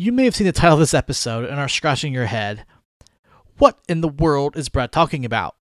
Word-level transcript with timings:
You 0.00 0.12
may 0.12 0.24
have 0.24 0.34
seen 0.34 0.46
the 0.46 0.52
title 0.54 0.76
of 0.76 0.80
this 0.80 0.94
episode 0.94 1.44
and 1.44 1.60
are 1.60 1.68
scratching 1.68 2.14
your 2.14 2.24
head. 2.24 2.64
What 3.58 3.80
in 3.86 4.00
the 4.00 4.08
world 4.08 4.56
is 4.56 4.70
Brett 4.70 4.92
talking 4.92 5.26
about? 5.26 5.56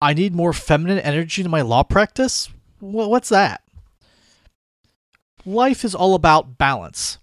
I 0.00 0.14
need 0.14 0.34
more 0.34 0.52
feminine 0.52 0.98
energy 0.98 1.44
in 1.44 1.48
my 1.50 1.60
law 1.60 1.84
practice? 1.84 2.48
What's 2.80 3.28
that? 3.28 3.62
Life 5.46 5.84
is 5.84 5.94
all 5.94 6.16
about 6.16 6.58
balance. 6.58 7.18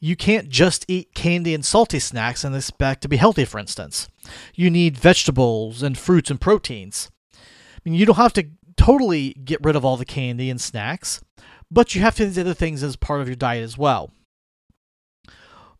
You 0.00 0.16
can't 0.16 0.48
just 0.48 0.84
eat 0.88 1.14
candy 1.14 1.54
and 1.54 1.64
salty 1.64 2.00
snacks 2.00 2.42
and 2.42 2.56
expect 2.56 3.02
to 3.02 3.08
be 3.08 3.18
healthy, 3.18 3.44
for 3.44 3.60
instance. 3.60 4.08
You 4.56 4.70
need 4.70 4.98
vegetables 4.98 5.84
and 5.84 5.96
fruits 5.96 6.32
and 6.32 6.40
proteins. 6.40 7.12
I 7.32 7.78
mean, 7.84 7.94
you 7.94 8.06
don't 8.06 8.16
have 8.16 8.32
to 8.32 8.48
totally 8.76 9.34
get 9.34 9.62
rid 9.62 9.76
of 9.76 9.84
all 9.84 9.96
the 9.96 10.04
candy 10.04 10.50
and 10.50 10.60
snacks, 10.60 11.22
but 11.70 11.94
you 11.94 12.00
have 12.00 12.16
to 12.16 12.28
do 12.28 12.40
other 12.40 12.54
things 12.54 12.82
as 12.82 12.96
part 12.96 13.20
of 13.20 13.28
your 13.28 13.36
diet 13.36 13.62
as 13.62 13.78
well. 13.78 14.10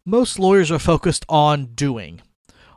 Most 0.08 0.38
lawyers 0.38 0.70
are 0.70 0.78
focused 0.78 1.26
on 1.28 1.74
doing, 1.74 2.22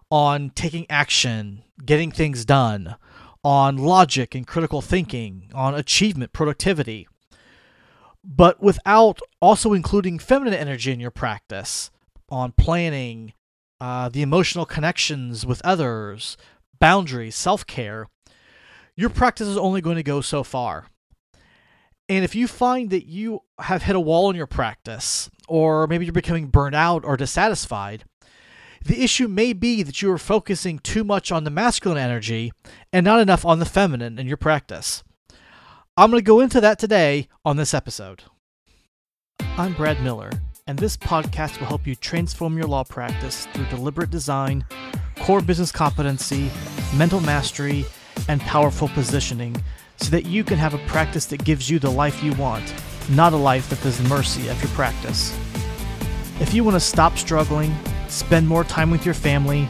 on 0.09 0.49
taking 0.49 0.87
action, 0.89 1.61
getting 1.85 2.11
things 2.11 2.43
done, 2.43 2.95
on 3.43 3.77
logic 3.77 4.33
and 4.33 4.47
critical 4.47 4.81
thinking, 4.81 5.51
on 5.53 5.75
achievement, 5.75 6.33
productivity, 6.33 7.07
but 8.23 8.59
without 8.63 9.19
also 9.39 9.73
including 9.73 10.17
feminine 10.17 10.55
energy 10.55 10.91
in 10.91 10.99
your 10.99 11.11
practice, 11.11 11.91
on 12.29 12.51
planning, 12.53 13.33
uh, 13.79 14.09
the 14.09 14.23
emotional 14.23 14.65
connections 14.65 15.45
with 15.45 15.61
others, 15.63 16.35
boundaries, 16.79 17.35
self 17.35 17.63
care, 17.67 18.07
your 18.95 19.11
practice 19.11 19.47
is 19.47 19.55
only 19.55 19.81
going 19.81 19.97
to 19.97 20.03
go 20.03 20.19
so 20.21 20.43
far. 20.43 20.87
And 22.09 22.25
if 22.25 22.33
you 22.33 22.47
find 22.47 22.89
that 22.89 23.05
you 23.05 23.43
have 23.59 23.83
hit 23.83 23.95
a 23.95 23.99
wall 23.99 24.31
in 24.31 24.35
your 24.35 24.47
practice, 24.47 25.29
or 25.47 25.85
maybe 25.85 26.05
you're 26.05 26.11
becoming 26.11 26.47
burnt 26.47 26.73
out 26.73 27.05
or 27.05 27.15
dissatisfied, 27.15 28.03
the 28.83 29.03
issue 29.03 29.27
may 29.27 29.53
be 29.53 29.83
that 29.83 30.01
you 30.01 30.11
are 30.11 30.17
focusing 30.17 30.79
too 30.79 31.03
much 31.03 31.31
on 31.31 31.43
the 31.43 31.51
masculine 31.51 31.99
energy 31.99 32.51
and 32.91 33.03
not 33.03 33.19
enough 33.19 33.45
on 33.45 33.59
the 33.59 33.65
feminine 33.65 34.17
in 34.17 34.25
your 34.25 34.37
practice. 34.37 35.03
I'm 35.95 36.09
going 36.09 36.19
to 36.19 36.25
go 36.25 36.39
into 36.39 36.59
that 36.61 36.79
today 36.79 37.27
on 37.45 37.57
this 37.57 37.75
episode. 37.75 38.23
I'm 39.39 39.73
Brett 39.73 39.97
Trembly, 39.97 40.39
and 40.65 40.79
this 40.79 40.97
podcast 40.97 41.59
will 41.59 41.67
help 41.67 41.85
you 41.85 41.93
transform 41.93 42.57
your 42.57 42.67
law 42.67 42.85
practice 42.85 43.45
through 43.53 43.65
deliberate 43.65 44.09
design, 44.09 44.65
core 45.19 45.41
business 45.41 45.71
competency, 45.71 46.49
mental 46.95 47.19
mastery, 47.19 47.85
and 48.27 48.41
powerful 48.41 48.87
positioning 48.89 49.55
so 50.01 50.09
that 50.11 50.25
you 50.25 50.45
can 50.45 50.57
have 50.57 50.73
a 50.73 50.85
practice 50.87 51.25
that 51.25 51.43
gives 51.43 51.69
you 51.69 51.77
the 51.77 51.89
life 51.89 52.23
you 52.23 52.31
want, 52.33 52.73
not 53.09 53.33
a 53.33 53.37
life 53.37 53.69
that 53.69 53.81
the 53.81 54.03
mercy 54.07 54.47
of 54.47 54.61
your 54.61 54.71
practice. 54.71 55.37
If 56.39 56.53
you 56.53 56.63
want 56.63 56.75
to 56.75 56.79
stop 56.79 57.17
struggling, 57.17 57.75
spend 58.07 58.47
more 58.47 58.63
time 58.63 58.91
with 58.91 59.03
your 59.03 59.13
family, 59.13 59.67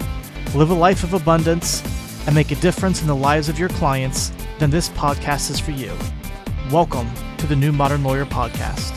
live 0.53 0.69
a 0.69 0.75
life 0.75 1.03
of 1.03 1.13
abundance, 1.13 1.83
and 2.27 2.35
make 2.35 2.51
a 2.51 2.55
difference 2.55 3.01
in 3.01 3.07
the 3.07 3.15
lives 3.15 3.49
of 3.49 3.57
your 3.57 3.69
clients, 3.69 4.31
then 4.59 4.69
this 4.69 4.89
podcast 4.89 5.49
is 5.49 5.59
for 5.59 5.71
you. 5.71 5.91
Welcome 6.71 7.09
to 7.37 7.47
the 7.47 7.55
New 7.55 7.71
Model 7.71 7.97
Lawyer 7.97 8.25
Podcast. 8.25 8.95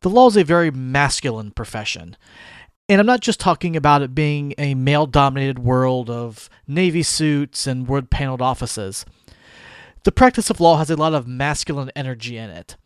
The 0.00 0.10
law 0.10 0.26
is 0.26 0.36
a 0.36 0.42
very 0.42 0.72
masculine 0.72 1.52
profession. 1.52 2.16
And 2.88 3.00
I'm 3.00 3.06
not 3.06 3.20
just 3.20 3.40
talking 3.40 3.74
about 3.74 4.02
it 4.02 4.14
being 4.14 4.54
a 4.58 4.74
male 4.74 5.06
dominated 5.06 5.58
world 5.58 6.08
of 6.08 6.48
navy 6.68 7.02
suits 7.02 7.66
and 7.66 7.88
wood 7.88 8.10
paneled 8.10 8.40
offices. 8.40 9.04
The 10.04 10.12
practice 10.12 10.50
of 10.50 10.60
law 10.60 10.76
has 10.76 10.88
a 10.88 10.96
lot 10.96 11.12
of 11.12 11.26
masculine 11.26 11.90
energy 11.96 12.36
in 12.36 12.48
it. 12.48 12.76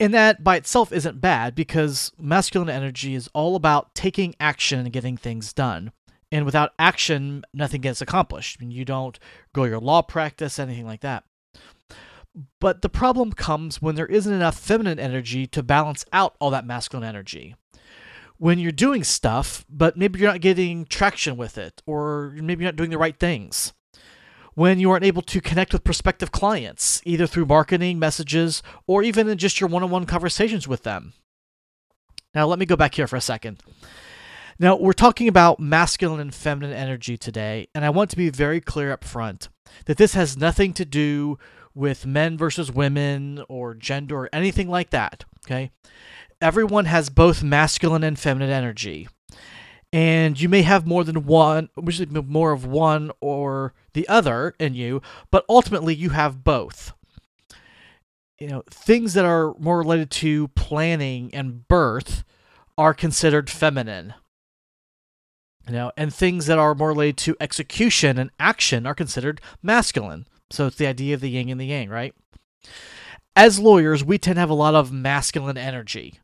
And 0.00 0.12
that 0.14 0.42
by 0.42 0.56
itself 0.56 0.92
isn't 0.92 1.20
bad 1.20 1.54
because 1.54 2.10
masculine 2.18 2.70
energy 2.70 3.14
is 3.14 3.28
all 3.32 3.54
about 3.54 3.94
taking 3.94 4.34
action 4.40 4.80
and 4.80 4.92
getting 4.92 5.16
things 5.16 5.52
done. 5.52 5.92
And 6.32 6.44
without 6.44 6.72
action, 6.78 7.44
nothing 7.54 7.82
gets 7.82 8.00
accomplished. 8.00 8.56
I 8.58 8.64
mean, 8.64 8.72
you 8.72 8.84
don't 8.84 9.18
grow 9.52 9.64
your 9.64 9.78
law 9.78 10.02
practice, 10.02 10.58
anything 10.58 10.86
like 10.86 11.02
that. 11.02 11.24
But 12.60 12.82
the 12.82 12.88
problem 12.88 13.32
comes 13.32 13.82
when 13.82 13.94
there 13.94 14.06
isn't 14.06 14.32
enough 14.32 14.58
feminine 14.58 14.98
energy 14.98 15.46
to 15.48 15.62
balance 15.62 16.04
out 16.12 16.34
all 16.40 16.50
that 16.50 16.66
masculine 16.66 17.08
energy. 17.08 17.54
When 18.40 18.58
you're 18.58 18.72
doing 18.72 19.04
stuff, 19.04 19.66
but 19.68 19.98
maybe 19.98 20.18
you're 20.18 20.32
not 20.32 20.40
getting 20.40 20.86
traction 20.86 21.36
with 21.36 21.58
it, 21.58 21.82
or 21.84 22.34
maybe 22.36 22.64
you're 22.64 22.72
not 22.72 22.76
doing 22.76 22.88
the 22.88 22.96
right 22.96 23.18
things 23.18 23.74
when 24.54 24.80
you 24.80 24.90
aren't 24.90 25.04
able 25.04 25.20
to 25.20 25.42
connect 25.42 25.74
with 25.74 25.84
prospective 25.84 26.32
clients, 26.32 27.02
either 27.04 27.26
through 27.26 27.44
marketing, 27.44 27.98
messages, 27.98 28.62
or 28.86 29.02
even 29.02 29.28
in 29.28 29.36
just 29.36 29.60
your 29.60 29.68
one 29.68 29.82
on 29.82 29.90
one 29.90 30.06
conversations 30.06 30.66
with 30.66 30.84
them. 30.84 31.12
Now, 32.34 32.46
let 32.46 32.58
me 32.58 32.64
go 32.64 32.76
back 32.76 32.94
here 32.94 33.06
for 33.06 33.16
a 33.16 33.20
second. 33.20 33.60
Now, 34.58 34.74
we're 34.74 34.94
talking 34.94 35.28
about 35.28 35.60
masculine 35.60 36.20
and 36.20 36.34
feminine 36.34 36.72
energy 36.72 37.18
today, 37.18 37.68
and 37.74 37.84
I 37.84 37.90
want 37.90 38.08
to 38.10 38.16
be 38.16 38.30
very 38.30 38.62
clear 38.62 38.90
up 38.90 39.04
front 39.04 39.50
that 39.84 39.98
this 39.98 40.14
has 40.14 40.38
nothing 40.38 40.72
to 40.74 40.86
do 40.86 41.38
with 41.74 42.06
men 42.06 42.38
versus 42.38 42.72
women 42.72 43.44
or 43.50 43.74
gender 43.74 44.16
or 44.16 44.30
anything 44.32 44.70
like 44.70 44.88
that, 44.90 45.26
okay? 45.46 45.72
Everyone 46.40 46.86
has 46.86 47.10
both 47.10 47.42
masculine 47.42 48.02
and 48.02 48.18
feminine 48.18 48.50
energy 48.50 49.08
and 49.92 50.40
you 50.40 50.48
may 50.48 50.62
have 50.62 50.86
more 50.86 51.04
than 51.04 51.26
one, 51.26 51.68
more 51.76 52.52
of 52.52 52.64
one 52.64 53.10
or 53.20 53.74
the 53.92 54.08
other 54.08 54.54
in 54.58 54.74
you, 54.74 55.02
but 55.30 55.44
ultimately 55.48 55.94
you 55.94 56.10
have 56.10 56.44
both. 56.44 56.92
You 58.38 58.48
know, 58.48 58.62
things 58.70 59.14
that 59.14 59.24
are 59.24 59.54
more 59.58 59.78
related 59.78 60.10
to 60.12 60.48
planning 60.48 61.30
and 61.34 61.66
birth 61.66 62.24
are 62.78 62.94
considered 62.94 63.50
feminine. 63.50 64.14
You 65.66 65.74
know, 65.74 65.92
and 65.96 66.14
things 66.14 66.46
that 66.46 66.58
are 66.58 66.74
more 66.74 66.88
related 66.88 67.18
to 67.18 67.36
execution 67.40 68.16
and 68.16 68.30
action 68.38 68.86
are 68.86 68.94
considered 68.94 69.40
masculine. 69.62 70.26
So 70.50 70.68
it's 70.68 70.76
the 70.76 70.86
idea 70.86 71.14
of 71.14 71.20
the 71.20 71.30
yin 71.30 71.48
and 71.48 71.60
the 71.60 71.66
yang, 71.66 71.90
right? 71.90 72.14
As 73.36 73.58
lawyers, 73.58 74.02
we 74.02 74.18
tend 74.18 74.36
to 74.36 74.40
have 74.40 74.50
a 74.50 74.54
lot 74.54 74.74
of 74.74 74.90
masculine 74.90 75.58
energy. 75.58 76.20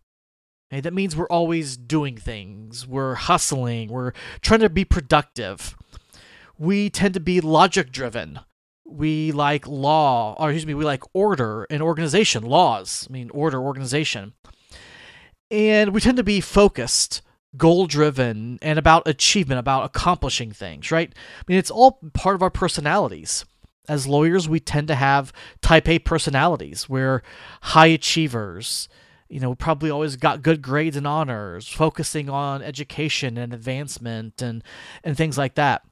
That 0.70 0.92
means 0.92 1.14
we're 1.14 1.28
always 1.28 1.76
doing 1.76 2.16
things, 2.16 2.86
we're 2.86 3.14
hustling, 3.14 3.88
we're 3.88 4.12
trying 4.40 4.60
to 4.60 4.68
be 4.68 4.84
productive. 4.84 5.76
We 6.58 6.90
tend 6.90 7.14
to 7.14 7.20
be 7.20 7.40
logic 7.40 7.92
driven. 7.92 8.40
We 8.84 9.30
like 9.30 9.66
law, 9.66 10.34
or 10.38 10.50
excuse 10.50 10.66
me, 10.66 10.74
we 10.74 10.84
like 10.84 11.02
order 11.12 11.66
and 11.70 11.82
organization, 11.82 12.42
laws. 12.42 13.06
I 13.08 13.12
mean, 13.12 13.30
order, 13.30 13.60
organization. 13.60 14.32
And 15.50 15.92
we 15.92 16.00
tend 16.00 16.16
to 16.16 16.24
be 16.24 16.40
focused, 16.40 17.22
goal 17.56 17.86
driven, 17.86 18.58
and 18.62 18.78
about 18.78 19.06
achievement, 19.06 19.60
about 19.60 19.84
accomplishing 19.84 20.50
things, 20.50 20.90
right? 20.90 21.12
I 21.14 21.44
mean, 21.46 21.58
it's 21.58 21.70
all 21.70 22.00
part 22.14 22.34
of 22.34 22.42
our 22.42 22.50
personalities. 22.50 23.44
As 23.88 24.08
lawyers, 24.08 24.48
we 24.48 24.58
tend 24.58 24.88
to 24.88 24.96
have 24.96 25.32
type 25.62 25.88
A 25.88 26.00
personalities. 26.00 26.88
We're 26.88 27.22
high 27.62 27.86
achievers 27.86 28.88
you 29.28 29.40
know, 29.40 29.54
probably 29.54 29.90
always 29.90 30.16
got 30.16 30.42
good 30.42 30.62
grades 30.62 30.96
and 30.96 31.06
honors, 31.06 31.68
focusing 31.68 32.28
on 32.28 32.62
education 32.62 33.36
and 33.36 33.52
advancement 33.52 34.40
and 34.40 34.62
and 35.02 35.16
things 35.16 35.36
like 35.36 35.54
that. 35.54 35.82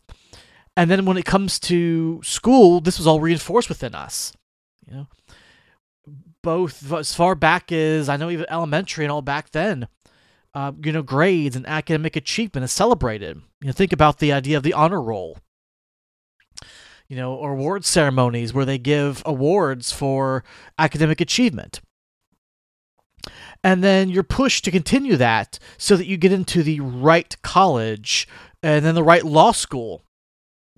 And 0.76 0.90
then 0.90 1.04
when 1.04 1.16
it 1.16 1.24
comes 1.24 1.58
to 1.60 2.20
school, 2.22 2.80
this 2.80 2.98
was 2.98 3.06
all 3.06 3.20
reinforced 3.20 3.68
within 3.68 3.94
us. 3.94 4.32
You 4.86 4.94
know, 4.94 5.06
both 6.42 6.92
as 6.92 7.14
far 7.14 7.34
back 7.34 7.72
as 7.72 8.08
I 8.08 8.16
know, 8.16 8.30
even 8.30 8.46
elementary 8.48 9.04
and 9.04 9.12
all 9.12 9.22
back 9.22 9.50
then. 9.50 9.88
Uh, 10.54 10.70
you 10.84 10.92
know, 10.92 11.02
grades 11.02 11.56
and 11.56 11.66
academic 11.66 12.14
achievement 12.14 12.64
is 12.64 12.70
celebrated. 12.70 13.36
You 13.60 13.66
know, 13.66 13.72
think 13.72 13.92
about 13.92 14.20
the 14.20 14.32
idea 14.32 14.56
of 14.56 14.62
the 14.62 14.72
honor 14.72 15.02
roll. 15.02 15.38
You 17.08 17.16
know, 17.16 17.34
or 17.34 17.52
award 17.52 17.84
ceremonies 17.84 18.54
where 18.54 18.64
they 18.64 18.78
give 18.78 19.20
awards 19.26 19.90
for 19.90 20.44
academic 20.78 21.20
achievement 21.20 21.80
and 23.62 23.82
then 23.82 24.08
you're 24.10 24.22
pushed 24.22 24.64
to 24.64 24.70
continue 24.70 25.16
that 25.16 25.58
so 25.78 25.96
that 25.96 26.06
you 26.06 26.16
get 26.16 26.32
into 26.32 26.62
the 26.62 26.80
right 26.80 27.40
college 27.42 28.28
and 28.62 28.84
then 28.84 28.94
the 28.94 29.02
right 29.02 29.24
law 29.24 29.52
school. 29.52 30.02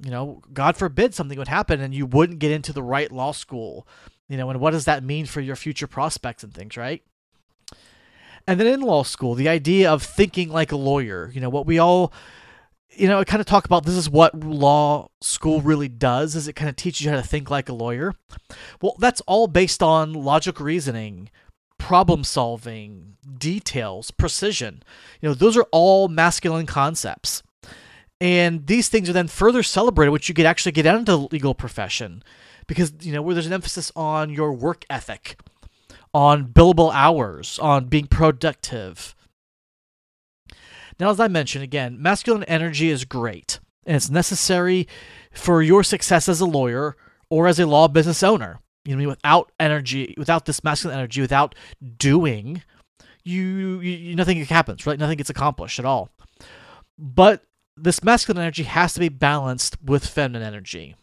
You 0.02 0.10
know, 0.10 0.42
God 0.52 0.76
forbid 0.76 1.14
something 1.14 1.38
would 1.38 1.48
happen 1.48 1.80
and 1.80 1.94
you 1.94 2.06
wouldn't 2.06 2.38
get 2.38 2.52
into 2.52 2.72
the 2.72 2.82
right 2.82 3.10
law 3.10 3.32
school. 3.32 3.86
You 4.28 4.36
know, 4.36 4.50
and 4.50 4.60
what 4.60 4.72
does 4.72 4.84
that 4.84 5.04
mean 5.04 5.26
for 5.26 5.40
your 5.40 5.56
future 5.56 5.86
prospects 5.86 6.42
and 6.42 6.52
things, 6.52 6.76
right? 6.76 7.02
And 8.46 8.60
then 8.60 8.66
in 8.66 8.80
law 8.80 9.02
school, 9.02 9.34
the 9.34 9.48
idea 9.48 9.90
of 9.90 10.02
thinking 10.02 10.50
like 10.50 10.72
a 10.72 10.76
lawyer, 10.76 11.30
you 11.32 11.40
know, 11.40 11.48
what 11.48 11.66
we 11.66 11.78
all 11.78 12.12
you 12.96 13.08
know, 13.08 13.18
I 13.18 13.24
kind 13.24 13.40
of 13.40 13.46
talk 13.46 13.64
about 13.66 13.84
this 13.84 13.94
is 13.94 14.08
what 14.08 14.38
law 14.42 15.08
school 15.20 15.60
really 15.60 15.88
does 15.88 16.34
is 16.34 16.48
it 16.48 16.54
kind 16.54 16.68
of 16.68 16.76
teaches 16.76 17.02
you 17.02 17.10
how 17.10 17.16
to 17.16 17.22
think 17.22 17.50
like 17.50 17.68
a 17.68 17.74
lawyer. 17.74 18.14
Well, 18.80 18.96
that's 18.98 19.20
all 19.22 19.48
based 19.48 19.82
on 19.82 20.12
logic 20.12 20.60
reasoning, 20.60 21.30
problem 21.78 22.24
solving, 22.24 23.16
details, 23.38 24.10
precision. 24.10 24.82
You 25.20 25.28
know, 25.28 25.34
those 25.34 25.56
are 25.56 25.66
all 25.72 26.08
masculine 26.08 26.66
concepts. 26.66 27.42
And 28.20 28.66
these 28.66 28.88
things 28.88 29.10
are 29.10 29.12
then 29.12 29.28
further 29.28 29.62
celebrated 29.62 30.10
which 30.10 30.28
you 30.28 30.34
could 30.34 30.46
actually 30.46 30.72
get 30.72 30.86
out 30.86 30.98
into 30.98 31.12
the 31.12 31.28
legal 31.30 31.54
profession. 31.54 32.22
Because, 32.66 32.92
you 33.00 33.12
know, 33.12 33.22
where 33.22 33.34
there's 33.34 33.46
an 33.46 33.52
emphasis 33.52 33.92
on 33.94 34.30
your 34.30 34.52
work 34.52 34.84
ethic, 34.90 35.38
on 36.12 36.46
billable 36.46 36.92
hours, 36.92 37.58
on 37.58 37.86
being 37.86 38.06
productive. 38.06 39.14
Now, 40.98 41.10
as 41.10 41.20
I 41.20 41.28
mentioned 41.28 41.62
again, 41.62 42.00
masculine 42.00 42.44
energy 42.44 42.90
is 42.90 43.04
great 43.04 43.60
and 43.86 43.96
it's 43.96 44.10
necessary 44.10 44.88
for 45.30 45.62
your 45.62 45.84
success 45.84 46.28
as 46.28 46.40
a 46.40 46.46
lawyer 46.46 46.96
or 47.30 47.46
as 47.46 47.60
a 47.60 47.66
law 47.66 47.86
business 47.88 48.22
owner. 48.22 48.60
You 48.86 48.96
know, 48.96 49.08
without 49.08 49.52
energy, 49.58 50.14
without 50.16 50.46
this 50.46 50.62
masculine 50.62 50.96
energy, 50.96 51.20
without 51.20 51.54
doing, 51.98 52.62
you, 53.24 53.80
you 53.80 54.14
nothing 54.14 54.42
happens, 54.44 54.86
right? 54.86 54.98
Nothing 54.98 55.18
gets 55.18 55.30
accomplished 55.30 55.78
at 55.78 55.84
all. 55.84 56.08
But 56.96 57.42
this 57.76 58.02
masculine 58.02 58.42
energy 58.42 58.62
has 58.62 58.94
to 58.94 59.00
be 59.00 59.08
balanced 59.08 59.76
with 59.82 60.06
feminine 60.06 60.46
energy. 60.46 60.94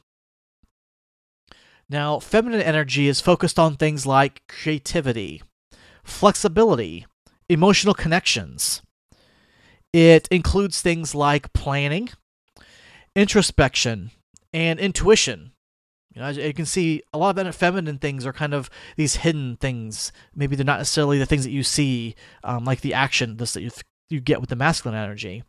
Now, 1.89 2.19
feminine 2.19 2.61
energy 2.61 3.07
is 3.07 3.21
focused 3.21 3.59
on 3.59 3.75
things 3.75 4.05
like 4.05 4.41
creativity, 4.47 5.43
flexibility, 6.03 7.05
emotional 7.49 7.93
connections. 7.93 8.81
It 9.91 10.27
includes 10.31 10.81
things 10.81 11.13
like 11.13 11.53
planning, 11.53 12.09
introspection, 13.15 14.11
and 14.51 14.79
intuition. 14.79 15.52
You 16.13 16.21
know, 16.21 16.29
you 16.29 16.53
can 16.53 16.65
see, 16.65 17.01
a 17.13 17.17
lot 17.17 17.37
of 17.37 17.55
feminine 17.55 17.97
things 17.97 18.25
are 18.25 18.33
kind 18.33 18.53
of 18.53 18.69
these 18.97 19.17
hidden 19.17 19.57
things. 19.57 20.11
Maybe 20.35 20.55
they're 20.55 20.65
not 20.65 20.79
necessarily 20.79 21.17
the 21.17 21.25
things 21.25 21.43
that 21.43 21.51
you 21.51 21.63
see, 21.63 22.15
um, 22.43 22.65
like 22.65 22.81
the 22.81 22.93
action 22.93 23.37
that 23.37 23.55
you 23.55 23.71
you 24.09 24.21
get 24.21 24.39
with 24.39 24.49
the 24.49 24.55
masculine 24.55 24.97
energy. 24.97 25.43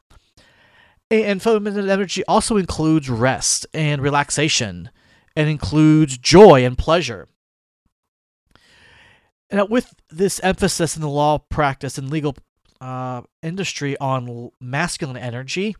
And 1.10 1.42
feminine 1.42 1.90
energy 1.90 2.24
also 2.26 2.56
includes 2.56 3.10
rest 3.10 3.66
and 3.74 4.00
relaxation 4.00 4.90
and 5.36 5.48
includes 5.48 6.16
joy 6.16 6.64
and 6.64 6.78
pleasure. 6.78 7.28
And 9.50 9.68
with 9.68 9.94
this 10.10 10.40
emphasis 10.42 10.96
in 10.96 11.02
the 11.02 11.08
law 11.08 11.38
practice 11.38 11.98
and 11.98 12.10
legal 12.10 12.34
uh, 12.80 13.22
industry 13.42 13.96
on 13.98 14.50
masculine 14.60 15.16
energy, 15.16 15.76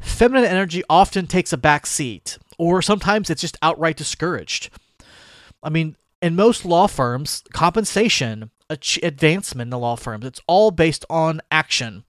feminine 0.00 0.44
energy 0.44 0.82
often 0.88 1.26
takes 1.26 1.52
a 1.52 1.58
back 1.58 1.86
seat, 1.86 2.38
or 2.60 2.82
sometimes 2.82 3.30
it's 3.30 3.40
just 3.40 3.56
outright 3.62 3.96
discouraged. 3.96 4.68
I 5.62 5.70
mean, 5.70 5.96
in 6.20 6.36
most 6.36 6.66
law 6.66 6.88
firms, 6.88 7.42
compensation, 7.54 8.50
advancement 9.02 9.68
in 9.68 9.70
the 9.70 9.78
law 9.78 9.96
firms, 9.96 10.26
it's 10.26 10.42
all 10.46 10.70
based 10.70 11.06
on 11.08 11.40
action. 11.50 12.04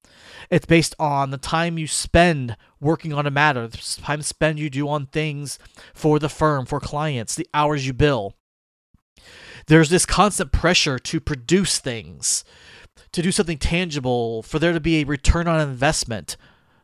It's 0.50 0.66
based 0.66 0.94
on 1.00 1.32
the 1.32 1.38
time 1.38 1.78
you 1.78 1.88
spend 1.88 2.58
working 2.82 3.14
on 3.14 3.26
a 3.26 3.32
matter, 3.32 3.66
the 3.66 3.78
time 3.78 4.22
spend 4.22 4.60
you 4.60 4.70
do 4.70 4.90
on 4.90 5.06
things 5.06 5.58
for 5.94 6.20
the 6.20 6.28
firm, 6.28 6.66
for 6.66 6.82
clients, 6.82 7.34
the 7.34 7.48
hours 7.54 7.88
you 7.88 7.94
bill. 7.94 8.36
There's 9.68 9.90
this 9.90 10.06
constant 10.06 10.52
pressure 10.52 11.00
to 11.00 11.22
produce 11.22 11.80
things, 11.80 12.44
to 13.14 13.22
do 13.22 13.32
something 13.32 13.58
tangible, 13.58 14.44
for 14.44 14.60
there 14.60 14.74
to 14.74 14.82
be 14.82 14.98
a 14.98 15.06
return 15.06 15.48
on 15.48 15.62
investment. 15.62 16.36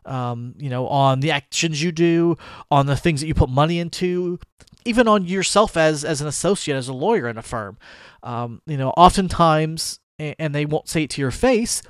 Um, 0.08 0.56
you 0.58 0.70
know, 0.70 0.88
on 0.88 1.20
the 1.20 1.32
actions 1.32 1.84
you 1.84 1.92
do, 1.92 2.38
on 2.72 2.86
the 2.86 2.96
things 2.96 3.22
that 3.22 3.28
you 3.28 3.34
put 3.34 3.50
money 3.50 3.80
into, 3.80 4.40
even 4.86 5.08
on 5.08 5.26
yourself 5.26 5.76
as 5.76 6.06
as 6.06 6.22
an 6.22 6.28
associate, 6.28 6.76
as 6.76 6.88
a 6.88 6.94
lawyer 6.94 7.28
in 7.28 7.38
a 7.38 7.42
firm. 7.42 7.78
Um, 8.24 8.62
you 8.66 8.78
know, 8.78 8.92
oftentimes, 8.92 10.00
and 10.18 10.56
they 10.56 10.66
won't 10.66 10.90
say 10.90 11.04
it 11.04 11.10
to 11.12 11.22
your 11.22 11.32
face, 11.32 11.84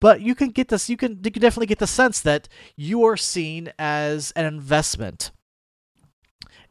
but 0.00 0.20
you 0.20 0.34
can 0.34 0.50
get 0.50 0.68
this 0.68 0.88
you 0.88 0.96
can 0.96 1.20
you 1.22 1.30
can 1.30 1.42
definitely 1.42 1.66
get 1.66 1.78
the 1.78 1.86
sense 1.86 2.20
that 2.20 2.48
you 2.76 3.04
are 3.04 3.16
seen 3.16 3.72
as 3.78 4.32
an 4.32 4.46
investment 4.46 5.30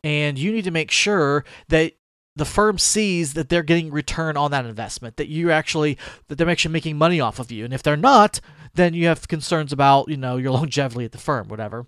and 0.03 0.37
you 0.37 0.51
need 0.51 0.63
to 0.63 0.71
make 0.71 0.91
sure 0.91 1.43
that 1.69 1.93
the 2.35 2.45
firm 2.45 2.77
sees 2.77 3.33
that 3.33 3.49
they're 3.49 3.63
getting 3.63 3.91
return 3.91 4.37
on 4.37 4.51
that 4.51 4.65
investment 4.65 5.17
that 5.17 5.27
you 5.27 5.51
actually 5.51 5.97
that 6.27 6.37
they're 6.37 6.49
actually 6.49 6.73
making 6.73 6.97
money 6.97 7.19
off 7.19 7.39
of 7.39 7.51
you 7.51 7.65
and 7.65 7.73
if 7.73 7.83
they're 7.83 7.97
not 7.97 8.39
then 8.77 8.93
you 8.93 9.07
have 9.07 9.27
concerns 9.27 9.73
about 9.73 10.07
you 10.07 10.17
know 10.17 10.37
your 10.37 10.51
longevity 10.59 11.05
at 11.05 11.11
the 11.11 11.17
firm 11.17 11.47
whatever 11.47 11.85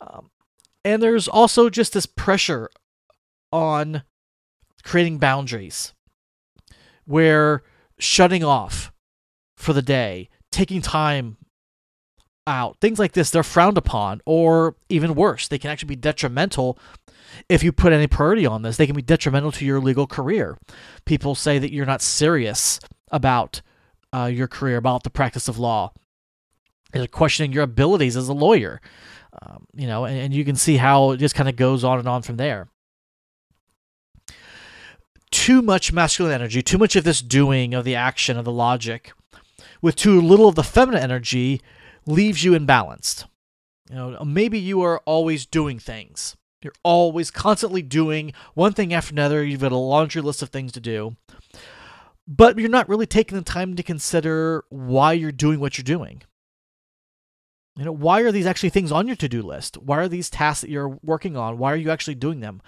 um, 0.00 0.30
and 0.84 1.02
there's 1.02 1.28
also 1.28 1.68
just 1.68 1.92
this 1.92 2.06
pressure 2.06 2.70
on 3.52 4.02
creating 4.82 5.18
boundaries 5.18 5.92
where 7.04 7.62
shutting 7.98 8.44
off 8.44 8.92
for 9.56 9.72
the 9.72 9.82
day, 9.82 10.28
taking 10.50 10.80
time 10.80 11.36
out, 12.46 12.78
things 12.80 12.98
like 12.98 13.12
this, 13.12 13.30
they're 13.30 13.42
frowned 13.42 13.76
upon, 13.76 14.20
or 14.24 14.76
even 14.88 15.14
worse, 15.14 15.48
they 15.48 15.58
can 15.58 15.70
actually 15.70 15.88
be 15.88 15.96
detrimental 15.96 16.78
if 17.48 17.62
you 17.62 17.70
put 17.70 17.92
any 17.92 18.06
priority 18.06 18.46
on 18.46 18.62
this. 18.62 18.76
They 18.76 18.86
can 18.86 18.96
be 18.96 19.02
detrimental 19.02 19.52
to 19.52 19.64
your 19.64 19.80
legal 19.80 20.06
career. 20.06 20.56
People 21.04 21.34
say 21.34 21.58
that 21.58 21.72
you're 21.72 21.86
not 21.86 22.02
serious 22.02 22.80
about 23.10 23.60
uh, 24.14 24.30
your 24.32 24.48
career, 24.48 24.76
about 24.76 25.02
the 25.02 25.10
practice 25.10 25.48
of 25.48 25.58
law. 25.58 25.92
They're 26.92 27.06
questioning 27.06 27.52
your 27.52 27.62
abilities 27.62 28.16
as 28.16 28.28
a 28.28 28.32
lawyer. 28.32 28.80
Um, 29.42 29.66
you 29.74 29.86
know, 29.86 30.04
and, 30.04 30.18
and 30.18 30.34
you 30.34 30.44
can 30.44 30.56
see 30.56 30.76
how 30.76 31.12
it 31.12 31.18
just 31.18 31.34
kind 31.34 31.48
of 31.48 31.56
goes 31.56 31.84
on 31.84 31.98
and 31.98 32.08
on 32.08 32.22
from 32.22 32.36
there 32.36 32.68
too 35.30 35.62
much 35.62 35.92
masculine 35.92 36.32
energy, 36.32 36.62
too 36.62 36.78
much 36.78 36.96
of 36.96 37.04
this 37.04 37.20
doing, 37.20 37.74
of 37.74 37.84
the 37.84 37.94
action, 37.94 38.36
of 38.36 38.44
the 38.44 38.52
logic, 38.52 39.12
with 39.80 39.96
too 39.96 40.20
little 40.20 40.48
of 40.48 40.54
the 40.54 40.62
feminine 40.62 41.02
energy 41.02 41.60
leaves 42.06 42.44
you 42.44 42.52
imbalanced. 42.52 43.26
You 43.88 43.96
know, 43.96 44.24
maybe 44.24 44.58
you 44.58 44.82
are 44.82 44.98
always 45.00 45.46
doing 45.46 45.78
things. 45.78 46.36
You're 46.62 46.74
always 46.82 47.30
constantly 47.30 47.82
doing 47.82 48.32
one 48.54 48.72
thing 48.72 48.92
after 48.92 49.12
another. 49.12 49.42
You've 49.42 49.62
got 49.62 49.72
a 49.72 49.76
laundry 49.76 50.20
list 50.20 50.42
of 50.42 50.50
things 50.50 50.72
to 50.72 50.80
do. 50.80 51.16
But 52.32 52.56
you're 52.58 52.68
not 52.68 52.88
really 52.88 53.06
taking 53.06 53.36
the 53.36 53.42
time 53.42 53.74
to 53.74 53.82
consider 53.82 54.64
why 54.68 55.14
you're 55.14 55.32
doing 55.32 55.58
what 55.58 55.76
you're 55.76 55.82
doing. 55.82 56.22
You 57.76 57.84
know, 57.84 57.92
why 57.92 58.20
are 58.20 58.30
these 58.30 58.46
actually 58.46 58.70
things 58.70 58.92
on 58.92 59.08
your 59.08 59.16
to-do 59.16 59.42
list? 59.42 59.76
Why 59.78 59.98
are 59.98 60.08
these 60.08 60.30
tasks 60.30 60.60
that 60.60 60.70
you're 60.70 60.96
working 61.02 61.36
on? 61.36 61.58
Why 61.58 61.72
are 61.72 61.76
you 61.76 61.90
actually 61.90 62.14
doing 62.14 62.38
them? 62.38 62.62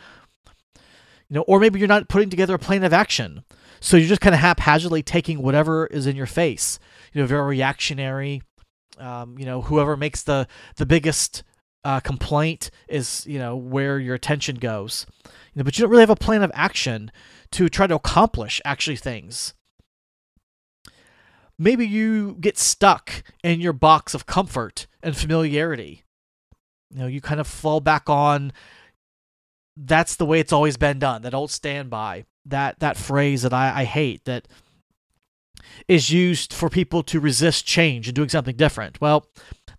You 1.28 1.36
know, 1.36 1.42
or 1.42 1.60
maybe 1.60 1.78
you're 1.78 1.86
not 1.86 2.08
putting 2.08 2.28
together 2.28 2.54
a 2.54 2.58
plan 2.58 2.82
of 2.82 2.92
action. 2.92 3.44
So 3.78 3.96
you're 3.96 4.08
just 4.08 4.20
kind 4.20 4.34
of 4.34 4.40
haphazardly 4.40 5.04
taking 5.04 5.40
whatever 5.40 5.86
is 5.86 6.06
in 6.06 6.16
your 6.16 6.26
face. 6.26 6.80
You 7.12 7.20
know, 7.20 7.26
very 7.26 7.46
reactionary. 7.46 8.42
Um, 8.98 9.38
you 9.38 9.46
know, 9.46 9.62
whoever 9.62 9.96
makes 9.96 10.24
the 10.24 10.48
the 10.76 10.86
biggest 10.86 11.44
uh, 11.84 12.00
complaint 12.00 12.70
is 12.88 13.26
you 13.26 13.38
know 13.38 13.56
where 13.56 13.98
your 13.98 14.14
attention 14.14 14.56
goes. 14.56 15.06
You 15.24 15.30
know, 15.56 15.64
but 15.64 15.78
you 15.78 15.82
don't 15.82 15.90
really 15.90 16.02
have 16.02 16.10
a 16.10 16.16
plan 16.16 16.42
of 16.42 16.50
action 16.54 17.12
to 17.52 17.69
try 17.69 17.87
to 17.87 17.94
accomplish 17.94 18.60
actually 18.64 18.96
things. 18.96 19.54
Maybe 21.58 21.87
you 21.87 22.37
get 22.40 22.58
stuck 22.58 23.22
in 23.44 23.60
your 23.60 23.72
box 23.72 24.15
of 24.15 24.26
comfort 24.26 24.86
and 25.03 25.17
familiarity. 25.17 26.03
You 26.91 27.00
know, 27.00 27.06
you 27.06 27.20
kind 27.20 27.41
of 27.41 27.46
fall 27.46 27.81
back 27.81 28.08
on 28.10 28.53
that's 29.76 30.17
the 30.17 30.26
way 30.26 30.38
it's 30.38 30.53
always 30.53 30.76
been 30.76 30.98
done. 30.98 31.22
That 31.22 31.34
old 31.34 31.50
standby 31.50 32.24
that 32.46 32.81
that 32.81 32.96
phrase 32.96 33.43
that 33.43 33.53
I, 33.53 33.81
I 33.81 33.84
hate 33.84 34.24
that 34.24 34.48
is 35.88 36.10
used 36.10 36.53
for 36.53 36.69
people 36.69 37.03
to 37.05 37.20
resist 37.20 37.67
change 37.67 38.08
and 38.08 38.15
doing 38.15 38.29
something 38.29 38.56
different. 38.56 39.00
Well, 39.00 39.26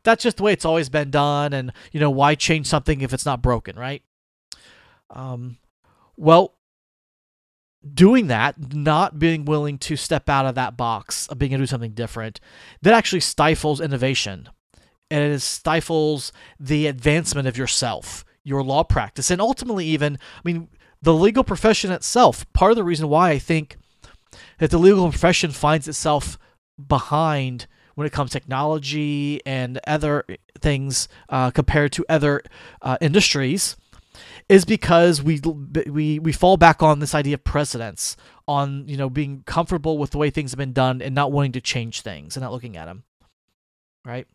that's 0.04 0.24
just 0.24 0.38
the 0.38 0.44
way 0.44 0.54
it's 0.54 0.66
always 0.66 0.90
been 0.90 1.12
done, 1.12 1.54
and 1.54 1.72
you 1.92 2.00
know 2.00 2.10
why 2.10 2.36
change 2.36 2.68
something 2.68 3.02
if 3.02 3.14
it's 3.14 3.26
not 3.26 3.42
broken, 3.42 3.78
right? 3.78 4.04
Um, 5.10 5.58
well, 6.18 6.56
doing 7.92 8.28
that, 8.28 8.74
not 8.74 9.20
being 9.20 9.46
willing 9.46 9.78
to 9.78 9.96
step 9.96 10.30
out 10.30 10.46
of 10.46 10.56
that 10.56 10.78
box 10.78 11.28
of 11.28 11.38
being 11.38 11.52
able 11.52 11.60
to 11.60 11.64
do 11.64 11.68
something 11.68 11.92
different, 11.92 12.40
that 12.82 12.94
actually 12.94 13.20
stifles 13.20 13.82
innovation, 13.82 14.50
and 15.12 15.34
it 15.34 15.40
stifles 15.42 16.32
the 16.60 16.88
advancement 16.88 17.48
of 17.48 17.58
yourself, 17.58 18.24
your 18.44 18.64
law 18.64 18.84
practice, 18.84 19.30
and 19.30 19.42
ultimately 19.42 19.86
even, 19.86 20.18
I 20.38 20.42
mean, 20.44 20.70
the 21.02 21.14
legal 21.14 21.44
profession 21.44 21.92
itself, 21.92 22.52
part 22.54 22.72
of 22.72 22.78
the 22.78 22.84
reason 22.84 23.10
why 23.10 23.32
I 23.32 23.40
think 23.40 23.78
that 24.60 24.72
the 24.72 24.78
legal 24.78 25.10
profession 25.10 25.52
finds 25.52 25.88
itself 25.88 26.38
behind 26.88 27.68
when 27.96 28.08
it 28.08 28.14
comes 28.14 28.32
to 28.32 28.40
technology 28.40 29.46
and 29.46 29.80
other 29.86 30.26
things 30.60 31.08
uh, 31.30 31.52
compared 31.52 31.92
to 31.92 32.06
other 32.10 32.42
uh, 32.82 32.98
industries 33.02 33.76
is 34.54 34.66
because 34.66 35.24
we 35.24 35.42
we 35.88 36.20
we 36.20 36.32
fall 36.32 36.58
back 36.58 36.84
on 36.84 37.00
this 37.00 37.16
idea 37.16 37.34
of 37.34 37.44
precedence 37.44 38.16
on 38.48 38.88
you 38.88 38.96
know 38.96 39.10
being 39.10 39.42
comfortable 39.48 39.98
with 39.98 40.12
the 40.12 40.18
way 40.20 40.30
things 40.30 40.52
have 40.52 40.60
been 40.60 40.74
done 40.74 41.02
and 41.02 41.16
not 41.16 41.32
wanting 41.32 41.52
to 41.52 41.60
change 41.62 42.02
things 42.02 42.38
and 42.38 42.44
not 42.44 42.52
looking 42.52 42.78
at 42.78 42.86
them 42.86 43.04
right? 44.06 44.28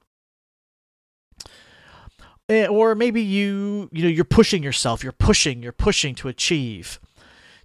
Eh, 2.49 2.67
or 2.67 2.97
maybe 2.97 3.23
you 3.23 3.89
you 3.93 4.03
know 4.03 4.09
you're 4.09 4.25
pushing 4.25 4.61
yourself 4.61 5.05
you're 5.05 5.13
pushing 5.13 5.63
you're 5.63 5.71
pushing 5.71 6.17
to 6.17 6.27
achieve 6.27 6.99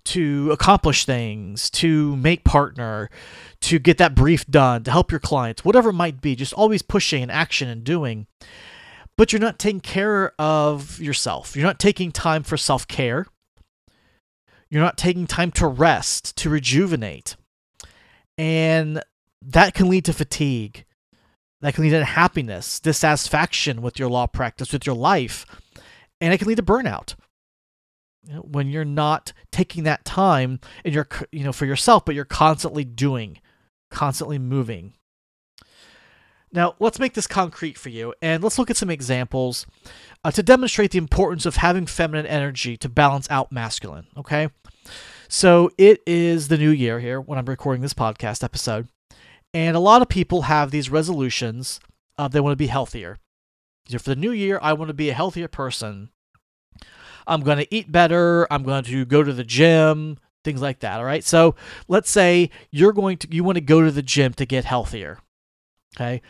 to 0.05 0.51
accomplish 0.51 1.05
things 1.05 1.71
to 1.71 2.15
make 2.17 2.43
partner 2.43 3.09
to 3.61 3.79
get 3.79 3.97
that 3.97 4.13
brief 4.13 4.45
done 4.45 4.83
to 4.83 4.91
help 4.91 5.09
your 5.09 5.21
clients 5.21 5.65
whatever 5.65 5.89
it 5.89 5.93
might 5.93 6.21
be 6.21 6.35
just 6.35 6.53
always 6.53 6.83
pushing 6.83 7.23
and 7.23 7.31
action 7.31 7.67
and 7.67 7.83
doing 7.83 8.27
but 9.17 9.31
you're 9.31 9.39
not 9.39 9.59
taking 9.59 9.81
care 9.81 10.33
of 10.39 10.99
yourself 10.99 11.55
you're 11.55 11.65
not 11.65 11.79
taking 11.79 12.11
time 12.11 12.43
for 12.43 12.57
self-care 12.57 13.25
You're 14.69 14.81
not 14.81 14.97
taking 14.97 15.27
time 15.27 15.51
to 15.51 15.67
rest, 15.67 16.35
to 16.37 16.49
rejuvenate. 16.49 17.35
And 18.39 19.03
that 19.39 19.75
can 19.75 19.87
lead 19.87 20.05
to 20.05 20.13
fatigue. 20.13 20.85
That 21.61 21.75
can 21.75 21.83
lead 21.83 21.91
to 21.91 21.97
unhappiness, 21.97 22.79
dissatisfaction 22.79 23.83
with 23.83 23.99
your 23.99 24.09
law 24.09 24.25
practice, 24.25 24.73
with 24.73 24.87
your 24.87 24.95
life. 24.95 25.45
And 26.19 26.33
it 26.33 26.39
can 26.39 26.47
lead 26.47 26.57
to 26.57 26.63
burnout. 26.63 27.13
When 28.41 28.67
you're 28.71 28.83
not 28.83 29.31
taking 29.51 29.83
that 29.83 30.05
time 30.05 30.59
and 30.83 30.91
you're 30.91 31.07
you 31.31 31.43
know 31.43 31.53
for 31.53 31.67
yourself 31.67 32.03
but 32.03 32.15
you're 32.15 32.25
constantly 32.25 32.83
doing 32.83 33.37
constantly 33.91 34.39
moving 34.39 34.93
now 36.53 36.75
let's 36.79 36.99
make 36.99 37.13
this 37.13 37.27
concrete 37.27 37.77
for 37.77 37.89
you 37.89 38.13
and 38.21 38.43
let's 38.43 38.57
look 38.57 38.69
at 38.69 38.77
some 38.77 38.89
examples 38.89 39.65
uh, 40.23 40.31
to 40.31 40.41
demonstrate 40.43 40.91
the 40.91 40.97
importance 40.97 41.45
of 41.45 41.57
having 41.57 41.85
feminine 41.85 42.25
energy 42.25 42.77
to 42.77 42.87
balance 42.87 43.29
out 43.29 43.51
masculine 43.51 44.07
okay 44.15 44.49
so 45.27 45.69
it 45.77 46.01
is 46.05 46.47
the 46.47 46.57
new 46.57 46.69
year 46.71 46.99
here 46.99 47.19
when 47.19 47.37
i'm 47.37 47.45
recording 47.45 47.81
this 47.81 47.93
podcast 47.93 48.43
episode 48.43 48.87
and 49.53 49.75
a 49.75 49.81
lot 49.81 50.01
of 50.01 50.09
people 50.09 50.43
have 50.43 50.71
these 50.71 50.89
resolutions 50.89 51.79
uh, 52.17 52.27
they 52.27 52.39
want 52.39 52.53
to 52.53 52.57
be 52.57 52.67
healthier 52.67 53.17
So 53.87 53.99
for 53.99 54.09
the 54.09 54.15
new 54.15 54.31
year 54.31 54.59
i 54.61 54.73
want 54.73 54.89
to 54.89 54.93
be 54.93 55.09
a 55.09 55.13
healthier 55.13 55.47
person 55.47 56.09
I'm 57.27 57.41
going 57.41 57.57
to 57.57 57.75
eat 57.75 57.91
better. 57.91 58.51
I'm 58.51 58.63
going 58.63 58.83
to 58.85 59.05
go 59.05 59.23
to 59.23 59.33
the 59.33 59.43
gym, 59.43 60.17
things 60.43 60.61
like 60.61 60.79
that. 60.79 60.97
All 60.97 61.05
right. 61.05 61.23
So 61.23 61.55
let's 61.87 62.09
say 62.09 62.49
you're 62.71 62.93
going 62.93 63.17
to, 63.19 63.27
you 63.33 63.43
want 63.43 63.55
to 63.55 63.61
go 63.61 63.81
to 63.81 63.91
the 63.91 64.01
gym 64.01 64.33
to 64.33 64.45
get 64.45 64.65
healthier. 64.65 65.19
Okay. 65.95 66.21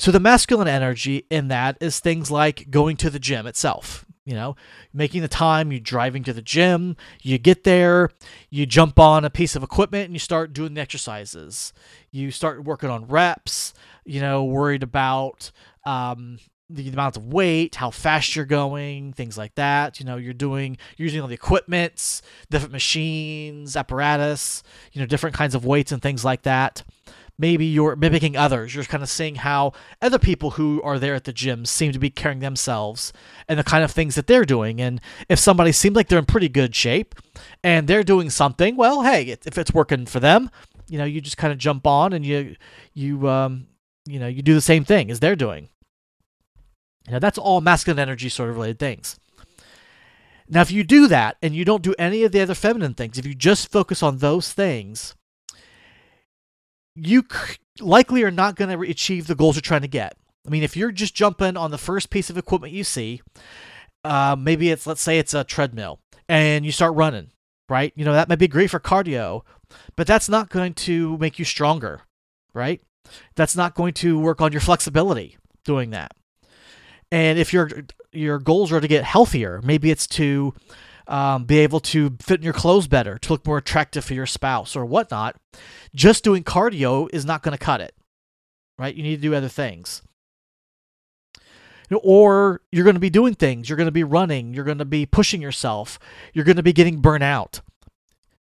So 0.00 0.10
the 0.10 0.18
masculine 0.18 0.66
energy 0.66 1.26
in 1.28 1.48
that 1.48 1.76
is 1.78 2.00
things 2.00 2.30
like 2.30 2.70
going 2.70 2.96
to 2.96 3.10
the 3.10 3.18
gym 3.18 3.46
itself. 3.46 4.06
You 4.24 4.32
know, 4.32 4.56
making 4.94 5.20
the 5.20 5.28
time, 5.28 5.72
you 5.72 5.78
driving 5.78 6.22
to 6.24 6.32
the 6.32 6.40
gym, 6.40 6.96
you 7.20 7.36
get 7.36 7.64
there, 7.64 8.08
you 8.48 8.64
jump 8.64 8.98
on 8.98 9.26
a 9.26 9.30
piece 9.30 9.56
of 9.56 9.62
equipment 9.62 10.06
and 10.06 10.14
you 10.14 10.18
start 10.18 10.54
doing 10.54 10.72
the 10.72 10.80
exercises. 10.80 11.74
You 12.10 12.30
start 12.30 12.64
working 12.64 12.88
on 12.88 13.08
reps, 13.08 13.74
you 14.06 14.22
know, 14.22 14.42
worried 14.42 14.82
about 14.82 15.50
um, 15.84 16.38
the 16.70 16.88
amount 16.88 17.18
of 17.18 17.26
weight, 17.26 17.74
how 17.74 17.90
fast 17.90 18.34
you're 18.34 18.46
going, 18.46 19.12
things 19.12 19.36
like 19.36 19.54
that. 19.56 20.00
You 20.00 20.06
know, 20.06 20.16
you're 20.16 20.32
doing 20.32 20.78
you're 20.96 21.04
using 21.04 21.20
all 21.20 21.28
the 21.28 21.34
equipments, 21.34 22.22
different 22.48 22.72
machines, 22.72 23.76
apparatus, 23.76 24.62
you 24.92 25.00
know, 25.02 25.06
different 25.06 25.36
kinds 25.36 25.54
of 25.54 25.66
weights 25.66 25.92
and 25.92 26.00
things 26.00 26.24
like 26.24 26.42
that. 26.44 26.84
Maybe 27.40 27.64
you're 27.64 27.96
mimicking 27.96 28.36
others. 28.36 28.74
You're 28.74 28.84
kind 28.84 29.02
of 29.02 29.08
seeing 29.08 29.36
how 29.36 29.72
other 30.02 30.18
people 30.18 30.52
who 30.52 30.82
are 30.82 30.98
there 30.98 31.14
at 31.14 31.24
the 31.24 31.32
gym 31.32 31.64
seem 31.64 31.92
to 31.92 31.98
be 31.98 32.10
carrying 32.10 32.40
themselves 32.40 33.12
and 33.48 33.58
the 33.58 33.64
kind 33.64 33.82
of 33.82 33.90
things 33.90 34.14
that 34.14 34.26
they're 34.26 34.44
doing. 34.44 34.80
And 34.80 35.00
if 35.28 35.38
somebody 35.38 35.72
seems 35.72 35.96
like 35.96 36.08
they're 36.08 36.18
in 36.18 36.26
pretty 36.26 36.48
good 36.48 36.74
shape 36.74 37.14
and 37.64 37.88
they're 37.88 38.04
doing 38.04 38.30
something, 38.30 38.76
well, 38.76 39.02
hey, 39.02 39.36
if 39.44 39.58
it's 39.58 39.72
working 39.72 40.06
for 40.06 40.20
them, 40.20 40.50
you 40.88 40.98
know, 40.98 41.04
you 41.04 41.20
just 41.20 41.36
kind 41.36 41.52
of 41.52 41.58
jump 41.58 41.86
on 41.86 42.12
and 42.12 42.26
you 42.26 42.56
you 42.94 43.28
um 43.28 43.66
you 44.06 44.18
know 44.18 44.26
you 44.26 44.42
do 44.42 44.54
the 44.54 44.60
same 44.60 44.84
thing 44.84 45.10
as 45.10 45.20
they're 45.20 45.36
doing 45.36 45.68
now, 47.10 47.18
that's 47.18 47.38
all 47.38 47.60
masculine 47.60 47.98
energy 47.98 48.28
sort 48.28 48.50
of 48.50 48.56
related 48.56 48.78
things. 48.78 49.18
Now, 50.48 50.62
if 50.62 50.70
you 50.70 50.84
do 50.84 51.06
that 51.08 51.36
and 51.42 51.54
you 51.54 51.64
don't 51.64 51.82
do 51.82 51.94
any 51.98 52.24
of 52.24 52.32
the 52.32 52.40
other 52.40 52.54
feminine 52.54 52.94
things, 52.94 53.18
if 53.18 53.26
you 53.26 53.34
just 53.34 53.70
focus 53.70 54.02
on 54.02 54.18
those 54.18 54.52
things, 54.52 55.14
you 56.94 57.24
likely 57.80 58.22
are 58.22 58.30
not 58.30 58.56
going 58.56 58.70
to 58.76 58.90
achieve 58.90 59.26
the 59.26 59.34
goals 59.34 59.56
you're 59.56 59.62
trying 59.62 59.82
to 59.82 59.88
get. 59.88 60.16
I 60.46 60.50
mean, 60.50 60.62
if 60.62 60.76
you're 60.76 60.92
just 60.92 61.14
jumping 61.14 61.56
on 61.56 61.70
the 61.70 61.78
first 61.78 62.10
piece 62.10 62.30
of 62.30 62.38
equipment 62.38 62.72
you 62.72 62.84
see, 62.84 63.20
uh, 64.04 64.36
maybe 64.38 64.70
it's, 64.70 64.86
let's 64.86 65.02
say 65.02 65.18
it's 65.18 65.34
a 65.34 65.44
treadmill, 65.44 66.00
and 66.28 66.64
you 66.64 66.72
start 66.72 66.94
running, 66.94 67.30
right? 67.68 67.92
You 67.94 68.04
know, 68.04 68.12
that 68.12 68.28
might 68.28 68.38
be 68.38 68.48
great 68.48 68.70
for 68.70 68.80
cardio, 68.80 69.42
but 69.96 70.06
that's 70.06 70.28
not 70.28 70.48
going 70.48 70.74
to 70.74 71.18
make 71.18 71.38
you 71.38 71.44
stronger, 71.44 72.02
right? 72.54 72.80
That's 73.34 73.56
not 73.56 73.74
going 73.74 73.94
to 73.94 74.18
work 74.18 74.40
on 74.40 74.52
your 74.52 74.60
flexibility 74.60 75.36
doing 75.64 75.90
that. 75.90 76.12
And 77.12 77.38
if 77.38 77.52
your 77.52 77.68
your 78.12 78.38
goals 78.38 78.72
are 78.72 78.80
to 78.80 78.88
get 78.88 79.04
healthier, 79.04 79.60
maybe 79.62 79.90
it's 79.90 80.06
to 80.08 80.54
um, 81.10 81.44
be 81.44 81.58
able 81.58 81.80
to 81.80 82.16
fit 82.20 82.40
in 82.40 82.44
your 82.44 82.52
clothes 82.52 82.86
better, 82.88 83.18
to 83.18 83.32
look 83.32 83.46
more 83.46 83.58
attractive 83.58 84.04
for 84.04 84.14
your 84.14 84.26
spouse 84.26 84.76
or 84.76 84.86
whatnot. 84.86 85.36
Just 85.94 86.24
doing 86.24 86.44
cardio 86.44 87.08
is 87.12 87.26
not 87.26 87.42
going 87.42 87.56
to 87.56 87.62
cut 87.62 87.80
it, 87.80 87.94
right? 88.78 88.94
You 88.94 89.02
need 89.02 89.16
to 89.16 89.22
do 89.22 89.34
other 89.34 89.48
things. 89.48 90.02
Or 91.90 92.60
you're 92.70 92.84
going 92.84 92.94
to 92.94 93.00
be 93.00 93.10
doing 93.10 93.34
things. 93.34 93.68
You're 93.68 93.76
going 93.76 93.88
to 93.88 93.92
be 93.92 94.04
running. 94.04 94.54
You're 94.54 94.64
going 94.64 94.78
to 94.78 94.84
be 94.84 95.04
pushing 95.04 95.42
yourself. 95.42 95.98
You're 96.32 96.44
going 96.44 96.56
to 96.56 96.62
be 96.62 96.72
getting 96.72 97.00
burnt 97.00 97.24
out 97.24 97.60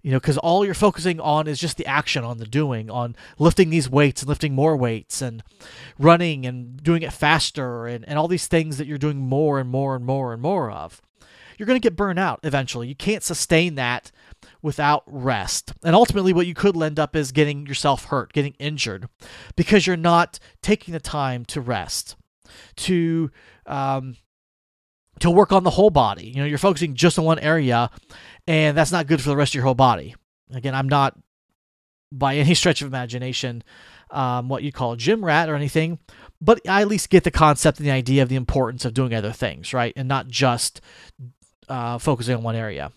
you 0.02 0.10
know 0.10 0.18
because 0.18 0.38
all 0.38 0.64
you're 0.64 0.74
focusing 0.74 1.20
on 1.20 1.46
is 1.46 1.58
just 1.58 1.76
the 1.76 1.86
action 1.86 2.24
on 2.24 2.38
the 2.38 2.46
doing 2.46 2.90
on 2.90 3.14
lifting 3.38 3.70
these 3.70 3.90
weights 3.90 4.22
and 4.22 4.28
lifting 4.28 4.54
more 4.54 4.76
weights 4.76 5.20
and 5.20 5.42
running 5.98 6.46
and 6.46 6.82
doing 6.82 7.02
it 7.02 7.12
faster 7.12 7.86
and, 7.86 8.08
and 8.08 8.18
all 8.18 8.28
these 8.28 8.46
things 8.46 8.78
that 8.78 8.86
you're 8.86 8.98
doing 8.98 9.18
more 9.18 9.58
and 9.58 9.68
more 9.68 9.94
and 9.94 10.04
more 10.04 10.32
and 10.32 10.40
more 10.40 10.70
of 10.70 11.02
you're 11.60 11.66
going 11.66 11.80
to 11.80 11.86
get 11.86 11.94
burned 11.94 12.18
out 12.18 12.40
eventually 12.42 12.88
you 12.88 12.94
can't 12.94 13.22
sustain 13.22 13.74
that 13.74 14.10
without 14.62 15.02
rest 15.06 15.72
and 15.84 15.94
ultimately 15.94 16.32
what 16.32 16.46
you 16.46 16.54
could 16.54 16.80
end 16.82 16.98
up 16.98 17.14
is 17.14 17.30
getting 17.30 17.66
yourself 17.66 18.06
hurt 18.06 18.32
getting 18.32 18.54
injured 18.58 19.08
because 19.56 19.86
you're 19.86 19.96
not 19.96 20.38
taking 20.62 20.92
the 20.92 21.00
time 21.00 21.44
to 21.44 21.60
rest 21.60 22.16
to 22.76 23.30
um, 23.66 24.16
to 25.20 25.30
work 25.30 25.52
on 25.52 25.64
the 25.64 25.70
whole 25.70 25.90
body. 25.90 26.28
You 26.28 26.36
know, 26.36 26.44
you're 26.44 26.58
focusing 26.58 26.94
just 26.94 27.18
on 27.18 27.24
one 27.24 27.38
area, 27.38 27.90
and 28.46 28.76
that's 28.76 28.92
not 28.92 29.06
good 29.06 29.20
for 29.20 29.28
the 29.28 29.36
rest 29.36 29.50
of 29.50 29.56
your 29.56 29.64
whole 29.64 29.74
body. 29.74 30.14
Again, 30.52 30.74
I'm 30.74 30.88
not 30.88 31.16
by 32.10 32.36
any 32.36 32.54
stretch 32.54 32.82
of 32.82 32.88
imagination 32.88 33.62
um, 34.10 34.48
what 34.48 34.64
you 34.64 34.72
call 34.72 34.92
a 34.92 34.96
gym 34.96 35.24
rat 35.24 35.48
or 35.48 35.54
anything, 35.54 36.00
but 36.40 36.60
I 36.68 36.80
at 36.80 36.88
least 36.88 37.10
get 37.10 37.22
the 37.22 37.30
concept 37.30 37.78
and 37.78 37.86
the 37.86 37.92
idea 37.92 38.22
of 38.22 38.28
the 38.28 38.36
importance 38.36 38.84
of 38.84 38.94
doing 38.94 39.14
other 39.14 39.30
things, 39.30 39.72
right? 39.72 39.92
And 39.94 40.08
not 40.08 40.26
just 40.26 40.80
uh, 41.70 41.98
focusing 41.98 42.36
on 42.36 42.42
one 42.42 42.56
area. 42.56 42.92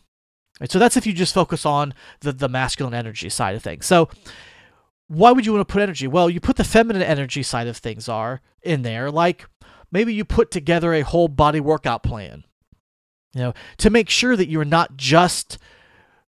Right, 0.59 0.71
so 0.71 0.79
that's 0.79 0.97
if 0.97 1.07
you 1.07 1.13
just 1.13 1.33
focus 1.33 1.65
on 1.65 1.93
the, 2.19 2.31
the 2.31 2.49
masculine 2.49 2.93
energy 2.93 3.29
side 3.29 3.55
of 3.55 3.63
things. 3.63 3.85
So 3.85 4.09
why 5.07 5.31
would 5.31 5.45
you 5.45 5.53
want 5.53 5.67
to 5.67 5.71
put 5.71 5.81
energy? 5.81 6.07
Well, 6.07 6.29
you 6.29 6.39
put 6.39 6.57
the 6.57 6.63
feminine 6.63 7.01
energy 7.01 7.43
side 7.43 7.67
of 7.67 7.77
things 7.77 8.09
are 8.09 8.41
in 8.61 8.81
there, 8.81 9.09
like 9.11 9.45
maybe 9.91 10.13
you 10.13 10.25
put 10.25 10.51
together 10.51 10.93
a 10.93 11.01
whole 11.01 11.27
body 11.27 11.59
workout 11.59 12.03
plan. 12.03 12.43
You 13.33 13.41
know, 13.41 13.53
to 13.77 13.89
make 13.89 14.09
sure 14.09 14.35
that 14.35 14.47
you're 14.47 14.65
not 14.65 14.95
just 14.95 15.57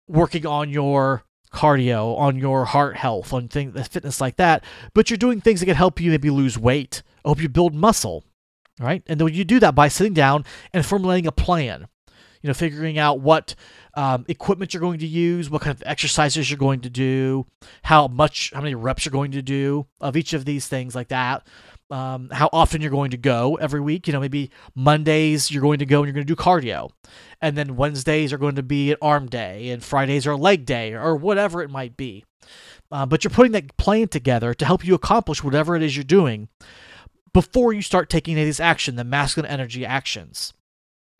working 0.07 0.47
on 0.47 0.69
your 0.69 1.25
cardio, 1.53 2.17
on 2.19 2.37
your 2.37 2.67
heart 2.67 2.97
health, 2.97 3.33
on 3.33 3.49
things, 3.49 3.89
fitness 3.89 4.21
like 4.21 4.37
that, 4.37 4.65
but 4.95 5.09
you're 5.11 5.17
doing 5.17 5.41
things 5.41 5.61
that 5.61 5.67
can 5.67 5.77
help 5.77 6.01
you 6.01 6.11
maybe 6.11 6.31
lose 6.31 6.59
weight, 6.59 7.03
help 7.25 7.41
you 7.41 7.49
build 7.49 7.75
muscle, 7.75 8.25
right? 8.79 9.03
And 9.07 9.19
then 9.19 9.29
you 9.29 9.45
do 9.45 9.59
that 9.61 9.75
by 9.75 9.89
sitting 9.89 10.15
down 10.15 10.45
and 10.73 10.85
formulating 10.85 11.27
a 11.27 11.33
plan. 11.33 11.89
You 12.43 12.49
know, 12.49 12.55
figuring 12.55 12.99
out 12.99 13.21
what 13.21 13.55
um, 13.95 14.25
equipment 14.29 14.73
you're 14.73 14.81
going 14.81 15.01
to 15.01 15.07
use, 15.07 15.51
what 15.51 15.63
kind 15.63 15.77
of 15.77 15.83
exercises 15.87 16.51
you're 16.51 16.59
going 16.59 16.81
to 16.81 16.91
do, 16.91 17.47
how 17.83 18.09
much, 18.09 18.51
how 18.55 18.61
many 18.61 18.75
reps 18.75 19.05
you're 19.05 19.13
going 19.13 19.33
to 19.33 19.43
do 19.43 19.87
of 20.01 20.17
each 20.17 20.33
of 20.33 20.45
these 20.45 20.67
things 20.67 20.95
like 20.95 21.09
that 21.09 21.47
um, 21.91 22.29
how 22.31 22.49
often 22.53 22.81
you're 22.81 22.91
going 22.91 23.11
to 23.11 23.17
go 23.17 23.57
every 23.57 23.81
week. 23.81 24.07
You 24.07 24.13
know, 24.13 24.21
maybe 24.21 24.51
Mondays 24.75 25.51
you're 25.51 25.63
going 25.63 25.81
to 25.81 25.87
go 25.87 25.99
and 25.99 26.07
you're 26.07 26.15
going 26.15 26.27
to 26.27 26.35
do 26.35 26.41
cardio, 26.41 26.91
and 27.41 27.57
then 27.57 27.77
Wednesdays 27.77 28.33
are 28.33 28.39
going 28.39 28.55
to 28.55 28.63
be 28.63 28.93
an 28.93 28.99
arm 29.03 29.27
day, 29.27 29.71
and 29.71 29.83
Fridays 29.83 30.27
are 30.27 30.37
leg 30.37 30.65
day, 30.65 30.95
or 30.95 31.17
whatever 31.17 31.63
it 31.63 31.71
might 31.71 31.97
be. 31.97 32.25
Uh, 32.93 33.07
but 33.07 33.23
you're 33.23 33.31
putting 33.31 33.53
that 33.53 33.77
plan 33.77 34.09
together 34.09 34.55
to 34.55 34.65
help 34.65 34.85
you 34.85 34.95
accomplish 34.95 35.45
whatever 35.45 35.77
it 35.77 35.83
is 35.83 35.97
you're 35.97 36.05
doing 36.05 36.49
before 37.33 37.73
you 37.73 37.83
start 37.83 38.11
taking 38.11 38.35
any 38.35 38.43
of 38.43 38.47
these 38.47 38.61
action, 38.61 38.97
the 38.97 39.05
masculine 39.05 39.51
energy 39.51 39.87
actions, 39.87 40.53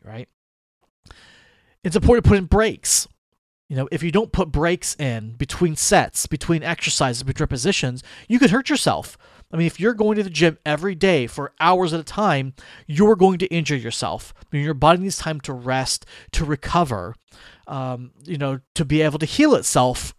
right? 0.03 0.27
It's 1.83 1.95
important 1.95 2.23
to 2.23 2.29
put 2.29 2.37
in 2.37 2.45
breaks. 2.45 3.07
You 3.69 3.77
know, 3.77 3.87
if 3.91 4.03
you 4.03 4.11
don't 4.11 4.33
put 4.33 4.51
breaks 4.51 4.95
in 4.95 5.35
between 5.37 5.75
sets, 5.75 6.27
between 6.27 6.61
exercises, 6.61 7.23
between 7.23 7.47
positions, 7.47 8.03
you 8.27 8.37
could 8.37 8.51
hurt 8.51 8.69
yourself. 8.69 9.17
I 9.53 9.57
mean, 9.57 9.67
if 9.67 9.79
you're 9.79 9.93
going 9.93 10.17
to 10.17 10.23
the 10.23 10.29
gym 10.29 10.57
every 10.65 10.95
day 10.95 11.27
for 11.27 11.53
hours 11.59 11.93
at 11.93 11.99
a 11.99 12.03
time, 12.03 12.53
you're 12.87 13.15
going 13.15 13.39
to 13.39 13.47
injure 13.47 13.75
yourself. 13.75 14.33
I 14.37 14.43
mean, 14.51 14.63
your 14.63 14.73
body 14.73 14.99
needs 14.99 15.17
time 15.17 15.41
to 15.41 15.53
rest, 15.53 16.05
to 16.33 16.45
recover, 16.45 17.15
um, 17.67 18.11
you 18.25 18.37
know, 18.37 18.59
to 18.75 18.85
be 18.85 19.01
able 19.01 19.19
to 19.19 19.25
heal 19.25 19.55
itself 19.55 20.13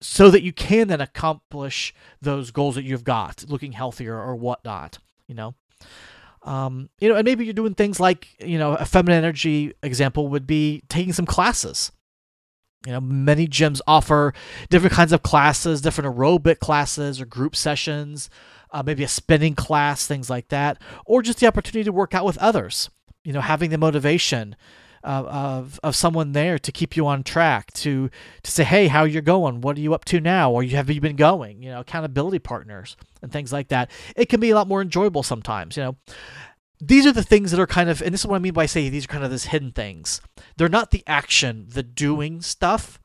so 0.00 0.30
that 0.30 0.42
you 0.42 0.52
can 0.52 0.88
then 0.88 1.00
accomplish 1.00 1.94
those 2.20 2.50
goals 2.50 2.74
that 2.74 2.84
you've 2.84 3.04
got, 3.04 3.44
looking 3.48 3.72
healthier 3.72 4.18
or 4.18 4.34
whatnot, 4.36 4.98
you 5.26 5.34
know. 5.34 5.54
Um, 6.46 6.90
you 7.00 7.08
know, 7.08 7.16
and 7.16 7.24
maybe 7.24 7.44
you're 7.44 7.52
doing 7.52 7.74
things 7.74 7.98
like, 7.98 8.28
you 8.40 8.56
know, 8.56 8.74
a 8.74 8.84
feminine 8.84 9.18
energy 9.18 9.72
example 9.82 10.28
would 10.28 10.46
be 10.46 10.82
taking 10.88 11.12
some 11.12 11.26
classes. 11.26 11.90
You 12.86 12.92
know, 12.92 13.00
many 13.00 13.48
gyms 13.48 13.80
offer 13.88 14.32
different 14.70 14.94
kinds 14.94 15.12
of 15.12 15.24
classes, 15.24 15.80
different 15.80 16.16
aerobic 16.16 16.60
classes 16.60 17.20
or 17.20 17.26
group 17.26 17.56
sessions, 17.56 18.30
uh, 18.70 18.84
maybe 18.84 19.02
a 19.02 19.08
spinning 19.08 19.56
class, 19.56 20.06
things 20.06 20.30
like 20.30 20.48
that, 20.48 20.80
or 21.04 21.20
just 21.20 21.40
the 21.40 21.48
opportunity 21.48 21.82
to 21.82 21.92
work 21.92 22.14
out 22.14 22.24
with 22.24 22.38
others. 22.38 22.90
You 23.24 23.32
know, 23.32 23.40
having 23.40 23.70
the 23.70 23.78
motivation 23.78 24.54
of 25.06 25.80
of 25.82 25.94
someone 25.94 26.32
there 26.32 26.58
to 26.58 26.72
keep 26.72 26.96
you 26.96 27.06
on 27.06 27.22
track 27.22 27.72
to 27.74 28.10
to 28.42 28.50
say 28.50 28.64
hey 28.64 28.88
how 28.88 29.04
you're 29.04 29.22
going? 29.22 29.60
What 29.60 29.76
are 29.76 29.80
you 29.80 29.94
up 29.94 30.04
to 30.06 30.20
now? 30.20 30.50
Or 30.50 30.62
you 30.62 30.76
have 30.76 30.90
you 30.90 31.00
been 31.00 31.16
going? 31.16 31.62
You 31.62 31.70
know 31.70 31.80
accountability 31.80 32.38
partners 32.38 32.96
and 33.22 33.32
things 33.32 33.52
like 33.52 33.68
that. 33.68 33.90
It 34.16 34.28
can 34.28 34.40
be 34.40 34.50
a 34.50 34.54
lot 34.54 34.68
more 34.68 34.82
enjoyable 34.82 35.22
sometimes 35.22 35.76
you 35.76 35.82
know. 35.82 35.96
These 36.78 37.06
are 37.06 37.12
the 37.12 37.22
things 37.22 37.52
that 37.52 37.60
are 37.60 37.66
kind 37.66 37.88
of 37.88 38.02
and 38.02 38.12
this 38.12 38.20
is 38.20 38.26
what 38.26 38.36
i 38.36 38.40
mean 38.40 38.52
by 38.52 38.66
saying 38.66 38.92
these 38.92 39.04
are 39.04 39.08
kind 39.08 39.24
of 39.24 39.30
these 39.30 39.46
hidden 39.46 39.72
things. 39.72 40.20
They're 40.56 40.68
not 40.68 40.90
the 40.90 41.04
action 41.06 41.66
the 41.68 41.82
doing 41.82 42.42
stuff 42.42 43.00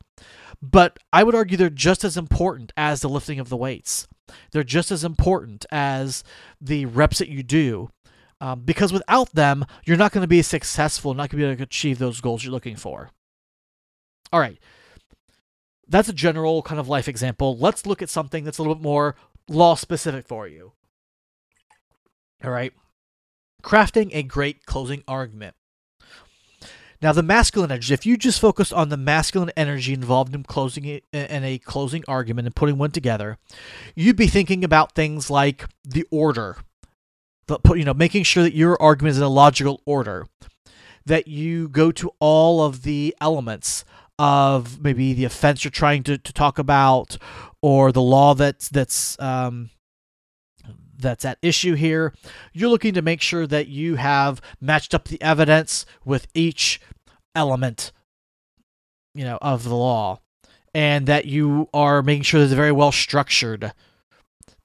but 0.60 0.98
i 1.12 1.24
would 1.24 1.34
argue 1.34 1.56
they're 1.56 1.70
just 1.70 2.04
as 2.04 2.16
important 2.16 2.72
as 2.76 3.00
the 3.00 3.08
lifting 3.08 3.38
of 3.40 3.48
the 3.48 3.56
weights. 3.56 4.06
They're 4.52 4.64
just 4.64 4.90
as 4.90 5.04
important 5.04 5.66
as 5.70 6.24
the 6.60 6.86
reps 6.86 7.18
that 7.18 7.28
you 7.28 7.42
do 7.42 7.90
um, 8.42 8.62
because 8.64 8.92
without 8.92 9.32
them, 9.34 9.64
you're 9.84 9.96
not 9.96 10.10
going 10.10 10.22
to 10.22 10.28
be 10.28 10.42
successful, 10.42 11.14
not 11.14 11.30
going 11.30 11.30
to 11.30 11.36
be 11.36 11.44
able 11.44 11.56
to 11.58 11.62
achieve 11.62 12.00
those 12.00 12.20
goals 12.20 12.42
you're 12.42 12.52
looking 12.52 12.74
for. 12.74 13.10
All 14.32 14.40
right. 14.40 14.58
That's 15.86 16.08
a 16.08 16.12
general 16.12 16.60
kind 16.62 16.80
of 16.80 16.88
life 16.88 17.06
example. 17.06 17.56
Let's 17.56 17.86
look 17.86 18.02
at 18.02 18.10
something 18.10 18.42
that's 18.42 18.58
a 18.58 18.62
little 18.62 18.74
bit 18.74 18.82
more 18.82 19.14
law 19.48 19.76
specific 19.76 20.26
for 20.26 20.48
you. 20.48 20.72
All 22.42 22.50
right. 22.50 22.72
Crafting 23.62 24.10
a 24.12 24.24
great 24.24 24.66
closing 24.66 25.04
argument. 25.06 25.54
Now, 27.00 27.12
the 27.12 27.22
masculine 27.22 27.70
energy, 27.70 27.94
if 27.94 28.06
you 28.06 28.16
just 28.16 28.40
focus 28.40 28.72
on 28.72 28.88
the 28.88 28.96
masculine 28.96 29.52
energy 29.56 29.92
involved 29.92 30.34
in 30.34 30.42
closing 30.42 30.84
it 30.84 31.04
in 31.12 31.44
a 31.44 31.58
closing 31.58 32.02
argument 32.08 32.46
and 32.46 32.56
putting 32.56 32.76
one 32.76 32.90
together, 32.90 33.38
you'd 33.94 34.16
be 34.16 34.26
thinking 34.26 34.64
about 34.64 34.96
things 34.96 35.30
like 35.30 35.66
the 35.84 36.04
order, 36.10 36.56
you 37.70 37.84
know, 37.84 37.94
making 37.94 38.24
sure 38.24 38.42
that 38.42 38.54
your 38.54 38.80
argument 38.80 39.12
is 39.12 39.18
in 39.18 39.24
a 39.24 39.28
logical 39.28 39.80
order, 39.84 40.26
that 41.06 41.26
you 41.28 41.68
go 41.68 41.92
to 41.92 42.10
all 42.20 42.64
of 42.64 42.82
the 42.82 43.14
elements 43.20 43.84
of 44.18 44.82
maybe 44.82 45.12
the 45.12 45.24
offense 45.24 45.64
you're 45.64 45.70
trying 45.70 46.02
to, 46.04 46.18
to 46.18 46.32
talk 46.32 46.58
about 46.58 47.16
or 47.60 47.92
the 47.92 48.02
law 48.02 48.34
that's 48.34 48.68
that's 48.68 49.18
um, 49.20 49.70
that's 50.98 51.24
at 51.24 51.38
issue 51.42 51.74
here. 51.74 52.14
You're 52.52 52.70
looking 52.70 52.94
to 52.94 53.02
make 53.02 53.20
sure 53.20 53.46
that 53.46 53.68
you 53.68 53.96
have 53.96 54.40
matched 54.60 54.94
up 54.94 55.08
the 55.08 55.20
evidence 55.20 55.84
with 56.04 56.26
each 56.34 56.80
element, 57.34 57.92
you 59.14 59.24
know, 59.24 59.38
of 59.42 59.64
the 59.64 59.74
law, 59.74 60.20
and 60.74 61.06
that 61.06 61.26
you 61.26 61.68
are 61.74 62.02
making 62.02 62.22
sure 62.22 62.40
that 62.40 62.46
it's 62.46 62.54
very 62.54 62.72
well 62.72 62.92
structured 62.92 63.72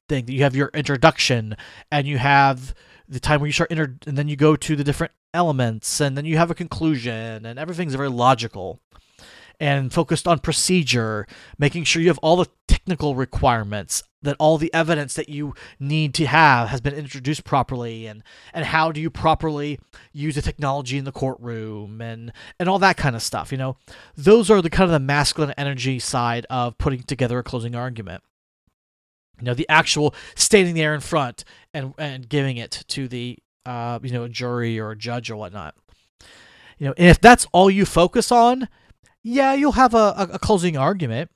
thing. 0.07 0.25
That 0.25 0.33
you 0.33 0.43
have 0.43 0.55
your 0.55 0.71
introduction 0.73 1.55
and 1.91 2.07
you 2.07 2.17
have 2.17 2.73
the 3.07 3.19
time 3.19 3.39
where 3.39 3.47
you 3.47 3.53
start 3.53 3.71
inter- 3.71 3.95
and 4.05 4.17
then 4.17 4.27
you 4.27 4.35
go 4.35 4.55
to 4.55 4.75
the 4.75 4.83
different 4.83 5.13
elements 5.33 6.01
and 6.01 6.17
then 6.17 6.25
you 6.25 6.37
have 6.37 6.51
a 6.51 6.55
conclusion 6.55 7.45
and 7.45 7.59
everything's 7.59 7.95
very 7.95 8.09
logical 8.09 8.79
and 9.59 9.93
focused 9.93 10.27
on 10.27 10.39
procedure 10.39 11.27
making 11.57 11.83
sure 11.83 12.01
you 12.01 12.07
have 12.07 12.19
all 12.19 12.35
the 12.35 12.47
technical 12.67 13.15
requirements 13.15 14.03
that 14.21 14.35
all 14.39 14.57
the 14.57 14.73
evidence 14.73 15.13
that 15.13 15.29
you 15.29 15.53
need 15.79 16.13
to 16.13 16.25
have 16.25 16.69
has 16.69 16.81
been 16.81 16.93
introduced 16.93 17.43
properly 17.43 18.07
and 18.07 18.23
and 18.53 18.65
how 18.65 18.91
do 18.91 18.99
you 18.99 19.09
properly 19.09 19.79
use 20.11 20.35
the 20.35 20.41
technology 20.41 20.97
in 20.97 21.05
the 21.05 21.11
courtroom 21.11 22.01
and 22.01 22.31
and 22.59 22.67
all 22.69 22.79
that 22.79 22.97
kind 22.97 23.15
of 23.15 23.21
stuff 23.21 23.51
you 23.51 23.57
know? 23.57 23.77
Those 24.15 24.49
are 24.49 24.61
the 24.61 24.69
kind 24.69 24.85
of 24.85 24.91
the 24.91 24.99
masculine 24.99 25.53
energy 25.57 25.99
side 25.99 26.45
of 26.49 26.77
putting 26.77 27.03
together 27.03 27.39
a 27.39 27.43
closing 27.43 27.75
argument 27.75 28.23
you 29.39 29.45
know 29.45 29.53
the 29.53 29.67
actual 29.69 30.13
standing 30.35 30.75
there 30.75 30.93
in 30.93 31.01
front 31.01 31.43
and 31.73 31.93
and 31.97 32.27
giving 32.27 32.57
it 32.57 32.83
to 32.89 33.07
the 33.07 33.37
uh, 33.65 33.99
you 34.01 34.11
know 34.11 34.23
a 34.23 34.29
jury 34.29 34.79
or 34.79 34.91
a 34.91 34.95
judge 34.95 35.29
or 35.29 35.35
whatnot. 35.35 35.75
You 36.77 36.87
know 36.87 36.93
and 36.97 37.07
if 37.07 37.19
that's 37.19 37.47
all 37.51 37.69
you 37.69 37.85
focus 37.85 38.31
on 38.31 38.69
yeah 39.23 39.53
you'll 39.53 39.73
have 39.73 39.93
a, 39.93 40.13
a, 40.17 40.29
a 40.33 40.39
closing 40.39 40.77
argument. 40.77 41.31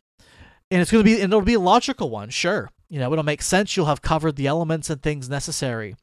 And 0.69 0.81
it's 0.81 0.89
going 0.89 1.03
to 1.03 1.05
be 1.05 1.21
and 1.21 1.33
it'll 1.33 1.41
be 1.41 1.55
a 1.55 1.59
logical 1.59 2.09
one 2.09 2.29
sure. 2.29 2.69
You 2.89 2.99
know 2.99 3.11
it'll 3.11 3.23
make 3.23 3.41
sense. 3.41 3.75
You'll 3.75 3.87
have 3.87 4.01
covered 4.01 4.35
the 4.35 4.47
elements 4.47 4.89
and 4.89 5.01
things 5.01 5.29
necessary. 5.29 5.95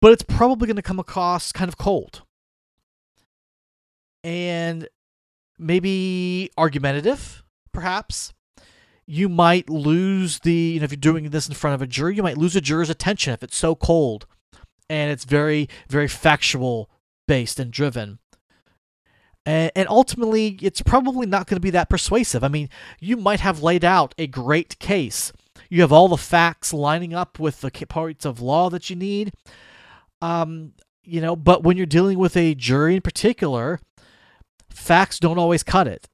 But 0.00 0.12
it's 0.12 0.22
probably 0.22 0.66
going 0.66 0.76
to 0.76 0.82
come 0.82 1.00
across 1.00 1.50
kind 1.50 1.68
of 1.68 1.76
cold. 1.76 2.22
And 4.22 4.88
maybe 5.58 6.50
argumentative 6.56 7.42
perhaps 7.72 8.32
you 9.10 9.26
might 9.26 9.70
lose 9.70 10.40
the 10.40 10.52
you 10.52 10.78
know 10.78 10.84
if 10.84 10.92
you're 10.92 10.98
doing 10.98 11.30
this 11.30 11.48
in 11.48 11.54
front 11.54 11.74
of 11.74 11.80
a 11.80 11.86
jury 11.86 12.14
you 12.14 12.22
might 12.22 12.36
lose 12.36 12.54
a 12.54 12.60
juror's 12.60 12.90
attention 12.90 13.32
if 13.32 13.42
it's 13.42 13.56
so 13.56 13.74
cold 13.74 14.26
and 14.90 15.10
it's 15.10 15.24
very 15.24 15.66
very 15.88 16.06
factual 16.06 16.90
based 17.26 17.58
and 17.58 17.70
driven. 17.70 18.18
And, 19.46 19.72
and 19.74 19.88
ultimately 19.88 20.58
it's 20.60 20.82
probably 20.82 21.26
not 21.26 21.46
going 21.46 21.56
to 21.56 21.60
be 21.60 21.70
that 21.70 21.88
persuasive. 21.88 22.44
I 22.44 22.48
mean 22.48 22.68
you 23.00 23.16
might 23.16 23.40
have 23.40 23.62
laid 23.62 23.84
out 23.84 24.14
a 24.18 24.26
great 24.26 24.78
case. 24.78 25.32
You 25.70 25.80
have 25.80 25.92
all 25.92 26.08
the 26.08 26.18
facts 26.18 26.74
lining 26.74 27.14
up 27.14 27.38
with 27.38 27.62
the 27.62 27.70
parts 27.70 28.26
of 28.26 28.42
law 28.42 28.68
that 28.68 28.90
you 28.90 28.96
need. 28.96 29.32
Um 30.20 30.72
you 31.02 31.22
know 31.22 31.34
but 31.34 31.62
when 31.62 31.78
you're 31.78 31.86
dealing 31.86 32.18
with 32.18 32.36
a 32.36 32.54
jury 32.54 32.96
in 32.96 33.00
particular 33.00 33.80
facts 34.68 35.18
don't 35.18 35.38
always 35.38 35.62
cut 35.62 35.88
it 35.88 36.06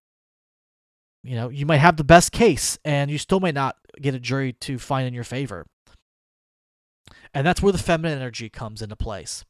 you 1.25 1.35
know, 1.35 1.49
you 1.49 1.65
might 1.65 1.79
have 1.79 1.97
the 1.97 2.05
best 2.05 2.33
case 2.33 2.79
and 2.85 3.11
you 3.11 3.19
still 3.19 3.41
might 3.41 3.55
not 3.55 3.77
get 4.01 4.15
a 4.15 4.21
jury 4.21 4.53
to 4.53 4.79
find 4.79 5.09
in 5.09 5.15
your 5.15 5.25
favor. 5.25 5.67
And 7.33 7.47
that's 7.47 7.63
where 7.63 7.73
the 7.73 7.79
feminine 7.79 8.19
energy 8.19 8.49
comes 8.49 8.83
into 8.83 8.95
place. 8.95 9.45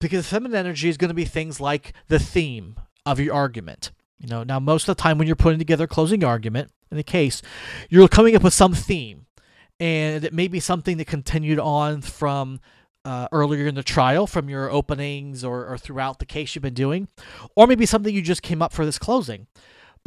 Because 0.00 0.26
feminine 0.26 0.56
energy 0.56 0.88
is 0.88 0.96
going 0.96 1.08
to 1.08 1.14
be 1.14 1.24
things 1.24 1.60
like 1.60 1.92
the 2.08 2.18
theme 2.18 2.76
of 3.06 3.20
your 3.20 3.34
argument. 3.34 3.92
You 4.18 4.28
know, 4.28 4.42
now 4.42 4.58
most 4.58 4.88
of 4.88 4.96
the 4.96 5.02
time 5.02 5.18
when 5.18 5.26
you're 5.26 5.36
putting 5.36 5.58
together 5.58 5.84
a 5.84 5.88
closing 5.88 6.24
argument 6.24 6.72
in 6.90 6.98
a 6.98 7.04
case, 7.04 7.40
you're 7.88 8.08
coming 8.08 8.34
up 8.34 8.42
with 8.42 8.54
some 8.54 8.74
theme. 8.74 9.26
And 9.80 10.24
it 10.24 10.32
may 10.32 10.48
be 10.48 10.58
something 10.58 10.96
that 10.96 11.06
continued 11.06 11.60
on 11.60 12.00
from 12.00 12.60
uh, 13.04 13.28
earlier 13.30 13.68
in 13.68 13.76
the 13.76 13.84
trial, 13.84 14.26
from 14.26 14.50
your 14.50 14.68
openings 14.70 15.44
or, 15.44 15.64
or 15.66 15.78
throughout 15.78 16.18
the 16.18 16.26
case 16.26 16.54
you've 16.54 16.62
been 16.62 16.74
doing, 16.74 17.06
or 17.54 17.68
maybe 17.68 17.86
something 17.86 18.12
you 18.12 18.20
just 18.20 18.42
came 18.42 18.60
up 18.60 18.72
for 18.72 18.84
this 18.84 18.98
closing 18.98 19.46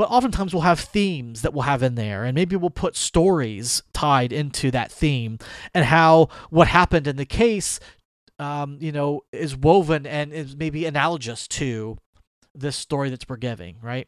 but 0.02 0.10
oftentimes 0.10 0.52
we'll 0.52 0.64
have 0.64 0.80
themes 0.80 1.44
that 1.44 1.54
we'll 1.54 1.62
have 1.62 1.84
in 1.84 1.94
there 1.94 2.24
and 2.24 2.34
maybe 2.34 2.56
we'll 2.56 2.72
put 2.72 2.96
stories 2.96 3.84
tied 3.94 4.34
into 4.34 4.72
that 4.72 4.92
theme 4.92 5.38
and 5.76 5.86
how 5.86 6.28
what 6.50 6.68
happened 6.68 7.06
in 7.06 7.18
the 7.18 7.26
case 7.26 7.80
um, 8.40 8.80
you 8.82 8.92
know 8.92 9.22
is 9.32 9.56
woven 9.56 10.08
and 10.08 10.34
is 10.34 10.56
maybe 10.56 10.88
analogous 10.88 11.48
to 11.48 12.00
this 12.56 12.76
story 12.76 13.12
that 13.12 13.30
we're 13.30 13.38
giving 13.38 13.76
right? 13.84 14.08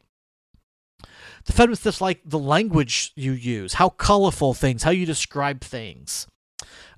The 1.44 1.52
feminists 1.52 1.84
dislike 1.84 2.22
the 2.24 2.40
language 2.40 3.12
you 3.14 3.30
use 3.30 3.74
how 3.74 3.90
colorful 3.90 4.52
things 4.52 4.82
how 4.82 4.90
you 4.90 5.06
describe 5.06 5.60
things. 5.60 6.26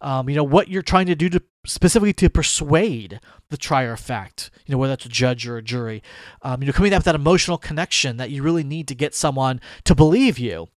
Um, 0.00 0.30
you 0.30 0.37
know 0.37 0.44
what 0.44 0.68
you're 0.68 0.80
trying 0.80 1.09
to 1.09 1.14
do 1.14 1.28
to 1.28 1.42
specifically 1.66 2.12
to 2.12 2.29
persuade 2.29 3.20
the 3.50 3.57
trier 3.57 3.92
of 3.92 4.00
fact 4.00 4.50
you 4.64 4.72
know 4.72 4.79
whether 4.79 4.92
that's 4.92 5.07
a 5.07 5.11
judge 5.11 5.46
or 5.46 5.57
a 5.57 5.62
jury 5.62 6.02
um, 6.42 6.62
you 6.62 6.66
know 6.66 6.72
coming 6.72 6.92
up 6.92 7.00
with 7.00 7.05
that 7.05 7.14
emotional 7.14 7.59
connection 7.59 8.16
that 8.16 8.31
you 8.31 8.42
really 8.42 8.64
need 8.64 8.88
to 8.88 8.94
get 8.94 9.14
someone 9.14 9.61
to 9.85 9.94
believe 9.94 10.38
you 10.38 10.68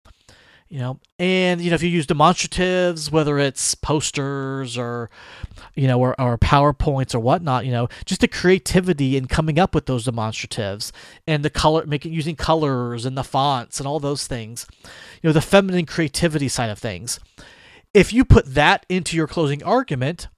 you 0.70 0.78
know? 0.78 1.00
And 1.18 1.62
you 1.62 1.70
know 1.70 1.74
if 1.74 1.82
you 1.82 1.88
use 1.88 2.06
demonstratives 2.06 3.10
whether 3.10 3.38
it's 3.38 3.74
posters 3.74 4.76
or 4.76 5.08
you 5.74 5.86
know 5.86 5.98
or, 5.98 6.18
or 6.20 6.36
powerpoints 6.36 7.14
or 7.14 7.20
whatnot 7.20 7.64
you 7.64 7.72
know 7.72 7.88
just 8.04 8.20
the 8.20 8.28
creativity 8.28 9.16
in 9.16 9.26
coming 9.26 9.58
up 9.58 9.74
with 9.74 9.86
those 9.86 10.06
demonstratives 10.06 10.92
and 11.26 11.44
the 11.44 11.50
color 11.50 11.86
making 11.86 12.12
using 12.12 12.36
colors 12.36 13.04
and 13.04 13.16
the 13.16 13.24
fonts 13.24 13.80
and 13.80 13.86
all 13.86 13.98
those 13.98 14.26
things 14.26 14.66
you 15.22 15.28
know 15.28 15.32
the 15.32 15.40
feminine 15.40 15.86
creativity 15.86 16.48
side 16.48 16.70
of 16.70 16.78
things. 16.78 17.18
If 17.94 18.12
you 18.12 18.24
put 18.24 18.54
that 18.54 18.84
into 18.88 19.16
your 19.16 19.26
closing 19.26 19.62
argument, 19.62 20.28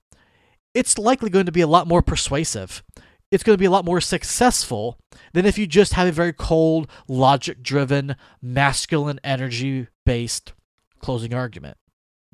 it's 0.74 0.98
likely 0.98 1.30
going 1.30 1.46
to 1.46 1.52
be 1.52 1.61
a 1.61 1.66
lot 1.66 1.87
more 1.87 2.02
persuasive. 2.02 2.83
It's 3.30 3.44
going 3.44 3.54
to 3.54 3.61
be 3.61 3.66
a 3.66 3.70
lot 3.70 3.85
more 3.85 4.00
successful 4.00 4.98
than 5.33 5.46
if 5.46 5.56
you 5.56 5.66
just 5.66 5.92
have 5.94 6.09
a 6.09 6.12
very 6.12 6.33
cold, 6.33 6.90
logic 7.06 7.62
driven, 7.62 8.16
masculine 8.42 9.20
energy 9.22 9.87
based 10.04 10.52
closing 11.00 11.33
argument. 11.33 11.76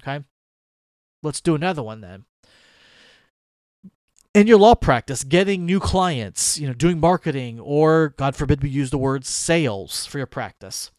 Okay? 0.02 0.24
Let's 1.22 1.40
do 1.40 1.54
another 1.54 1.82
one 1.82 2.00
then. 2.00 2.24
In 4.34 4.46
your 4.46 4.58
law 4.58 4.74
practice, 4.74 5.24
getting 5.24 5.64
new 5.64 5.80
clients, 5.80 6.58
you 6.58 6.66
know, 6.66 6.74
doing 6.74 7.00
marketing, 7.00 7.58
or 7.58 8.10
God 8.18 8.36
forbid 8.36 8.62
we 8.62 8.68
use 8.68 8.90
the 8.90 8.98
word 8.98 9.24
sales 9.24 10.04
for 10.04 10.18
your 10.18 10.26
practice. 10.26 10.90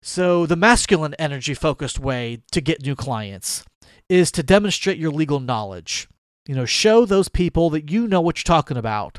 So, 0.00 0.46
the 0.46 0.56
masculine 0.56 1.14
energy 1.18 1.54
focused 1.54 1.98
way 1.98 2.42
to 2.52 2.60
get 2.60 2.82
new 2.82 2.94
clients 2.94 3.64
is 4.08 4.30
to 4.32 4.44
demonstrate 4.44 4.96
your 4.96 5.10
legal 5.10 5.40
knowledge. 5.40 6.08
You 6.46 6.54
know, 6.54 6.64
show 6.64 7.04
those 7.04 7.28
people 7.28 7.70
that 7.70 7.90
you 7.90 8.08
know 8.08 8.20
what 8.20 8.38
you're 8.38 8.54
talking 8.54 8.76
about, 8.76 9.18